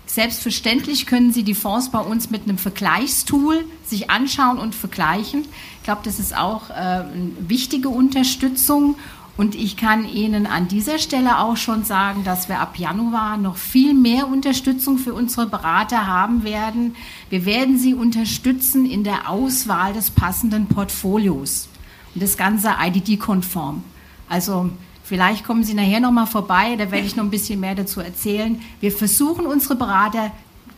Selbstverständlich 0.08 1.06
können 1.06 1.34
Sie 1.34 1.44
die 1.44 1.54
Fonds 1.54 1.92
bei 1.92 2.00
uns 2.00 2.30
mit 2.30 2.44
einem 2.44 2.58
Vergleichstool 2.58 3.66
sich 3.86 4.10
anschauen 4.10 4.58
und 4.58 4.74
vergleichen. 4.74 5.42
Ich 5.78 5.84
glaube, 5.84 6.02
das 6.04 6.18
ist 6.18 6.36
auch 6.36 6.70
äh, 6.70 6.74
eine 6.74 7.32
wichtige 7.40 7.90
Unterstützung. 7.90 8.96
Und 9.38 9.54
ich 9.54 9.78
kann 9.78 10.10
Ihnen 10.10 10.48
an 10.48 10.68
dieser 10.68 10.98
Stelle 10.98 11.40
auch 11.40 11.58
schon 11.58 11.84
sagen, 11.84 12.24
dass 12.24 12.50
wir 12.50 12.60
ab 12.60 12.80
Januar 12.80 13.38
noch 13.38 13.56
viel 13.56 13.94
mehr 13.94 14.28
Unterstützung 14.28 14.98
für 14.98 15.14
unsere 15.14 15.46
Berater 15.46 16.08
haben 16.08 16.44
werden. 16.44 16.96
Wir 17.30 17.46
werden 17.46 17.78
sie 17.78 17.94
unterstützen 17.94 18.88
in 18.88 19.04
der 19.04 19.30
Auswahl 19.30 19.94
des 19.94 20.10
passenden 20.10 20.66
Portfolios 20.66 21.70
und 22.16 22.24
das 22.24 22.36
Ganze 22.36 22.72
IDD-konform. 22.82 23.84
Also 24.28 24.72
vielleicht 25.04 25.46
kommen 25.46 25.64
Sie 25.64 25.76
nachher 25.76 26.00
noch 26.00 26.12
mal 26.12 26.26
vorbei, 26.26 26.76
da 26.76 26.90
werde 26.90 27.06
ich 27.06 27.16
noch 27.16 27.24
ein 27.24 27.30
bisschen 27.30 27.60
mehr 27.60 27.76
dazu 27.76 28.00
erzählen. 28.02 28.60
Wir 28.80 28.92
versuchen 28.92 29.46
unsere 29.46 29.76
Berater 29.76 30.32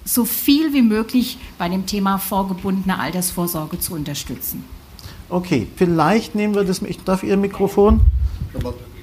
so 0.04 0.26
viel 0.26 0.74
wie 0.74 0.82
möglich 0.82 1.38
bei 1.58 1.70
dem 1.70 1.86
Thema 1.86 2.18
vorgebundene 2.18 3.00
Altersvorsorge 3.00 3.80
zu 3.80 3.94
unterstützen. 3.94 4.66
Okay, 5.30 5.68
vielleicht 5.78 6.36
nehmen 6.36 6.56
wir 6.56 6.66
das. 6.66 6.82
Ich 6.82 6.98
darf 7.04 7.24
Ihr 7.24 7.38
Mikrofon. 7.38 8.02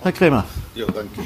Herr 0.00 0.12
Kremer. 0.12 0.44
Ja, 0.74 0.86
danke. 0.86 1.22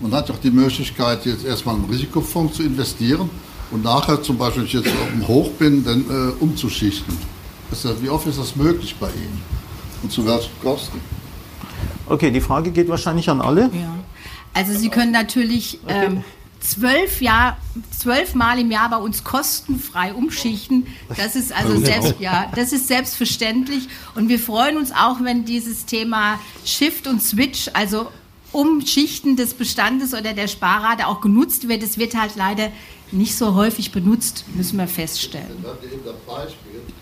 Man 0.00 0.12
hat 0.12 0.28
doch 0.28 0.38
die 0.38 0.50
Möglichkeit, 0.50 1.26
jetzt 1.26 1.44
erstmal 1.44 1.74
einen 1.74 1.84
Risikofonds 1.84 2.56
zu 2.56 2.62
investieren 2.62 3.28
und 3.70 3.84
nachher 3.84 4.22
zum 4.22 4.38
Beispiel, 4.38 4.62
wenn 4.62 4.66
ich 4.66 4.72
jetzt 4.72 4.88
auf 4.88 5.08
dem 5.10 5.28
Hoch 5.28 5.50
bin, 5.52 5.84
dann 5.84 6.04
äh, 6.08 6.42
umzuschichten. 6.42 7.16
Das 7.70 7.86
wie 8.02 8.08
oft 8.08 8.26
ist 8.26 8.38
das 8.38 8.56
möglich 8.56 8.96
bei 8.98 9.08
Ihnen? 9.08 9.42
Und 10.02 10.10
zu 10.10 10.26
welchen 10.26 10.50
Kosten? 10.62 11.00
Okay, 12.06 12.30
die 12.30 12.40
Frage 12.40 12.70
geht 12.70 12.88
wahrscheinlich 12.88 13.28
an 13.30 13.40
alle. 13.40 13.70
Ja. 13.72 13.94
Also 14.54 14.72
Sie 14.76 14.88
können 14.88 15.12
natürlich 15.12 15.78
ähm, 15.86 16.24
zwölf, 16.60 17.20
Jahr, 17.20 17.56
zwölf 17.96 18.34
Mal 18.34 18.58
im 18.58 18.70
Jahr 18.70 18.90
bei 18.90 18.98
uns 18.98 19.24
kostenfrei 19.24 20.14
umschichten. 20.14 20.86
Das 21.16 21.36
ist 21.36 21.52
also 21.52 21.78
selbst, 21.80 22.16
ja, 22.20 22.50
das 22.54 22.72
ist 22.72 22.88
selbstverständlich. 22.88 23.88
Und 24.14 24.28
wir 24.28 24.38
freuen 24.38 24.76
uns 24.76 24.92
auch, 24.92 25.22
wenn 25.22 25.44
dieses 25.44 25.86
Thema 25.86 26.38
Shift 26.64 27.06
und 27.06 27.22
Switch, 27.22 27.70
also 27.72 28.08
Umschichten 28.52 29.36
des 29.36 29.54
Bestandes 29.54 30.12
oder 30.12 30.32
der 30.32 30.48
Sparrate 30.48 31.06
auch 31.06 31.20
genutzt 31.20 31.68
wird. 31.68 31.82
Es 31.82 31.98
wird 31.98 32.16
halt 32.16 32.32
leider 32.36 32.70
nicht 33.12 33.36
so 33.36 33.54
häufig 33.54 33.92
benutzt, 33.92 34.44
müssen 34.54 34.76
wir 34.76 34.86
feststellen. 34.86 35.64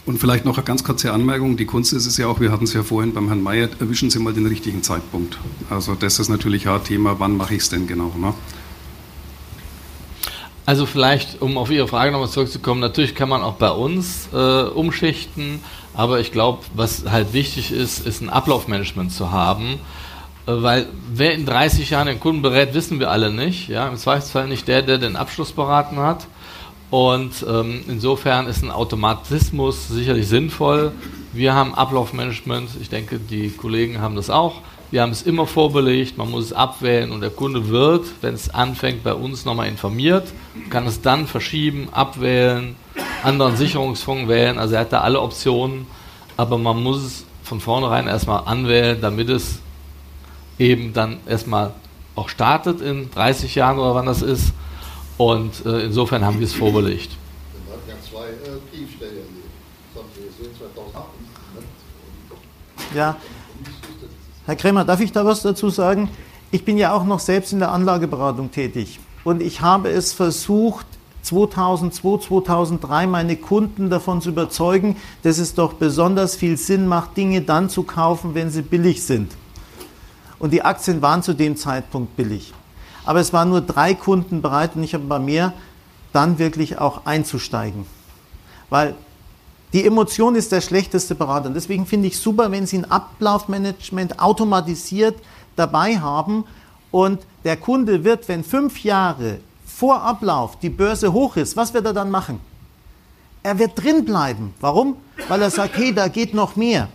Und 0.06 0.18
vielleicht 0.18 0.44
noch 0.44 0.56
eine 0.56 0.64
ganz 0.64 0.84
kurze 0.84 1.12
Anmerkung. 1.12 1.56
Die 1.56 1.66
Kunst 1.66 1.92
ist 1.92 2.06
es 2.06 2.16
ja 2.16 2.26
auch, 2.26 2.40
wir 2.40 2.50
hatten 2.50 2.64
es 2.64 2.72
ja 2.72 2.82
vorhin 2.82 3.12
beim 3.12 3.28
Herrn 3.28 3.42
Mayer, 3.42 3.68
erwischen 3.78 4.10
Sie 4.10 4.18
mal 4.18 4.32
den 4.32 4.46
richtigen 4.46 4.82
Zeitpunkt. 4.82 5.38
Also 5.70 5.94
das 5.94 6.18
ist 6.18 6.28
natürlich 6.28 6.68
auch 6.68 6.76
ein 6.76 6.84
Thema, 6.84 7.18
wann 7.18 7.36
mache 7.36 7.54
ich 7.54 7.62
es 7.62 7.68
denn 7.68 7.86
genau. 7.86 8.12
Ne? 8.18 8.34
Also 10.68 10.84
vielleicht, 10.84 11.40
um 11.40 11.56
auf 11.56 11.70
Ihre 11.70 11.88
Frage 11.88 12.12
nochmal 12.12 12.28
zurückzukommen, 12.28 12.82
natürlich 12.82 13.14
kann 13.14 13.30
man 13.30 13.40
auch 13.40 13.54
bei 13.54 13.70
uns 13.70 14.28
äh, 14.34 14.64
umschichten, 14.64 15.60
aber 15.94 16.20
ich 16.20 16.30
glaube, 16.30 16.58
was 16.74 17.04
halt 17.10 17.32
wichtig 17.32 17.72
ist, 17.72 18.06
ist 18.06 18.20
ein 18.20 18.28
Ablaufmanagement 18.28 19.10
zu 19.10 19.32
haben, 19.32 19.80
äh, 20.46 20.52
weil 20.52 20.86
wer 21.10 21.32
in 21.32 21.46
30 21.46 21.88
Jahren 21.88 22.06
den 22.06 22.20
Kunden 22.20 22.42
berät, 22.42 22.74
wissen 22.74 23.00
wir 23.00 23.10
alle 23.10 23.32
nicht. 23.32 23.68
Ja? 23.68 23.88
Im 23.88 23.96
Zweifelsfall 23.96 24.46
nicht 24.46 24.68
der, 24.68 24.82
der 24.82 24.98
den 24.98 25.16
Abschluss 25.16 25.52
beraten 25.52 26.00
hat. 26.00 26.26
Und 26.90 27.46
ähm, 27.48 27.82
insofern 27.88 28.46
ist 28.46 28.62
ein 28.62 28.70
Automatismus 28.70 29.88
sicherlich 29.88 30.28
sinnvoll. 30.28 30.92
Wir 31.32 31.54
haben 31.54 31.74
Ablaufmanagement, 31.74 32.68
ich 32.78 32.90
denke, 32.90 33.18
die 33.18 33.48
Kollegen 33.48 34.02
haben 34.02 34.16
das 34.16 34.28
auch. 34.28 34.60
Wir 34.90 35.02
haben 35.02 35.12
es 35.12 35.22
immer 35.22 35.46
vorbelegt, 35.46 36.16
man 36.16 36.30
muss 36.30 36.46
es 36.46 36.52
abwählen 36.54 37.12
und 37.12 37.20
der 37.20 37.30
Kunde 37.30 37.68
wird, 37.68 38.06
wenn 38.22 38.32
es 38.32 38.48
anfängt, 38.48 39.04
bei 39.04 39.12
uns 39.12 39.44
nochmal 39.44 39.68
informiert, 39.68 40.32
kann 40.70 40.86
es 40.86 41.02
dann 41.02 41.26
verschieben, 41.26 41.88
abwählen, 41.92 42.74
anderen 43.22 43.56
Sicherungsfonds 43.56 44.28
wählen. 44.28 44.58
Also 44.58 44.76
er 44.76 44.80
hat 44.80 44.92
da 44.92 45.00
alle 45.02 45.20
Optionen, 45.20 45.86
aber 46.38 46.56
man 46.56 46.82
muss 46.82 47.04
es 47.04 47.26
von 47.42 47.60
vornherein 47.60 48.06
erstmal 48.06 48.44
anwählen, 48.46 48.98
damit 48.98 49.28
es 49.28 49.58
eben 50.58 50.94
dann 50.94 51.18
erstmal 51.26 51.74
auch 52.14 52.30
startet 52.30 52.80
in 52.80 53.10
30 53.10 53.54
Jahren 53.54 53.78
oder 53.78 53.94
wann 53.94 54.06
das 54.06 54.22
ist. 54.22 54.54
Und 55.18 55.66
äh, 55.66 55.80
insofern 55.80 56.24
haben 56.24 56.38
wir 56.38 56.46
es 56.46 56.54
vorbelegt. 56.54 57.10
Wir 57.66 57.74
hatten 57.74 57.88
ja 57.88 57.94
zwei 58.10 58.28
äh, 58.28 58.58
Tiefstellen. 58.72 59.26
Das 59.92 60.02
haben 60.02 60.10
wir 60.14 60.26
gesehen 60.28 60.56
2008. 60.56 61.04
Ja. 62.94 63.16
Herr 64.48 64.56
Krämer, 64.56 64.86
darf 64.86 65.00
ich 65.00 65.12
da 65.12 65.26
was 65.26 65.42
dazu 65.42 65.68
sagen? 65.68 66.08
Ich 66.50 66.64
bin 66.64 66.78
ja 66.78 66.94
auch 66.94 67.04
noch 67.04 67.20
selbst 67.20 67.52
in 67.52 67.58
der 67.58 67.70
Anlageberatung 67.70 68.50
tätig. 68.50 68.98
Und 69.22 69.42
ich 69.42 69.60
habe 69.60 69.90
es 69.90 70.14
versucht, 70.14 70.86
2002, 71.20 72.26
2003 72.26 73.06
meine 73.08 73.36
Kunden 73.36 73.90
davon 73.90 74.22
zu 74.22 74.30
überzeugen, 74.30 74.96
dass 75.22 75.36
es 75.36 75.54
doch 75.54 75.74
besonders 75.74 76.34
viel 76.34 76.56
Sinn 76.56 76.86
macht, 76.86 77.18
Dinge 77.18 77.42
dann 77.42 77.68
zu 77.68 77.82
kaufen, 77.82 78.34
wenn 78.34 78.48
sie 78.48 78.62
billig 78.62 79.02
sind. 79.02 79.32
Und 80.38 80.54
die 80.54 80.62
Aktien 80.62 81.02
waren 81.02 81.22
zu 81.22 81.34
dem 81.34 81.58
Zeitpunkt 81.58 82.16
billig. 82.16 82.54
Aber 83.04 83.20
es 83.20 83.34
waren 83.34 83.50
nur 83.50 83.60
drei 83.60 83.92
Kunden 83.92 84.40
bereit 84.40 84.76
und 84.76 84.82
ich 84.82 84.94
habe 84.94 85.04
bei 85.04 85.18
mir 85.18 85.52
dann 86.14 86.38
wirklich 86.38 86.78
auch 86.78 87.04
einzusteigen. 87.04 87.84
Weil 88.70 88.94
die 89.72 89.84
Emotion 89.84 90.34
ist 90.34 90.52
der 90.52 90.60
schlechteste 90.60 91.14
Berater. 91.14 91.48
Und 91.48 91.54
deswegen 91.54 91.86
finde 91.86 92.08
ich 92.08 92.18
super, 92.18 92.50
wenn 92.50 92.66
Sie 92.66 92.78
ein 92.78 92.90
Ablaufmanagement 92.90 94.18
automatisiert 94.18 95.16
dabei 95.56 95.98
haben 95.98 96.44
und 96.90 97.20
der 97.44 97.56
Kunde 97.56 98.04
wird, 98.04 98.28
wenn 98.28 98.44
fünf 98.44 98.82
Jahre 98.82 99.40
vor 99.66 100.02
Ablauf 100.02 100.58
die 100.58 100.70
Börse 100.70 101.12
hoch 101.12 101.36
ist, 101.36 101.56
was 101.56 101.74
wird 101.74 101.84
er 101.84 101.92
dann 101.92 102.10
machen? 102.10 102.40
Er 103.42 103.58
wird 103.58 103.82
drin 103.82 104.04
bleiben. 104.04 104.54
Warum? 104.60 104.96
Weil 105.28 105.42
er 105.42 105.50
sagt, 105.50 105.76
hey, 105.76 105.94
da 105.94 106.08
geht 106.08 106.34
noch 106.34 106.56
mehr. 106.56 106.88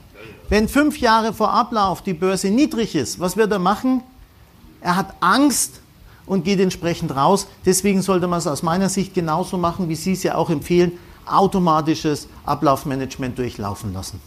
Wenn 0.50 0.68
fünf 0.68 0.98
Jahre 1.00 1.34
vor 1.34 1.52
Ablauf 1.52 2.02
die 2.02 2.14
Börse 2.14 2.50
niedrig 2.50 2.96
ist, 2.96 3.20
was 3.20 3.38
wird 3.38 3.52
er 3.52 3.60
machen? 3.60 4.02
Er 4.82 4.96
hat 4.96 5.14
Angst 5.22 5.80
und 6.26 6.44
geht 6.44 6.60
entsprechend 6.60 7.16
raus. 7.16 7.48
Deswegen 7.66 8.02
sollte 8.02 8.28
man 8.28 8.40
es 8.40 8.48
aus 8.48 8.64
meiner 8.64 8.90
Sicht 8.90 9.14
genauso 9.14 9.58
machen, 9.58 9.90
wie 9.90 9.96
Sie 9.96 10.14
es 10.14 10.24
ja 10.24 10.36
auch 10.36 10.50
empfehlen, 10.50 10.94
automatisches 11.26 12.28
Ablaufmanagement 12.46 13.38
durchlaufen 13.38 13.94
lassen. 13.94 14.20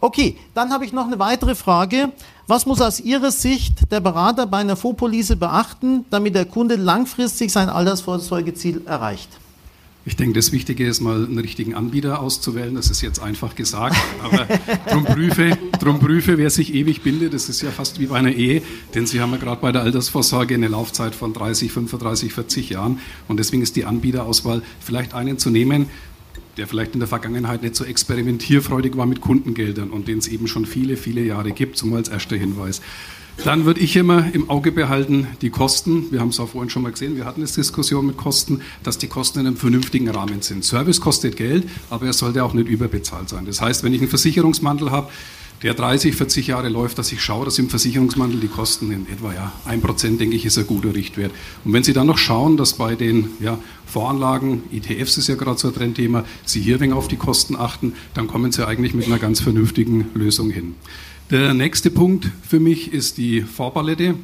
Okay, 0.00 0.38
dann 0.54 0.72
habe 0.72 0.84
ich 0.84 0.92
noch 0.92 1.06
eine 1.06 1.18
weitere 1.18 1.54
Frage. 1.54 2.12
Was 2.46 2.66
muss 2.66 2.80
aus 2.80 3.00
Ihrer 3.00 3.30
Sicht 3.30 3.90
der 3.90 4.00
Berater 4.00 4.46
bei 4.46 4.58
einer 4.58 4.76
Fondspolice 4.76 5.36
beachten, 5.36 6.04
damit 6.10 6.34
der 6.34 6.44
Kunde 6.44 6.76
langfristig 6.76 7.50
sein 7.50 7.68
Altersvorsorgeziel 7.68 8.82
erreicht? 8.86 9.30
Ich 10.08 10.14
denke, 10.14 10.34
das 10.34 10.52
Wichtige 10.52 10.86
ist 10.86 11.00
mal 11.00 11.24
einen 11.24 11.38
richtigen 11.38 11.74
Anbieter 11.74 12.20
auszuwählen. 12.20 12.76
Das 12.76 12.90
ist 12.90 13.02
jetzt 13.02 13.18
einfach 13.18 13.56
gesagt, 13.56 13.96
aber 14.22 14.46
drum 14.88 15.04
prüfe, 15.04 15.58
drum 15.80 15.98
prüfe, 15.98 16.38
wer 16.38 16.48
sich 16.48 16.72
ewig 16.72 17.02
bindet. 17.02 17.34
Das 17.34 17.48
ist 17.48 17.60
ja 17.60 17.72
fast 17.72 17.98
wie 17.98 18.06
bei 18.06 18.16
einer 18.16 18.30
Ehe, 18.30 18.62
denn 18.94 19.06
Sie 19.06 19.20
haben 19.20 19.32
ja 19.32 19.38
gerade 19.38 19.60
bei 19.60 19.72
der 19.72 19.82
Altersvorsorge 19.82 20.54
eine 20.54 20.68
Laufzeit 20.68 21.16
von 21.16 21.32
30, 21.32 21.72
35, 21.72 22.32
40 22.32 22.70
Jahren 22.70 23.00
und 23.26 23.40
deswegen 23.40 23.62
ist 23.62 23.74
die 23.74 23.84
Anbieterauswahl 23.84 24.62
vielleicht 24.78 25.12
einen 25.12 25.38
zu 25.38 25.50
nehmen, 25.50 25.86
der 26.56 26.68
vielleicht 26.68 26.94
in 26.94 27.00
der 27.00 27.08
Vergangenheit 27.08 27.62
nicht 27.62 27.74
so 27.74 27.84
experimentierfreudig 27.84 28.96
war 28.96 29.06
mit 29.06 29.20
Kundengeldern 29.20 29.90
und 29.90 30.06
den 30.06 30.18
es 30.18 30.28
eben 30.28 30.46
schon 30.46 30.66
viele, 30.66 30.96
viele 30.96 31.22
Jahre 31.22 31.50
gibt, 31.50 31.78
zum 31.78 31.92
als 31.94 32.08
erster 32.08 32.36
Hinweis. 32.36 32.80
Dann 33.44 33.64
würde 33.64 33.80
ich 33.80 33.96
immer 33.96 34.32
im 34.32 34.48
Auge 34.48 34.72
behalten 34.72 35.28
die 35.42 35.50
Kosten. 35.50 36.10
Wir 36.10 36.20
haben 36.20 36.30
es 36.30 36.40
auch 36.40 36.48
vorhin 36.48 36.70
schon 36.70 36.82
mal 36.82 36.92
gesehen, 36.92 37.16
wir 37.16 37.24
hatten 37.24 37.42
eine 37.42 37.50
Diskussion 37.50 38.06
mit 38.06 38.16
Kosten, 38.16 38.62
dass 38.82 38.98
die 38.98 39.08
Kosten 39.08 39.40
in 39.40 39.46
einem 39.46 39.56
vernünftigen 39.56 40.08
Rahmen 40.08 40.42
sind. 40.42 40.64
Service 40.64 41.00
kostet 41.00 41.36
Geld, 41.36 41.68
aber 41.90 42.06
er 42.06 42.12
sollte 42.12 42.42
auch 42.42 42.54
nicht 42.54 42.68
überbezahlt 42.68 43.28
sein. 43.28 43.44
Das 43.44 43.60
heißt, 43.60 43.84
wenn 43.84 43.92
ich 43.92 44.00
einen 44.00 44.08
Versicherungsmantel 44.08 44.90
habe, 44.90 45.10
der 45.62 45.72
30, 45.72 46.14
40 46.14 46.48
Jahre 46.48 46.68
läuft, 46.68 46.98
dass 46.98 47.10
ich 47.12 47.22
schaue, 47.22 47.46
dass 47.46 47.58
im 47.58 47.70
Versicherungsmantel 47.70 48.40
die 48.40 48.48
Kosten 48.48 48.92
in 48.92 49.06
etwa 49.10 49.32
ja, 49.32 49.52
1%, 49.66 50.18
denke 50.18 50.36
ich, 50.36 50.44
ist 50.44 50.58
ein 50.58 50.66
guter 50.66 50.94
Richtwert. 50.94 51.32
Und 51.64 51.72
wenn 51.72 51.82
Sie 51.82 51.94
dann 51.94 52.06
noch 52.06 52.18
schauen, 52.18 52.58
dass 52.58 52.74
bei 52.74 52.94
den 52.94 53.30
ja, 53.40 53.58
Voranlagen, 53.86 54.64
ETFs 54.70 55.16
ist 55.16 55.28
ja 55.28 55.34
gerade 55.34 55.58
so 55.58 55.68
ein 55.68 55.74
Trendthema, 55.74 56.24
Sie 56.44 56.60
hier 56.60 56.78
wegen 56.80 56.92
auf 56.92 57.08
die 57.08 57.16
Kosten 57.16 57.56
achten, 57.56 57.94
dann 58.12 58.26
kommen 58.26 58.52
Sie 58.52 58.66
eigentlich 58.66 58.92
mit 58.92 59.06
einer 59.06 59.18
ganz 59.18 59.40
vernünftigen 59.40 60.10
Lösung 60.14 60.50
hin. 60.50 60.74
Der 61.30 61.54
nächste 61.54 61.90
Punkt 61.90 62.30
für 62.42 62.60
mich 62.60 62.92
ist 62.92 63.18
die 63.18 63.42
Farbpalette. 63.42 64.14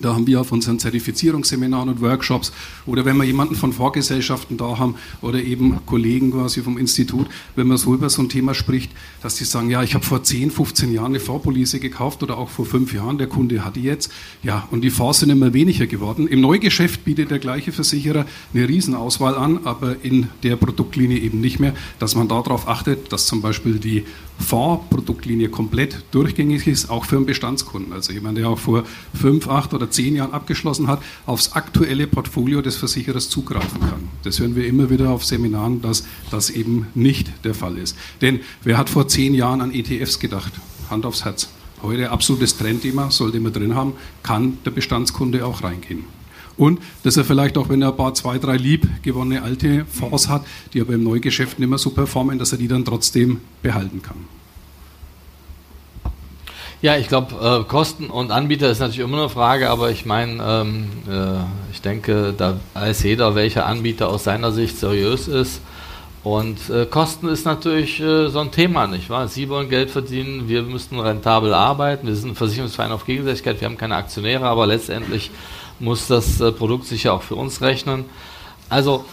Da 0.00 0.14
haben 0.14 0.26
wir 0.26 0.40
auf 0.40 0.52
unseren 0.52 0.78
Zertifizierungsseminaren 0.78 1.90
und 1.90 2.00
Workshops 2.00 2.52
oder 2.86 3.04
wenn 3.04 3.16
wir 3.16 3.24
jemanden 3.24 3.54
von 3.54 3.72
Vorgesellschaften 3.72 4.56
da 4.56 4.78
haben 4.78 4.94
oder 5.20 5.42
eben 5.42 5.84
Kollegen 5.86 6.32
quasi 6.32 6.62
vom 6.62 6.78
Institut, 6.78 7.26
wenn 7.56 7.66
man 7.66 7.76
so 7.76 7.94
über 7.94 8.08
so 8.08 8.22
ein 8.22 8.28
Thema 8.28 8.54
spricht, 8.54 8.90
dass 9.22 9.36
die 9.36 9.44
sagen, 9.44 9.70
ja, 9.70 9.82
ich 9.82 9.94
habe 9.94 10.04
vor 10.04 10.22
10, 10.22 10.50
15 10.50 10.92
Jahren 10.92 11.06
eine 11.06 11.20
Vorpolice 11.20 11.80
gekauft 11.80 12.22
oder 12.22 12.38
auch 12.38 12.48
vor 12.48 12.64
fünf 12.64 12.94
Jahren, 12.94 13.18
der 13.18 13.26
Kunde 13.26 13.64
hat 13.64 13.76
die 13.76 13.82
jetzt. 13.82 14.10
Ja, 14.42 14.66
und 14.70 14.82
die 14.82 14.90
Fonds 14.90 15.20
sind 15.20 15.30
immer 15.30 15.52
weniger 15.52 15.86
geworden. 15.86 16.26
Im 16.26 16.40
Neugeschäft 16.40 17.04
bietet 17.04 17.30
der 17.30 17.38
gleiche 17.38 17.72
Versicherer 17.72 18.26
eine 18.54 18.68
Riesenauswahl 18.68 19.34
an, 19.34 19.60
aber 19.64 19.96
in 20.02 20.28
der 20.42 20.56
Produktlinie 20.56 21.18
eben 21.18 21.40
nicht 21.40 21.60
mehr, 21.60 21.74
dass 21.98 22.14
man 22.14 22.28
darauf 22.28 22.68
achtet, 22.68 23.12
dass 23.12 23.26
zum 23.26 23.42
Beispiel 23.42 23.78
die 23.78 24.04
Fondsproduktlinie 24.40 25.48
komplett 25.48 26.02
durchgängig 26.10 26.66
ist, 26.66 26.90
auch 26.90 27.04
für 27.04 27.16
einen 27.16 27.26
Bestandskunden. 27.26 27.92
Also 27.92 28.12
jemand, 28.12 28.38
der 28.38 28.48
auch 28.48 28.58
vor 28.58 28.84
fünf, 29.14 29.48
acht 29.48 29.74
oder 29.74 29.89
zehn 29.90 30.16
Jahren 30.16 30.32
abgeschlossen 30.32 30.88
hat, 30.88 31.02
aufs 31.26 31.52
aktuelle 31.52 32.06
Portfolio 32.06 32.62
des 32.62 32.76
Versicherers 32.76 33.28
zugreifen 33.28 33.80
kann. 33.80 34.08
Das 34.22 34.38
hören 34.40 34.56
wir 34.56 34.66
immer 34.66 34.90
wieder 34.90 35.10
auf 35.10 35.24
Seminaren, 35.24 35.82
dass 35.82 36.04
das 36.30 36.50
eben 36.50 36.86
nicht 36.94 37.30
der 37.44 37.54
Fall 37.54 37.78
ist. 37.78 37.96
Denn 38.20 38.40
wer 38.62 38.78
hat 38.78 38.90
vor 38.90 39.08
zehn 39.08 39.34
Jahren 39.34 39.60
an 39.60 39.72
ETFs 39.72 40.18
gedacht? 40.18 40.52
Hand 40.88 41.06
aufs 41.06 41.24
Herz. 41.24 41.48
Heute 41.82 42.10
absolutes 42.10 42.58
Trendthema, 42.58 43.10
sollte 43.10 43.40
man 43.40 43.52
drin 43.52 43.74
haben, 43.74 43.94
kann 44.22 44.58
der 44.64 44.70
Bestandskunde 44.70 45.46
auch 45.46 45.62
reingehen. 45.62 46.04
Und 46.56 46.78
dass 47.04 47.16
er 47.16 47.24
vielleicht 47.24 47.56
auch, 47.56 47.70
wenn 47.70 47.80
er 47.80 47.88
ein 47.88 47.96
paar, 47.96 48.12
zwei, 48.12 48.38
drei 48.38 48.56
lieb 48.58 48.86
gewonnene 49.02 49.42
alte 49.42 49.86
Fonds 49.86 50.28
hat, 50.28 50.44
die 50.74 50.80
aber 50.82 50.92
im 50.92 51.02
Neugeschäft 51.02 51.58
nicht 51.58 51.68
mehr 51.68 51.78
so 51.78 51.90
performen, 51.90 52.38
dass 52.38 52.52
er 52.52 52.58
die 52.58 52.68
dann 52.68 52.84
trotzdem 52.84 53.40
behalten 53.62 54.02
kann. 54.02 54.26
Ja, 56.82 56.96
ich 56.96 57.08
glaube, 57.08 57.34
äh, 57.60 57.68
Kosten 57.68 58.06
und 58.06 58.30
Anbieter 58.30 58.70
ist 58.70 58.78
natürlich 58.78 59.00
immer 59.00 59.18
eine 59.18 59.28
Frage, 59.28 59.68
aber 59.68 59.90
ich 59.90 60.06
meine, 60.06 60.42
ähm, 60.42 60.88
äh, 61.06 61.72
ich 61.72 61.82
denke, 61.82 62.32
da 62.34 62.58
weiß 62.72 63.02
jeder, 63.02 63.34
welcher 63.34 63.66
Anbieter 63.66 64.08
aus 64.08 64.24
seiner 64.24 64.50
Sicht 64.50 64.78
seriös 64.78 65.28
ist. 65.28 65.60
Und 66.24 66.70
äh, 66.70 66.86
Kosten 66.86 67.28
ist 67.28 67.44
natürlich 67.44 68.00
äh, 68.00 68.28
so 68.28 68.40
ein 68.40 68.50
Thema, 68.50 68.86
nicht 68.86 69.10
wahr? 69.10 69.28
Sie 69.28 69.50
wollen 69.50 69.68
Geld 69.68 69.90
verdienen, 69.90 70.48
wir 70.48 70.62
müssen 70.62 70.98
rentabel 70.98 71.52
arbeiten, 71.52 72.06
wir 72.06 72.16
sind 72.16 72.30
ein 72.30 72.34
Versicherungsverein 72.34 72.92
auf 72.92 73.04
Gegenseitigkeit, 73.04 73.60
wir 73.60 73.68
haben 73.68 73.76
keine 73.76 73.96
Aktionäre, 73.96 74.46
aber 74.46 74.66
letztendlich 74.66 75.30
muss 75.80 76.06
das 76.06 76.40
äh, 76.40 76.50
Produkt 76.50 76.86
sich 76.86 77.04
ja 77.04 77.12
auch 77.12 77.22
für 77.22 77.34
uns 77.34 77.60
rechnen. 77.60 78.06
Also 78.70 79.04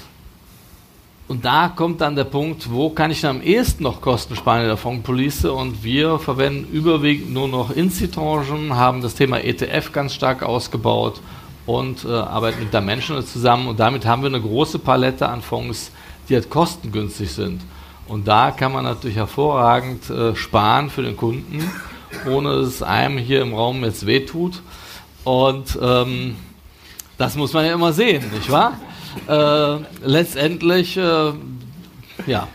und 1.27 1.43
da 1.43 1.67
kommt 1.67 1.99
dann 1.99 2.15
der 2.15 2.23
Punkt, 2.23 2.71
wo 2.71 2.89
kann 2.89 3.11
ich 3.11 3.25
am 3.25 3.41
ehesten 3.41 3.83
noch 3.83 3.99
Kosten 3.99 4.37
sparen 4.37 4.61
in 4.61 4.67
der 4.67 4.77
Fondspolice? 4.77 5.51
Und 5.51 5.83
wir 5.83 6.19
verwenden 6.19 6.71
überwiegend 6.71 7.33
nur 7.33 7.49
noch 7.49 7.75
Institutionen, 7.75 8.77
haben 8.77 9.01
das 9.01 9.15
Thema 9.15 9.43
ETF 9.43 9.91
ganz 9.91 10.13
stark 10.13 10.41
ausgebaut 10.41 11.19
und 11.65 12.05
äh, 12.05 12.07
arbeiten 12.07 12.61
mit 12.61 12.73
der 12.73 12.79
Menschen 12.79 13.21
zusammen. 13.25 13.67
Und 13.67 13.77
damit 13.77 14.05
haben 14.05 14.21
wir 14.21 14.27
eine 14.29 14.39
große 14.39 14.79
Palette 14.79 15.27
an 15.27 15.41
Fonds, 15.41 15.91
die 16.29 16.35
halt 16.35 16.49
kostengünstig 16.49 17.29
sind. 17.29 17.59
Und 18.07 18.25
da 18.25 18.51
kann 18.51 18.71
man 18.71 18.85
natürlich 18.85 19.17
hervorragend 19.17 20.09
äh, 20.09 20.33
sparen 20.33 20.89
für 20.89 21.01
den 21.01 21.17
Kunden, 21.17 21.69
ohne 22.25 22.55
dass 22.55 22.67
es 22.67 22.83
einem 22.83 23.17
hier 23.17 23.41
im 23.41 23.53
Raum 23.53 23.83
jetzt 23.83 24.05
wehtut. 24.05 24.61
Und 25.25 25.77
ähm, 25.81 26.37
das 27.17 27.35
muss 27.35 27.51
man 27.51 27.65
ja 27.65 27.73
immer 27.73 27.91
sehen, 27.91 28.23
nicht 28.33 28.49
wahr? 28.49 28.79
Äh, 29.27 29.77
letztendlich, 30.03 30.97
äh, 30.97 31.31
ja, 32.25 32.47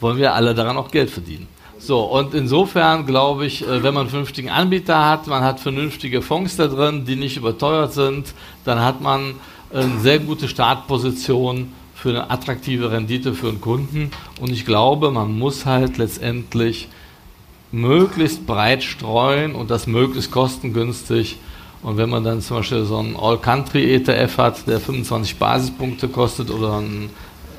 wollen 0.00 0.18
wir 0.18 0.34
alle 0.34 0.54
daran 0.54 0.76
auch 0.76 0.90
Geld 0.90 1.10
verdienen. 1.10 1.48
So, 1.78 2.02
und 2.02 2.34
insofern 2.34 3.06
glaube 3.06 3.46
ich, 3.46 3.66
äh, 3.66 3.82
wenn 3.82 3.94
man 3.94 4.02
einen 4.02 4.10
vernünftigen 4.10 4.50
Anbieter 4.50 5.08
hat, 5.08 5.26
man 5.26 5.42
hat 5.42 5.60
vernünftige 5.60 6.20
Fonds 6.20 6.56
da 6.56 6.66
drin, 6.66 7.06
die 7.06 7.16
nicht 7.16 7.36
überteuert 7.36 7.94
sind, 7.94 8.34
dann 8.64 8.80
hat 8.80 9.00
man 9.00 9.34
eine 9.72 9.98
sehr 10.00 10.18
gute 10.18 10.48
Startposition 10.48 11.72
für 11.94 12.10
eine 12.10 12.30
attraktive 12.30 12.90
Rendite 12.90 13.34
für 13.34 13.48
einen 13.48 13.60
Kunden. 13.60 14.10
Und 14.40 14.50
ich 14.50 14.66
glaube, 14.66 15.10
man 15.10 15.38
muss 15.38 15.66
halt 15.66 15.98
letztendlich 15.98 16.88
möglichst 17.72 18.46
breit 18.46 18.82
streuen 18.82 19.54
und 19.54 19.70
das 19.70 19.86
möglichst 19.86 20.30
kostengünstig 20.30 21.38
und 21.82 21.96
wenn 21.96 22.10
man 22.10 22.24
dann 22.24 22.42
zum 22.42 22.58
Beispiel 22.58 22.84
so 22.84 22.98
einen 22.98 23.16
All-Country-ETF 23.16 24.36
hat, 24.36 24.66
der 24.66 24.80
25 24.80 25.36
Basispunkte 25.36 26.08
kostet 26.08 26.50
oder 26.50 26.78
einen, 26.78 27.08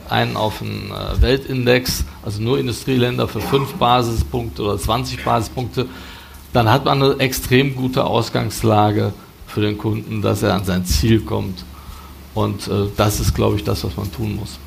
einen 0.10 0.38
auf 0.38 0.62
einen 0.62 0.92
äh, 0.92 1.22
Weltindex, 1.22 2.06
also 2.24 2.42
nur 2.42 2.60
Industrieländer 2.60 3.28
für 3.28 3.42
5 3.42 3.74
Basispunkte 3.74 4.62
oder 4.62 4.78
20 4.78 5.24
Basispunkte, 5.24 5.88
dann 6.54 6.70
hat 6.70 6.86
man 6.86 7.02
eine 7.02 7.20
extrem 7.20 7.76
gute 7.76 8.04
Ausgangslage 8.04 9.14
für 9.48 9.62
den 9.62 9.78
Kunden, 9.78 10.22
dass 10.22 10.44
er 10.44 10.54
an 10.54 10.66
sein 10.66 10.86
Ziel 10.86 11.22
kommt. 11.22 11.64
Und 12.36 12.68
äh, 12.68 12.88
das 12.96 13.20
ist, 13.20 13.34
glaube 13.34 13.56
ich, 13.56 13.64
das, 13.64 13.84
was 13.84 13.98
man 13.98 14.12
tun 14.12 14.36
muss. 14.36 14.60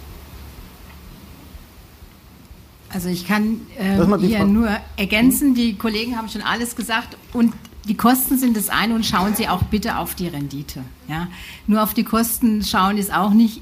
Also 2.89 3.09
ich 3.09 3.27
kann 3.27 3.61
äh, 3.79 4.19
hier 4.19 4.45
nur 4.45 4.69
ergänzen, 4.97 5.55
die 5.55 5.75
Kollegen 5.75 6.17
haben 6.17 6.29
schon 6.29 6.43
alles 6.43 6.77
gesagt 6.77 7.17
und 7.33 7.53
die 7.89 7.97
Kosten 7.97 8.39
sind 8.39 8.57
das 8.57 8.71
eine 8.71 8.95
und 8.95 9.05
schauen 9.05 9.35
Sie 9.35 9.49
auch 9.49 9.63
bitte 9.65 9.99
auf 9.99 10.15
die 10.15 10.29
Rendite. 10.29 10.83
Ja? 11.09 11.29
Nur 11.67 11.83
auf 11.83 11.95
die 11.95 12.05
Kosten 12.05 12.63
schauen 12.63 12.97
ist 12.97 13.13
auch 13.13 13.31
nicht 13.31 13.61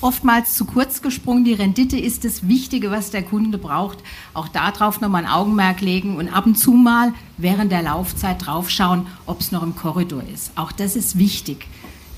oftmals 0.00 0.54
zu 0.54 0.64
kurz 0.64 1.02
gesprungen. 1.02 1.44
Die 1.44 1.52
Rendite 1.52 1.98
ist 1.98 2.24
das 2.24 2.48
Wichtige, 2.48 2.90
was 2.90 3.10
der 3.10 3.22
Kunde 3.22 3.58
braucht. 3.58 3.98
Auch 4.34 4.48
darauf 4.48 5.00
nochmal 5.00 5.24
ein 5.24 5.30
Augenmerk 5.30 5.80
legen 5.80 6.16
und 6.16 6.28
ab 6.28 6.46
und 6.46 6.56
zu 6.56 6.72
mal 6.72 7.12
während 7.36 7.72
der 7.72 7.82
Laufzeit 7.82 8.46
draufschauen, 8.46 9.06
ob 9.26 9.40
es 9.40 9.52
noch 9.52 9.62
im 9.62 9.76
Korridor 9.76 10.22
ist. 10.32 10.52
Auch 10.56 10.72
das 10.72 10.96
ist 10.96 11.18
wichtig. 11.18 11.66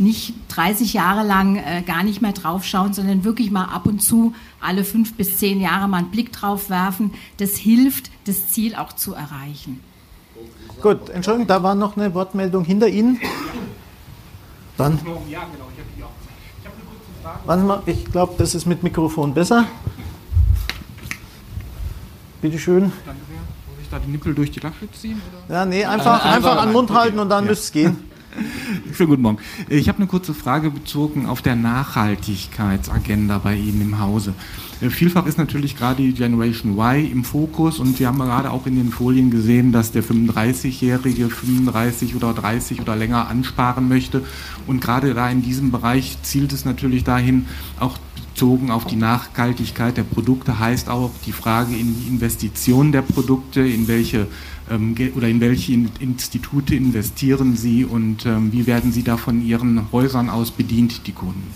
Nicht 0.01 0.35
30 0.49 0.93
Jahre 0.93 1.27
lang 1.27 1.57
äh, 1.57 1.83
gar 1.85 2.05
nicht 2.05 2.23
mehr 2.23 2.33
draufschauen, 2.33 2.93
sondern 2.93 3.25
wirklich 3.25 3.51
mal 3.51 3.65
ab 3.65 3.87
und 3.87 4.01
zu 4.01 4.33
alle 4.61 4.85
fünf 4.85 5.15
bis 5.15 5.39
zehn 5.39 5.61
Jahre 5.61 5.89
mal 5.89 5.99
einen 5.99 6.13
Blick 6.13 6.31
drauf 6.31 6.71
werfen. 6.71 7.13
Das 7.39 7.57
hilft, 7.57 8.11
das 8.25 8.49
Ziel 8.49 8.77
auch 8.77 8.93
zu 8.93 9.15
erreichen. 9.15 9.81
Gut, 10.81 11.11
Entschuldigung, 11.11 11.49
da 11.49 11.63
war 11.63 11.75
noch 11.75 11.97
eine 11.97 12.15
Wortmeldung 12.15 12.65
hinter 12.65 12.89
Ihnen. 12.89 13.21
Dann. 14.77 14.93
Ja, 14.95 15.01
genau. 15.01 15.69
Ich 15.75 16.65
habe 16.65 16.77
eine 16.77 16.85
kurze 16.85 17.23
Frage. 17.23 17.39
Warte 17.47 17.63
mal, 17.65 17.83
ich 17.87 18.05
glaube, 18.05 18.35
das 18.39 18.55
ist 18.55 18.67
mit 18.67 18.83
Mikrofon 18.85 19.35
besser. 19.35 19.67
Bitte 22.41 22.59
schön. 22.59 22.93
Danke 23.05 23.21
sehr. 23.29 23.39
Muss 23.39 23.83
ich 23.83 23.89
da 23.91 23.99
die 23.99 24.11
Nippel 24.11 24.35
durch 24.35 24.53
die 24.53 24.61
Lasche 24.61 24.91
ziehen? 24.93 25.21
Oder? 25.49 25.55
Ja, 25.57 25.67
nee, 25.67 25.85
einfach, 25.85 26.25
äh, 26.25 26.29
einfach 26.29 26.59
an 26.59 26.69
den 26.69 26.73
Mund 26.73 26.93
halten 26.93 27.19
und 27.19 27.29
dann 27.29 27.45
ja. 27.45 27.51
müsste 27.51 27.65
es 27.65 27.73
gehen. 27.73 28.11
Schönen 28.93 29.11
guten 29.11 29.23
Morgen. 29.23 29.39
Ich 29.69 29.89
habe 29.89 29.99
eine 29.99 30.07
kurze 30.07 30.35
Frage 30.35 30.71
bezogen 30.71 31.27
auf 31.27 31.43
der 31.43 31.57
Nachhaltigkeitsagenda 31.57 33.39
bei 33.39 33.57
Ihnen 33.57 33.81
im 33.81 34.01
Hause. 34.01 34.35
Äh, 34.81 34.91
vielfach 34.91 35.27
ist 35.27 35.39
natürlich 35.39 35.77
gerade 35.77 36.03
die 36.03 36.13
Generation 36.13 36.79
Y 36.79 37.11
im 37.11 37.25
Fokus 37.25 37.79
und 37.79 37.97
Sie 37.97 38.07
haben 38.07 38.19
gerade 38.19 38.51
auch 38.51 38.67
in 38.67 38.77
den 38.77 38.91
Folien 38.91 39.31
gesehen, 39.31 39.73
dass 39.73 39.93
der 39.93 40.05
35-Jährige 40.05 41.29
35 41.29 42.15
oder 42.15 42.33
30 42.33 42.81
oder 42.81 42.97
länger 42.97 43.29
ansparen 43.29 43.89
möchte. 43.89 44.25
Und 44.67 44.81
gerade 44.81 45.15
da 45.15 45.29
in 45.31 45.43
diesem 45.43 45.71
Bereich 45.71 46.19
zielt 46.23 46.53
es 46.53 46.65
natürlich 46.65 47.05
dahin, 47.05 47.47
auch 47.81 47.99
bezogen 48.39 48.71
auf 48.71 48.85
die 48.85 48.95
Nachhaltigkeit 48.95 49.97
der 49.97 50.05
Produkte 50.05 50.61
heißt 50.61 50.89
auch 50.89 51.11
die 51.27 51.33
Frage 51.33 51.75
in 51.75 51.97
die 52.01 52.07
Investition 52.07 52.93
der 52.93 53.03
Produkte, 53.03 53.63
in 53.63 53.89
welche 53.89 54.29
oder 54.71 55.29
in 55.29 55.41
welche 55.41 55.73
Institute 55.73 56.75
investieren 56.75 57.57
Sie 57.57 57.85
und 57.85 58.27
ähm, 58.27 58.53
wie 58.53 58.67
werden 58.67 58.93
Sie 58.93 59.03
da 59.03 59.17
von 59.17 59.45
Ihren 59.45 59.91
Häusern 59.93 60.31
aus 60.31 60.51
bedient, 60.51 61.07
die 61.07 61.13
Kunden? 61.13 61.47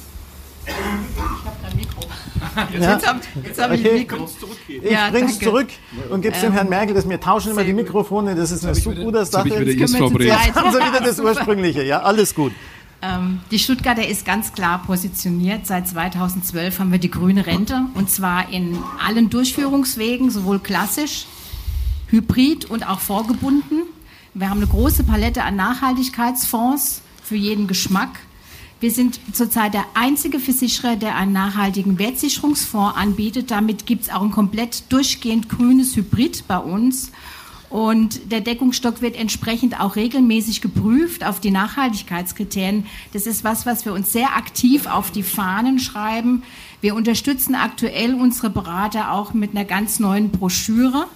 Ich 0.64 0.72
habe 0.72 1.56
ein 1.68 1.76
Mikro. 1.76 2.00
Jetzt, 2.72 2.82
ja. 2.82 2.92
jetzt 2.92 3.06
habe 3.06 3.20
hab 3.58 3.70
okay. 3.70 3.80
ich 3.80 3.88
ein 3.88 3.94
Mikro. 3.94 4.28
Ich 4.68 4.90
ja, 4.90 5.10
bringe 5.10 5.26
es 5.26 5.38
zurück 5.38 5.68
und 6.10 6.22
gebe 6.22 6.34
es 6.34 6.42
ähm, 6.42 6.50
dem 6.50 6.54
Herrn 6.54 6.68
Merkel. 6.68 6.94
Das, 6.94 7.08
wir 7.08 7.20
tauschen 7.20 7.52
immer 7.52 7.64
die 7.64 7.72
Mikrofone. 7.72 8.34
Das 8.34 8.50
ist 8.50 8.64
eine 8.64 8.74
so 8.74 8.90
gute 8.90 9.24
Sache. 9.24 9.48
Jetzt, 9.48 9.78
jetzt 9.78 10.00
haben 10.00 10.72
Sie 10.72 10.78
wieder 10.78 11.00
das 11.00 11.18
Ursprüngliche. 11.18 11.82
Ja, 11.82 12.02
alles 12.02 12.34
gut. 12.34 12.52
Ähm, 13.00 13.40
die 13.50 13.58
Stuttgarter 13.58 14.06
ist 14.06 14.24
ganz 14.24 14.52
klar 14.52 14.82
positioniert. 14.84 15.66
Seit 15.66 15.88
2012 15.88 16.78
haben 16.78 16.92
wir 16.92 16.98
die 16.98 17.10
grüne 17.10 17.46
Rente 17.46 17.86
und 17.94 18.10
zwar 18.10 18.48
in 18.50 18.78
allen 19.04 19.28
Durchführungswegen, 19.28 20.30
sowohl 20.30 20.60
klassisch, 20.60 21.26
hybrid 22.12 22.66
und 22.66 22.86
auch 22.86 23.00
vorgebunden. 23.00 23.82
Wir 24.34 24.48
haben 24.48 24.58
eine 24.58 24.68
große 24.68 25.02
Palette 25.02 25.42
an 25.42 25.56
Nachhaltigkeitsfonds 25.56 27.02
für 27.24 27.36
jeden 27.36 27.66
Geschmack. 27.66 28.20
Wir 28.80 28.90
sind 28.90 29.20
zurzeit 29.32 29.74
der 29.74 29.84
einzige 29.94 30.38
Versicherer, 30.38 30.96
der 30.96 31.16
einen 31.16 31.32
nachhaltigen 31.32 31.98
Wertsicherungsfonds 31.98 32.96
anbietet. 32.96 33.50
Damit 33.50 33.86
gibt 33.86 34.04
es 34.04 34.10
auch 34.10 34.22
ein 34.22 34.30
komplett 34.30 34.92
durchgehend 34.92 35.48
grünes 35.48 35.96
Hybrid 35.96 36.48
bei 36.48 36.58
uns. 36.58 37.12
Und 37.70 38.30
der 38.30 38.42
Deckungsstock 38.42 39.00
wird 39.00 39.16
entsprechend 39.16 39.80
auch 39.80 39.96
regelmäßig 39.96 40.60
geprüft 40.60 41.24
auf 41.24 41.40
die 41.40 41.50
Nachhaltigkeitskriterien. 41.50 42.86
Das 43.14 43.26
ist 43.26 43.44
was, 43.44 43.64
was 43.64 43.86
wir 43.86 43.94
uns 43.94 44.12
sehr 44.12 44.36
aktiv 44.36 44.86
auf 44.86 45.10
die 45.10 45.22
Fahnen 45.22 45.78
schreiben. 45.78 46.42
Wir 46.82 46.94
unterstützen 46.94 47.54
aktuell 47.54 48.14
unsere 48.14 48.50
Berater 48.50 49.12
auch 49.12 49.32
mit 49.32 49.52
einer 49.52 49.64
ganz 49.64 50.00
neuen 50.00 50.30
Broschüre, 50.30 51.06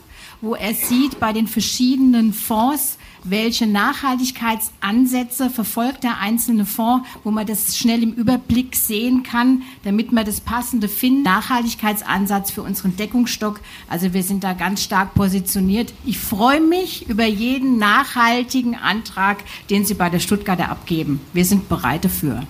wo 0.40 0.54
er 0.54 0.74
sieht 0.74 1.18
bei 1.20 1.32
den 1.32 1.46
verschiedenen 1.46 2.32
Fonds, 2.32 2.98
welche 3.24 3.66
Nachhaltigkeitsansätze 3.66 5.50
verfolgt 5.50 6.04
der 6.04 6.18
einzelne 6.18 6.64
Fonds, 6.64 7.06
wo 7.24 7.30
man 7.30 7.46
das 7.46 7.76
schnell 7.76 8.02
im 8.02 8.12
Überblick 8.12 8.76
sehen 8.76 9.22
kann, 9.22 9.62
damit 9.84 10.12
man 10.12 10.24
das 10.24 10.40
passende 10.40 10.88
findet. 10.88 11.24
Nachhaltigkeitsansatz 11.24 12.50
für 12.50 12.62
unseren 12.62 12.96
Deckungsstock. 12.96 13.60
Also 13.88 14.12
wir 14.12 14.22
sind 14.22 14.44
da 14.44 14.52
ganz 14.52 14.82
stark 14.82 15.14
positioniert. 15.14 15.92
Ich 16.04 16.18
freue 16.18 16.60
mich 16.60 17.08
über 17.08 17.26
jeden 17.26 17.78
nachhaltigen 17.78 18.74
Antrag, 18.74 19.38
den 19.70 19.84
Sie 19.84 19.94
bei 19.94 20.10
der 20.10 20.20
Stuttgarter 20.20 20.70
abgeben. 20.70 21.20
Wir 21.32 21.44
sind 21.44 21.68
bereit 21.68 22.04
dafür. 22.04 22.44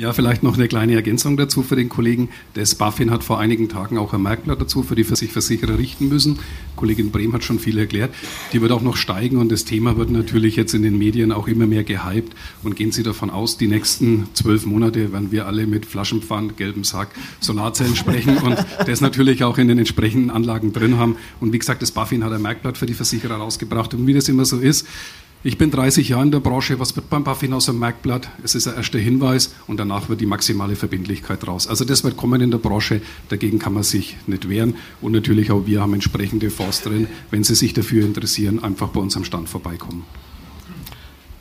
Ja, 0.00 0.14
vielleicht 0.14 0.42
noch 0.42 0.54
eine 0.54 0.66
kleine 0.66 0.94
Ergänzung 0.94 1.36
dazu 1.36 1.62
für 1.62 1.76
den 1.76 1.90
Kollegen. 1.90 2.30
Das 2.54 2.74
BaFin 2.74 3.10
hat 3.10 3.22
vor 3.22 3.38
einigen 3.38 3.68
Tagen 3.68 3.98
auch 3.98 4.14
ein 4.14 4.22
Merkblatt 4.22 4.58
dazu, 4.58 4.82
für 4.82 4.94
die 4.94 5.02
sich 5.02 5.30
Versicherer 5.30 5.76
richten 5.76 6.08
müssen. 6.08 6.38
Kollegin 6.74 7.10
Brehm 7.10 7.34
hat 7.34 7.44
schon 7.44 7.58
viel 7.58 7.76
erklärt. 7.76 8.10
Die 8.54 8.62
wird 8.62 8.72
auch 8.72 8.80
noch 8.80 8.96
steigen 8.96 9.36
und 9.36 9.52
das 9.52 9.66
Thema 9.66 9.98
wird 9.98 10.08
natürlich 10.08 10.56
jetzt 10.56 10.72
in 10.72 10.84
den 10.84 10.96
Medien 10.96 11.32
auch 11.32 11.48
immer 11.48 11.66
mehr 11.66 11.84
gehypt. 11.84 12.34
Und 12.62 12.76
gehen 12.76 12.92
Sie 12.92 13.02
davon 13.02 13.28
aus, 13.28 13.58
die 13.58 13.68
nächsten 13.68 14.26
zwölf 14.32 14.64
Monate 14.64 15.12
werden 15.12 15.32
wir 15.32 15.46
alle 15.46 15.66
mit 15.66 15.84
Flaschenpfand, 15.84 16.56
gelbem 16.56 16.82
Sack, 16.82 17.10
Solarzellen 17.40 17.94
sprechen 17.94 18.38
und 18.38 18.56
das 18.86 19.02
natürlich 19.02 19.44
auch 19.44 19.58
in 19.58 19.68
den 19.68 19.76
entsprechenden 19.76 20.30
Anlagen 20.30 20.72
drin 20.72 20.96
haben. 20.96 21.16
Und 21.40 21.52
wie 21.52 21.58
gesagt, 21.58 21.82
das 21.82 21.92
BaFin 21.92 22.24
hat 22.24 22.32
ein 22.32 22.40
Merkblatt 22.40 22.78
für 22.78 22.86
die 22.86 22.94
Versicherer 22.94 23.34
rausgebracht. 23.34 23.92
Und 23.92 24.06
wie 24.06 24.14
das 24.14 24.30
immer 24.30 24.46
so 24.46 24.60
ist, 24.60 24.86
ich 25.42 25.56
bin 25.56 25.70
30 25.70 26.10
Jahre 26.10 26.24
in 26.24 26.30
der 26.30 26.40
Branche. 26.40 26.78
Was 26.78 26.94
wird 26.96 27.08
beim 27.08 27.24
Buffin 27.24 27.54
aus 27.54 27.66
dem 27.66 27.78
Merkblatt? 27.78 28.28
Es 28.44 28.54
ist 28.54 28.68
ein 28.68 28.76
erster 28.76 28.98
Hinweis 28.98 29.54
und 29.66 29.80
danach 29.80 30.10
wird 30.10 30.20
die 30.20 30.26
maximale 30.26 30.76
Verbindlichkeit 30.76 31.46
raus. 31.46 31.66
Also 31.66 31.86
das 31.86 32.04
wird 32.04 32.18
kommen 32.18 32.42
in 32.42 32.50
der 32.50 32.58
Branche. 32.58 33.00
Dagegen 33.30 33.58
kann 33.58 33.72
man 33.72 33.82
sich 33.82 34.16
nicht 34.26 34.50
wehren. 34.50 34.76
Und 35.00 35.12
natürlich 35.12 35.50
auch 35.50 35.64
wir 35.64 35.80
haben 35.80 35.94
entsprechende 35.94 36.50
Fonds 36.50 36.82
drin. 36.82 37.06
Wenn 37.30 37.42
Sie 37.42 37.54
sich 37.54 37.72
dafür 37.72 38.04
interessieren, 38.04 38.62
einfach 38.62 38.88
bei 38.88 39.00
uns 39.00 39.16
am 39.16 39.24
Stand 39.24 39.48
vorbeikommen. 39.48 40.04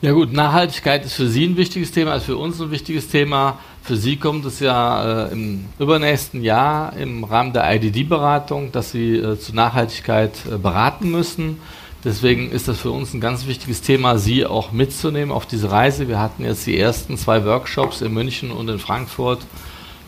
Ja 0.02 0.14
gut, 0.14 0.32
Nachhaltigkeit 0.32 1.04
ist 1.04 1.16
für 1.16 1.28
Sie 1.28 1.46
ein 1.46 1.58
wichtiges 1.58 1.92
Thema, 1.92 2.16
ist 2.16 2.24
für 2.24 2.38
uns 2.38 2.62
ein 2.62 2.72
wichtiges 2.72 3.10
Thema. 3.10 3.60
Für 3.84 3.98
Sie 3.98 4.16
kommt 4.16 4.46
es 4.46 4.62
ja 4.62 5.26
äh, 5.26 5.34
im 5.34 5.66
übernächsten 5.78 6.42
Jahr 6.42 6.96
im 6.96 7.26
Rahmen 7.26 7.52
der 7.52 7.70
IDD-Beratung, 7.76 8.72
dass 8.72 8.92
Sie 8.92 9.18
äh, 9.18 9.38
zu 9.38 9.54
Nachhaltigkeit 9.54 10.32
äh, 10.50 10.58
beraten 10.58 11.12
müssen. 11.12 11.58
Deswegen 12.04 12.50
ist 12.50 12.70
das 12.70 12.80
für 12.80 12.92
uns 12.92 13.14
ein 13.14 13.20
ganz 13.20 13.46
wichtiges 13.46 13.82
Thema, 13.82 14.18
Sie 14.18 14.46
auch 14.46 14.72
mitzunehmen 14.72 15.34
auf 15.34 15.46
diese 15.46 15.70
Reise. 15.70 16.08
Wir 16.08 16.20
hatten 16.20 16.46
jetzt 16.46 16.66
die 16.66 16.80
ersten 16.80 17.18
zwei 17.18 17.44
Workshops 17.44 18.02
in 18.02 18.14
München 18.14 18.52
und 18.52 18.70
in 18.70 18.80
Frankfurt 18.80 19.40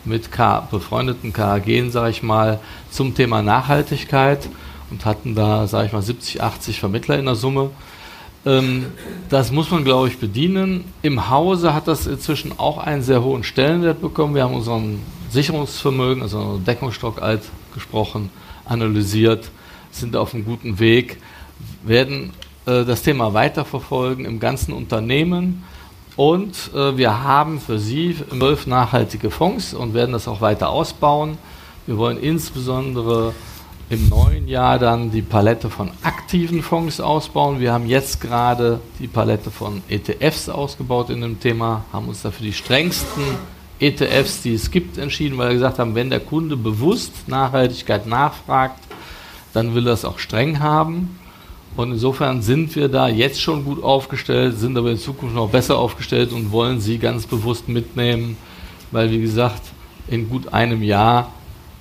mit 0.06 0.32
K 0.32 0.60
befreundeten 0.70 1.34
KAG, 1.34 1.90
sage 1.90 2.10
ich 2.10 2.22
mal, 2.22 2.60
zum 2.90 3.14
Thema 3.14 3.42
Nachhaltigkeit 3.42 4.48
und 4.90 5.04
hatten 5.04 5.34
da, 5.34 5.66
sage 5.66 5.88
ich 5.88 5.92
mal, 5.92 6.00
70, 6.00 6.42
80 6.42 6.80
Vermittler 6.80 7.18
in 7.18 7.26
der 7.26 7.34
Summe. 7.34 7.70
Ähm, 8.46 8.86
das 9.28 9.52
muss 9.52 9.70
man, 9.70 9.84
glaube 9.84 10.08
ich, 10.08 10.18
bedienen. 10.18 10.84
Im 11.02 11.28
Hause 11.28 11.74
hat 11.74 11.88
das 11.88 12.06
inzwischen 12.06 12.58
auch 12.58 12.78
einen 12.78 13.02
sehr 13.02 13.22
hohen 13.22 13.44
Stellenwert 13.44 14.00
bekommen. 14.00 14.34
Wir 14.34 14.44
haben 14.44 14.54
unseren 14.54 15.00
Sicherungsvermögen, 15.30 16.22
also 16.22 16.38
unseren 16.38 16.64
Deckungsstock 16.64 17.20
alt 17.20 17.42
gesprochen, 17.74 18.30
analysiert, 18.64 19.50
sind 19.90 20.16
auf 20.16 20.34
einem 20.34 20.46
guten 20.46 20.78
Weg, 20.78 21.18
werden 21.82 22.32
äh, 22.66 22.84
das 22.84 23.02
Thema 23.02 23.34
weiterverfolgen 23.34 24.24
im 24.24 24.40
ganzen 24.40 24.72
Unternehmen. 24.72 25.64
Und 26.16 26.70
äh, 26.74 26.96
wir 26.96 27.22
haben 27.22 27.60
für 27.60 27.78
Sie 27.78 28.16
zwölf 28.28 28.66
nachhaltige 28.66 29.30
Fonds 29.30 29.72
und 29.74 29.94
werden 29.94 30.12
das 30.12 30.28
auch 30.28 30.40
weiter 30.40 30.68
ausbauen. 30.68 31.38
Wir 31.86 31.96
wollen 31.96 32.18
insbesondere 32.18 33.34
im 33.88 34.08
neuen 34.08 34.48
Jahr 34.48 34.78
dann 34.78 35.10
die 35.10 35.22
Palette 35.22 35.68
von 35.68 35.90
aktiven 36.02 36.62
Fonds 36.62 37.00
ausbauen. 37.00 37.60
Wir 37.60 37.72
haben 37.72 37.86
jetzt 37.86 38.20
gerade 38.20 38.80
die 38.98 39.06
Palette 39.06 39.50
von 39.50 39.82
ETFs 39.88 40.48
ausgebaut 40.48 41.10
in 41.10 41.20
dem 41.20 41.40
Thema, 41.40 41.84
haben 41.92 42.08
uns 42.08 42.22
dafür 42.22 42.46
die 42.46 42.52
strengsten 42.52 43.22
ETFs, 43.78 44.42
die 44.42 44.54
es 44.54 44.70
gibt, 44.70 44.96
entschieden, 44.96 45.36
weil 45.36 45.48
wir 45.48 45.54
gesagt 45.54 45.78
haben, 45.78 45.94
wenn 45.94 46.08
der 46.08 46.20
Kunde 46.20 46.56
bewusst 46.56 47.26
Nachhaltigkeit 47.26 48.06
nachfragt, 48.06 48.78
dann 49.52 49.74
will 49.74 49.86
er 49.86 49.94
es 49.94 50.04
auch 50.04 50.18
streng 50.18 50.60
haben. 50.60 51.18
Und 51.76 51.92
insofern 51.92 52.42
sind 52.42 52.74
wir 52.76 52.88
da 52.88 53.08
jetzt 53.08 53.40
schon 53.40 53.64
gut 53.64 53.82
aufgestellt, 53.82 54.58
sind 54.58 54.76
aber 54.76 54.90
in 54.90 54.98
Zukunft 54.98 55.34
noch 55.34 55.48
besser 55.48 55.78
aufgestellt 55.78 56.32
und 56.32 56.52
wollen 56.52 56.80
sie 56.80 56.98
ganz 56.98 57.26
bewusst 57.26 57.68
mitnehmen, 57.68 58.36
weil 58.90 59.10
wie 59.10 59.20
gesagt, 59.20 59.62
in 60.08 60.28
gut 60.28 60.52
einem 60.52 60.82
Jahr 60.82 61.32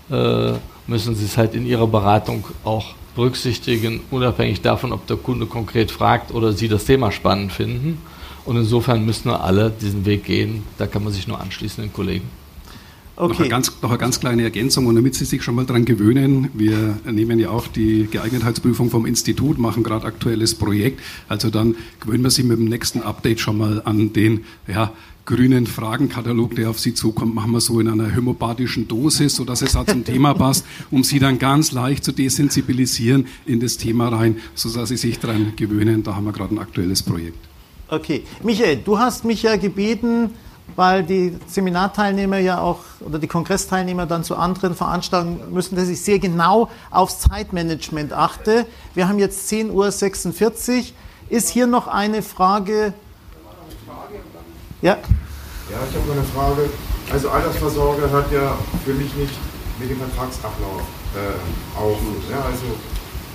äh, 0.09 0.53
müssen 0.87 1.15
sie 1.15 1.25
es 1.25 1.37
halt 1.37 1.55
in 1.55 1.65
ihrer 1.65 1.87
Beratung 1.87 2.45
auch 2.63 2.93
berücksichtigen, 3.15 4.01
unabhängig 4.09 4.61
davon, 4.61 4.93
ob 4.93 5.05
der 5.07 5.17
Kunde 5.17 5.45
konkret 5.45 5.91
fragt 5.91 6.31
oder 6.31 6.53
sie 6.53 6.69
das 6.69 6.85
Thema 6.85 7.11
spannend 7.11 7.51
finden. 7.51 7.97
Und 8.45 8.55
insofern 8.55 9.05
müssen 9.05 9.29
wir 9.29 9.43
alle 9.43 9.69
diesen 9.69 10.05
Weg 10.05 10.23
gehen. 10.23 10.63
Da 10.77 10.87
kann 10.87 11.03
man 11.03 11.13
sich 11.13 11.27
nur 11.27 11.39
anschließen, 11.39 11.83
den 11.83 11.93
Kollegen. 11.93 12.40
Okay. 13.21 13.33
Noch, 13.33 13.39
eine 13.39 13.49
ganz, 13.49 13.71
noch 13.83 13.89
eine 13.91 13.99
ganz 13.99 14.19
kleine 14.19 14.41
Ergänzung 14.41 14.87
und 14.87 14.95
damit 14.95 15.13
Sie 15.13 15.25
sich 15.25 15.43
schon 15.43 15.53
mal 15.53 15.63
daran 15.63 15.85
gewöhnen, 15.85 16.49
wir 16.55 16.97
nehmen 17.05 17.37
ja 17.37 17.51
auch 17.51 17.67
die 17.67 18.07
Geeignetheitsprüfung 18.09 18.89
vom 18.89 19.05
Institut, 19.05 19.59
machen 19.59 19.83
gerade 19.83 20.07
aktuelles 20.07 20.55
Projekt, 20.55 21.01
also 21.29 21.51
dann 21.51 21.75
gewöhnen 21.99 22.23
wir 22.23 22.31
Sie 22.31 22.41
mit 22.41 22.57
dem 22.57 22.65
nächsten 22.65 23.03
Update 23.03 23.39
schon 23.39 23.59
mal 23.59 23.83
an 23.85 24.11
den 24.11 24.43
ja, 24.67 24.91
grünen 25.25 25.67
Fragenkatalog, 25.67 26.55
der 26.55 26.71
auf 26.71 26.79
Sie 26.79 26.95
zukommt, 26.95 27.35
machen 27.35 27.51
wir 27.51 27.61
so 27.61 27.79
in 27.79 27.89
einer 27.89 28.15
homöopathischen 28.15 28.87
Dosis, 28.87 29.35
sodass 29.35 29.61
es 29.61 29.75
auch 29.75 29.85
zum 29.85 30.03
Thema 30.03 30.33
passt, 30.33 30.65
um 30.89 31.03
Sie 31.03 31.19
dann 31.19 31.37
ganz 31.37 31.71
leicht 31.71 32.03
zu 32.03 32.13
desensibilisieren 32.13 33.27
in 33.45 33.59
das 33.59 33.77
Thema 33.77 34.07
rein, 34.09 34.37
sodass 34.55 34.89
Sie 34.89 34.97
sich 34.97 35.19
daran 35.19 35.53
gewöhnen. 35.55 36.01
Da 36.01 36.15
haben 36.15 36.25
wir 36.25 36.31
gerade 36.31 36.55
ein 36.55 36.59
aktuelles 36.59 37.03
Projekt. 37.03 37.37
Okay. 37.87 38.23
Michael, 38.41 38.77
du 38.77 38.97
hast 38.97 39.25
mich 39.25 39.43
ja 39.43 39.57
gebeten, 39.57 40.31
weil 40.75 41.03
die 41.03 41.37
Seminarteilnehmer 41.47 42.37
ja 42.37 42.59
auch 42.59 42.79
oder 43.01 43.19
die 43.19 43.27
Kongressteilnehmer 43.27 44.05
dann 44.05 44.23
zu 44.23 44.35
anderen 44.35 44.75
müssen, 45.53 45.75
dass 45.75 45.89
ich 45.89 46.01
sehr 46.01 46.19
genau 46.19 46.69
aufs 46.89 47.19
Zeitmanagement 47.19 48.13
achte. 48.13 48.65
Wir 48.93 49.07
haben 49.07 49.19
jetzt 49.19 49.51
10.46 49.51 50.77
Uhr. 50.79 50.83
Ist 51.29 51.49
hier 51.49 51.67
noch 51.67 51.87
eine 51.87 52.21
Frage? 52.21 52.93
Ja. 54.81 54.97
Ja, 55.69 55.77
ich 55.89 55.95
habe 55.95 56.07
noch 56.07 56.15
eine 56.15 56.23
Frage. 56.23 56.69
Also 57.11 57.29
Altersvorsorge 57.29 58.11
hat 58.11 58.31
ja 58.31 58.57
für 58.83 58.93
mich 58.93 59.13
nicht 59.15 59.33
mit 59.79 59.89
dem 59.89 59.97
Vertragsablauf 59.97 60.81
äh, 61.15 61.79
auf. 61.79 61.97
Ja, 62.29 62.41
also 62.45 62.65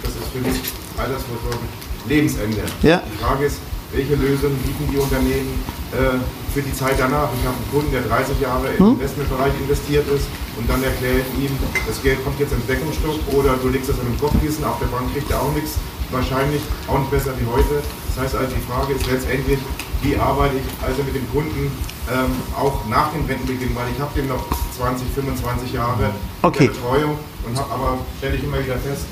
das 0.02 0.10
ist 0.10 0.28
für 0.32 0.40
mich 0.40 0.72
Altersvorsorge 0.98 1.66
Lebensende. 2.06 2.62
Ja. 2.82 3.02
Die 3.12 3.18
Frage 3.18 3.46
ist, 3.46 3.58
welche 3.92 4.14
Lösungen 4.14 4.56
bieten 4.58 4.88
die 4.90 4.98
Unternehmen 4.98 5.62
äh, 5.92 6.18
für 6.52 6.62
die 6.62 6.72
Zeit 6.72 6.96
danach. 6.98 7.28
Ich 7.36 7.44
habe 7.46 7.56
einen 7.56 7.70
Kunden, 7.70 7.92
der 7.92 8.02
30 8.02 8.40
Jahre 8.40 8.68
im 8.74 8.78
hm? 8.78 8.92
Investmentbereich 8.98 9.52
investiert 9.60 10.08
ist 10.08 10.26
und 10.58 10.68
dann 10.68 10.82
erkläre 10.82 11.20
ich 11.20 11.30
ihm, 11.44 11.52
das 11.86 12.02
Geld 12.02 12.22
kommt 12.24 12.40
jetzt 12.40 12.52
ins 12.52 12.66
Deckungsstock 12.66 13.20
oder 13.32 13.56
du 13.60 13.68
legst 13.68 13.90
das 13.90 13.98
in 14.00 14.06
einem 14.06 14.18
Kopfkissen, 14.18 14.64
auf 14.64 14.78
der 14.80 14.88
Bank 14.88 15.12
kriegt 15.12 15.30
er 15.30 15.40
auch 15.40 15.52
nichts, 15.52 15.78
wahrscheinlich 16.10 16.62
auch 16.88 16.98
nicht 16.98 17.10
besser 17.10 17.32
wie 17.38 17.46
heute. 17.46 17.82
Das 18.08 18.24
heißt 18.24 18.34
also, 18.36 18.50
die 18.54 18.64
Frage 18.64 18.94
ist 18.94 19.06
letztendlich, 19.06 19.58
wie 20.02 20.16
arbeite 20.16 20.56
ich 20.56 20.68
also 20.80 21.02
mit 21.02 21.14
dem 21.14 21.28
Kunden 21.30 21.70
ähm, 22.08 22.32
auch 22.56 22.86
nach 22.88 23.12
dem 23.12 23.26
Rentenbeginn, 23.26 23.74
weil 23.74 23.92
ich 23.94 24.00
habe 24.00 24.12
den 24.14 24.28
noch 24.28 24.44
20, 24.76 25.08
25 25.14 25.72
Jahre 25.72 26.10
okay. 26.42 26.68
Betreuung 26.68 27.18
und 27.46 27.56
habe 27.56 27.72
aber, 27.72 27.98
stelle 28.18 28.36
ich 28.36 28.44
immer 28.44 28.58
wieder 28.58 28.76
fest, 28.76 29.04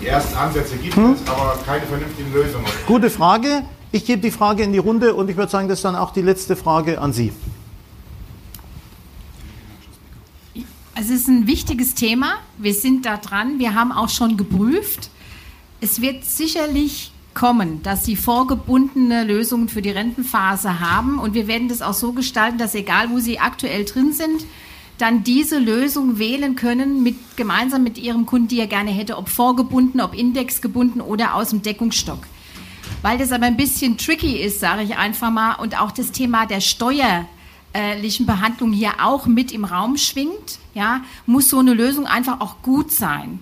die 0.00 0.06
ersten 0.06 0.36
Ansätze 0.36 0.76
gibt 0.76 0.96
hm? 0.96 1.12
es, 1.12 1.28
aber 1.28 1.58
keine 1.64 1.86
vernünftigen 1.86 2.32
Lösungen. 2.32 2.66
Gute 2.86 3.10
Frage. 3.10 3.62
Ich 3.92 4.04
gebe 4.04 4.20
die 4.20 4.30
Frage 4.30 4.62
in 4.62 4.72
die 4.72 4.78
Runde 4.78 5.14
und 5.14 5.30
ich 5.30 5.36
würde 5.36 5.50
sagen, 5.50 5.68
das 5.68 5.78
ist 5.78 5.84
dann 5.84 5.96
auch 5.96 6.12
die 6.12 6.22
letzte 6.22 6.56
Frage 6.56 7.00
an 7.00 7.12
Sie. 7.12 7.32
Also 10.94 11.12
es 11.12 11.20
ist 11.20 11.28
ein 11.28 11.46
wichtiges 11.46 11.94
Thema. 11.94 12.36
Wir 12.58 12.74
sind 12.74 13.04
da 13.04 13.18
dran. 13.18 13.58
Wir 13.58 13.74
haben 13.74 13.92
auch 13.92 14.08
schon 14.08 14.36
geprüft. 14.36 15.10
Es 15.80 16.00
wird 16.00 16.24
sicherlich 16.24 17.12
kommen, 17.34 17.82
dass 17.82 18.04
Sie 18.06 18.16
vorgebundene 18.16 19.22
Lösungen 19.24 19.68
für 19.68 19.82
die 19.82 19.90
Rentenphase 19.90 20.80
haben. 20.80 21.18
Und 21.18 21.34
wir 21.34 21.46
werden 21.46 21.68
das 21.68 21.82
auch 21.82 21.92
so 21.92 22.12
gestalten, 22.12 22.56
dass 22.56 22.74
egal, 22.74 23.10
wo 23.10 23.18
Sie 23.18 23.38
aktuell 23.38 23.84
drin 23.84 24.14
sind, 24.14 24.46
dann 24.98 25.22
diese 25.22 25.58
Lösung 25.58 26.18
wählen 26.18 26.56
können, 26.56 27.02
mit, 27.02 27.16
gemeinsam 27.36 27.82
mit 27.82 27.98
Ihrem 27.98 28.24
Kunden, 28.24 28.48
die 28.48 28.58
er 28.58 28.66
gerne 28.66 28.90
hätte, 28.90 29.18
ob 29.18 29.28
vorgebunden, 29.28 30.00
ob 30.00 30.14
indexgebunden 30.14 31.02
oder 31.02 31.34
aus 31.34 31.50
dem 31.50 31.60
Deckungsstock. 31.60 32.20
Weil 33.06 33.18
das 33.18 33.30
aber 33.30 33.46
ein 33.46 33.56
bisschen 33.56 33.98
tricky 33.98 34.36
ist, 34.38 34.58
sage 34.58 34.82
ich 34.82 34.96
einfach 34.96 35.30
mal, 35.30 35.54
und 35.60 35.80
auch 35.80 35.92
das 35.92 36.10
Thema 36.10 36.44
der 36.44 36.60
steuerlichen 36.60 38.26
Behandlung 38.26 38.72
hier 38.72 38.94
auch 39.00 39.26
mit 39.26 39.52
im 39.52 39.64
Raum 39.64 39.96
schwingt, 39.96 40.58
ja, 40.74 41.02
muss 41.24 41.48
so 41.48 41.60
eine 41.60 41.72
Lösung 41.72 42.06
einfach 42.08 42.40
auch 42.40 42.62
gut 42.62 42.90
sein. 42.90 43.38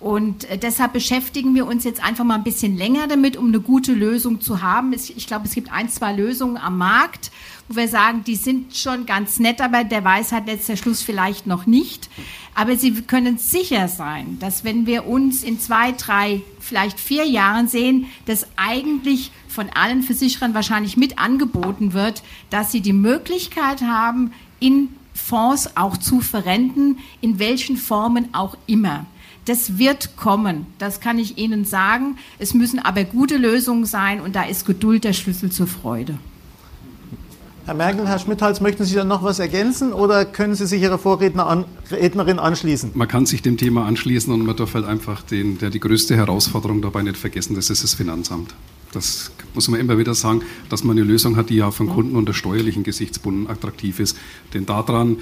Und 0.00 0.44
äh, 0.44 0.56
deshalb 0.56 0.94
beschäftigen 0.94 1.54
wir 1.54 1.66
uns 1.66 1.84
jetzt 1.84 2.02
einfach 2.02 2.24
mal 2.24 2.36
ein 2.36 2.42
bisschen 2.42 2.74
länger 2.74 3.06
damit, 3.06 3.36
um 3.36 3.48
eine 3.48 3.60
gute 3.60 3.92
Lösung 3.92 4.40
zu 4.40 4.62
haben. 4.62 4.94
Ich 4.94 5.26
glaube, 5.26 5.44
es 5.44 5.52
gibt 5.52 5.70
ein, 5.70 5.90
zwei 5.90 6.14
Lösungen 6.14 6.56
am 6.56 6.78
Markt, 6.78 7.32
wo 7.72 7.76
wir 7.76 7.88
sagen, 7.88 8.22
die 8.24 8.36
sind 8.36 8.76
schon 8.76 9.06
ganz 9.06 9.38
nett, 9.38 9.62
aber 9.62 9.82
der 9.82 10.04
Weisheit 10.04 10.46
letzter 10.46 10.76
Schluss 10.76 11.00
vielleicht 11.00 11.46
noch 11.46 11.64
nicht. 11.64 12.10
Aber 12.54 12.76
Sie 12.76 12.92
können 13.02 13.38
sicher 13.38 13.88
sein, 13.88 14.36
dass 14.40 14.62
wenn 14.62 14.84
wir 14.84 15.06
uns 15.06 15.42
in 15.42 15.58
zwei, 15.58 15.92
drei, 15.92 16.42
vielleicht 16.60 17.00
vier 17.00 17.24
Jahren 17.26 17.68
sehen, 17.68 18.06
dass 18.26 18.46
eigentlich 18.56 19.32
von 19.48 19.70
allen 19.70 20.02
Versicherern 20.02 20.52
wahrscheinlich 20.52 20.98
mit 20.98 21.18
angeboten 21.18 21.94
wird, 21.94 22.22
dass 22.50 22.72
sie 22.72 22.82
die 22.82 22.92
Möglichkeit 22.92 23.82
haben, 23.82 24.32
in 24.60 24.88
Fonds 25.14 25.76
auch 25.76 25.96
zu 25.96 26.20
verrenten, 26.20 26.98
in 27.22 27.38
welchen 27.38 27.76
Formen 27.78 28.34
auch 28.34 28.56
immer. 28.66 29.06
Das 29.46 29.78
wird 29.78 30.16
kommen, 30.16 30.66
das 30.78 31.00
kann 31.00 31.18
ich 31.18 31.36
Ihnen 31.36 31.64
sagen. 31.64 32.16
Es 32.38 32.54
müssen 32.54 32.78
aber 32.78 33.04
gute 33.04 33.38
Lösungen 33.38 33.86
sein 33.86 34.20
und 34.20 34.36
da 34.36 34.44
ist 34.44 34.66
Geduld 34.66 35.04
der 35.04 35.14
Schlüssel 35.14 35.50
zur 35.50 35.66
Freude. 35.66 36.18
Herr 37.64 37.74
Merkel, 37.74 38.08
Herr 38.08 38.18
Schmidthals, 38.18 38.60
möchten 38.60 38.84
Sie 38.84 38.96
da 38.96 39.04
noch 39.04 39.22
was 39.22 39.38
ergänzen 39.38 39.92
oder 39.92 40.24
können 40.24 40.56
Sie 40.56 40.66
sich 40.66 40.82
Ihrer 40.82 40.98
Vorrednerin 40.98 42.38
anschließen? 42.40 42.90
Man 42.94 43.06
kann 43.06 43.24
sich 43.24 43.40
dem 43.40 43.56
Thema 43.56 43.86
anschließen 43.86 44.32
und 44.32 44.44
man 44.44 44.56
darf 44.56 44.74
halt 44.74 44.84
einfach 44.84 45.22
den, 45.22 45.58
der 45.58 45.70
die 45.70 45.78
größte 45.78 46.16
Herausforderung 46.16 46.82
dabei 46.82 47.02
nicht 47.02 47.16
vergessen, 47.16 47.54
das 47.54 47.70
ist 47.70 47.84
das 47.84 47.94
Finanzamt. 47.94 48.52
Das 48.90 49.30
muss 49.54 49.68
man 49.68 49.78
immer 49.78 49.96
wieder 49.96 50.14
sagen, 50.14 50.42
dass 50.70 50.82
man 50.82 50.96
eine 50.96 51.06
Lösung 51.06 51.36
hat, 51.36 51.50
die 51.50 51.56
ja 51.56 51.70
von 51.70 51.88
Kunden 51.88 52.16
unter 52.16 52.34
steuerlichen 52.34 52.82
Gesichtspunkten 52.82 53.48
attraktiv 53.48 54.00
ist. 54.00 54.18
Denn 54.54 54.66
daran 54.66 55.18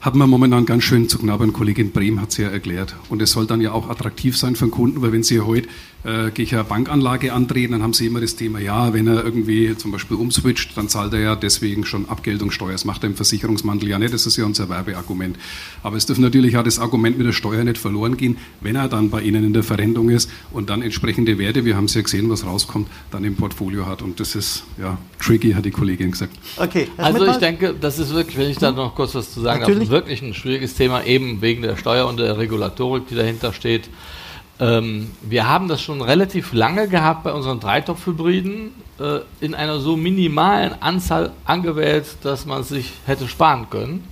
hat 0.00 0.14
man 0.14 0.28
momentan 0.28 0.66
ganz 0.66 0.82
schön 0.82 1.08
zu 1.08 1.18
knabbern. 1.18 1.52
Kollegin 1.52 1.92
Brehm 1.92 2.20
hat 2.20 2.30
es 2.30 2.36
ja 2.36 2.48
erklärt. 2.48 2.96
Und 3.08 3.22
es 3.22 3.30
soll 3.30 3.46
dann 3.46 3.60
ja 3.60 3.72
auch 3.72 3.88
attraktiv 3.88 4.36
sein 4.36 4.56
für 4.56 4.66
den 4.66 4.70
Kunden, 4.72 5.02
weil 5.02 5.12
wenn 5.12 5.22
Sie 5.22 5.40
heute 5.40 5.68
äh, 6.06 6.30
gehe 6.30 6.44
ich 6.44 6.54
eine 6.54 6.62
Bankanlage 6.62 7.32
antreten, 7.32 7.72
dann 7.72 7.82
haben 7.82 7.92
Sie 7.92 8.06
immer 8.06 8.20
das 8.20 8.36
Thema, 8.36 8.60
ja, 8.60 8.92
wenn 8.92 9.08
er 9.08 9.24
irgendwie 9.24 9.76
zum 9.76 9.90
Beispiel 9.90 10.16
umswitcht, 10.16 10.76
dann 10.76 10.88
zahlt 10.88 11.12
er 11.12 11.20
ja 11.20 11.36
deswegen 11.36 11.84
schon 11.84 12.08
Abgeltungssteuer. 12.08 12.72
Das 12.72 12.84
macht 12.84 13.02
er 13.02 13.08
im 13.08 13.16
Versicherungsmantel 13.16 13.88
ja 13.88 13.98
nicht, 13.98 14.14
das 14.14 14.24
ist 14.24 14.36
ja 14.36 14.44
unser 14.44 14.68
Werbeargument. 14.68 15.36
Aber 15.82 15.96
es 15.96 16.06
dürfte 16.06 16.22
natürlich 16.22 16.56
auch 16.56 16.62
das 16.62 16.78
Argument 16.78 17.18
mit 17.18 17.26
der 17.26 17.32
Steuer 17.32 17.64
nicht 17.64 17.78
verloren 17.78 18.16
gehen, 18.16 18.36
wenn 18.60 18.76
er 18.76 18.88
dann 18.88 19.10
bei 19.10 19.20
Ihnen 19.22 19.44
in 19.44 19.52
der 19.52 19.64
Verrentung 19.64 20.08
ist 20.10 20.30
und 20.52 20.70
dann 20.70 20.80
entsprechende 20.80 21.38
Werte, 21.38 21.64
wir 21.64 21.76
haben 21.76 21.86
es 21.86 21.94
ja 21.94 22.02
gesehen, 22.02 22.30
was 22.30 22.46
rauskommt, 22.46 22.88
dann 23.10 23.24
im 23.24 23.34
Portfolio 23.34 23.86
hat. 23.86 24.02
Und 24.02 24.20
das 24.20 24.36
ist 24.36 24.62
ja 24.80 24.98
tricky, 25.20 25.52
hat 25.52 25.64
die 25.64 25.72
Kollegin 25.72 26.12
gesagt. 26.12 26.36
Okay. 26.56 26.86
Also 26.96 27.26
ich 27.26 27.36
denke, 27.38 27.74
das 27.80 27.98
ist 27.98 28.14
wirklich, 28.14 28.38
wenn 28.38 28.50
ich 28.50 28.58
da 28.58 28.70
noch 28.70 28.94
kurz 28.94 29.14
was 29.16 29.32
zu 29.32 29.40
sagen 29.40 29.60
Natürlich. 29.60 29.88
darf, 29.88 29.90
wirklich 29.90 30.22
ein 30.22 30.34
schwieriges 30.34 30.74
Thema, 30.74 31.04
eben 31.04 31.42
wegen 31.42 31.62
der 31.62 31.76
Steuer 31.76 32.06
und 32.06 32.18
der 32.18 32.38
Regulatorik, 32.38 33.08
die 33.08 33.16
dahinter 33.16 33.52
steht. 33.52 33.88
Ähm, 34.58 35.10
wir 35.20 35.48
haben 35.48 35.68
das 35.68 35.82
schon 35.82 36.00
relativ 36.00 36.52
lange 36.52 36.88
gehabt 36.88 37.24
bei 37.24 37.32
unseren 37.32 37.60
Dreitopfhybriden 37.60 38.72
äh, 38.98 39.18
in 39.40 39.54
einer 39.54 39.80
so 39.80 39.96
minimalen 39.96 40.74
Anzahl 40.80 41.32
angewählt, 41.44 42.06
dass 42.22 42.46
man 42.46 42.62
sich 42.62 42.92
hätte 43.04 43.28
sparen 43.28 43.68
können. 43.68 44.04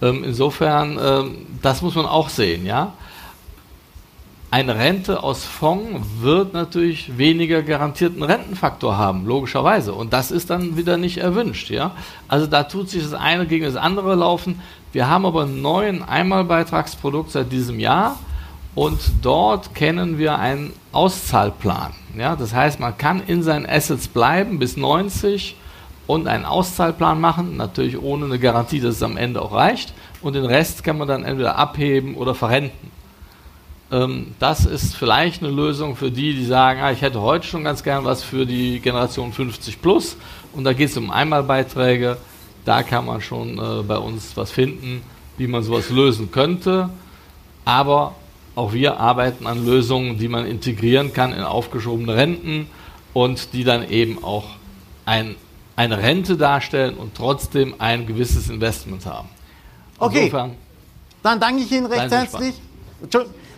Ähm, 0.00 0.24
insofern, 0.24 0.98
ähm, 1.02 1.46
das 1.60 1.82
muss 1.82 1.94
man 1.94 2.06
auch 2.06 2.30
sehen, 2.30 2.64
ja. 2.64 2.94
Eine 4.52 4.74
Rente 4.76 5.22
aus 5.22 5.44
Fonds 5.44 6.04
wird 6.20 6.54
natürlich 6.54 7.16
weniger 7.18 7.62
garantierten 7.62 8.22
Rentenfaktor 8.22 8.96
haben, 8.96 9.24
logischerweise. 9.26 9.92
Und 9.92 10.12
das 10.12 10.32
ist 10.32 10.50
dann 10.50 10.76
wieder 10.76 10.96
nicht 10.96 11.18
erwünscht, 11.18 11.70
ja. 11.70 11.94
Also 12.28 12.46
da 12.46 12.64
tut 12.64 12.88
sich 12.88 13.02
das 13.02 13.12
eine 13.12 13.46
gegen 13.46 13.66
das 13.66 13.76
andere 13.76 14.14
laufen. 14.14 14.60
Wir 14.92 15.08
haben 15.08 15.26
aber 15.26 15.42
einen 15.42 15.60
neuen 15.60 16.02
Einmalbeitragsprodukt 16.02 17.30
seit 17.30 17.52
diesem 17.52 17.78
Jahr 17.78 18.18
und 18.74 19.00
dort 19.22 19.74
kennen 19.74 20.18
wir 20.18 20.38
einen 20.38 20.72
Auszahlplan. 20.92 21.92
Ja, 22.16 22.36
das 22.36 22.54
heißt, 22.54 22.80
man 22.80 22.96
kann 22.96 23.22
in 23.26 23.42
seinen 23.42 23.66
Assets 23.66 24.08
bleiben 24.08 24.58
bis 24.58 24.76
90 24.76 25.56
und 26.06 26.26
einen 26.26 26.44
Auszahlplan 26.44 27.20
machen, 27.20 27.56
natürlich 27.56 28.00
ohne 28.00 28.26
eine 28.26 28.38
Garantie, 28.38 28.80
dass 28.80 28.96
es 28.96 29.02
am 29.02 29.16
Ende 29.16 29.42
auch 29.42 29.52
reicht. 29.52 29.92
Und 30.22 30.34
den 30.34 30.44
Rest 30.44 30.84
kann 30.84 30.98
man 30.98 31.08
dann 31.08 31.24
entweder 31.24 31.56
abheben 31.56 32.14
oder 32.14 32.34
verrenten. 32.34 32.90
Ähm, 33.92 34.34
das 34.38 34.66
ist 34.66 34.96
vielleicht 34.96 35.42
eine 35.42 35.52
Lösung 35.52 35.96
für 35.96 36.10
die, 36.10 36.34
die 36.34 36.44
sagen, 36.44 36.80
ah, 36.80 36.92
ich 36.92 37.02
hätte 37.02 37.20
heute 37.20 37.46
schon 37.46 37.64
ganz 37.64 37.82
gern 37.82 38.04
was 38.04 38.22
für 38.22 38.46
die 38.46 38.80
Generation 38.80 39.32
50 39.32 39.82
plus. 39.82 40.16
Und 40.52 40.64
da 40.64 40.72
geht 40.72 40.90
es 40.90 40.96
um 40.96 41.10
Einmalbeiträge. 41.10 42.16
Da 42.64 42.82
kann 42.82 43.06
man 43.06 43.20
schon 43.20 43.58
äh, 43.58 43.82
bei 43.82 43.96
uns 43.96 44.36
was 44.36 44.50
finden, 44.50 45.02
wie 45.38 45.46
man 45.46 45.62
sowas 45.62 45.90
lösen 45.90 46.30
könnte. 46.30 46.90
Aber 47.64 48.14
auch 48.60 48.74
wir 48.74 49.00
arbeiten 49.00 49.46
an 49.46 49.64
Lösungen, 49.64 50.18
die 50.18 50.28
man 50.28 50.44
integrieren 50.44 51.14
kann 51.14 51.32
in 51.32 51.42
aufgeschobene 51.42 52.14
Renten 52.14 52.68
und 53.14 53.54
die 53.54 53.64
dann 53.64 53.88
eben 53.88 54.22
auch 54.22 54.44
ein, 55.06 55.34
eine 55.76 55.96
Rente 55.96 56.36
darstellen 56.36 56.96
und 56.96 57.14
trotzdem 57.14 57.74
ein 57.78 58.06
gewisses 58.06 58.50
Investment 58.50 59.06
haben. 59.06 59.30
Okay, 59.98 60.24
Insofern, 60.24 60.56
dann 61.22 61.40
danke 61.40 61.62
ich 61.62 61.72
Ihnen 61.72 61.86
recht 61.86 62.10
herzlich. 62.10 62.54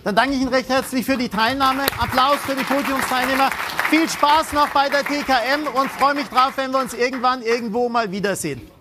Dann 0.05 0.15
danke 0.15 0.35
ich 0.35 0.41
Ihnen 0.41 0.55
recht 0.55 0.69
herzlich 0.69 1.05
für 1.05 1.17
die 1.17 1.29
Teilnahme. 1.29 1.83
Applaus 1.99 2.37
für 2.47 2.55
die 2.55 2.65
Podiumsteilnehmer. 2.65 3.51
Viel 3.91 4.09
Spaß 4.09 4.53
noch 4.53 4.69
bei 4.69 4.89
der 4.89 5.05
TKM 5.05 5.67
und 5.75 5.91
freue 5.91 6.15
mich 6.15 6.29
drauf, 6.29 6.53
wenn 6.57 6.71
wir 6.71 6.79
uns 6.79 6.95
irgendwann 6.95 7.43
irgendwo 7.43 7.89
mal 7.89 8.11
wiedersehen. 8.13 8.72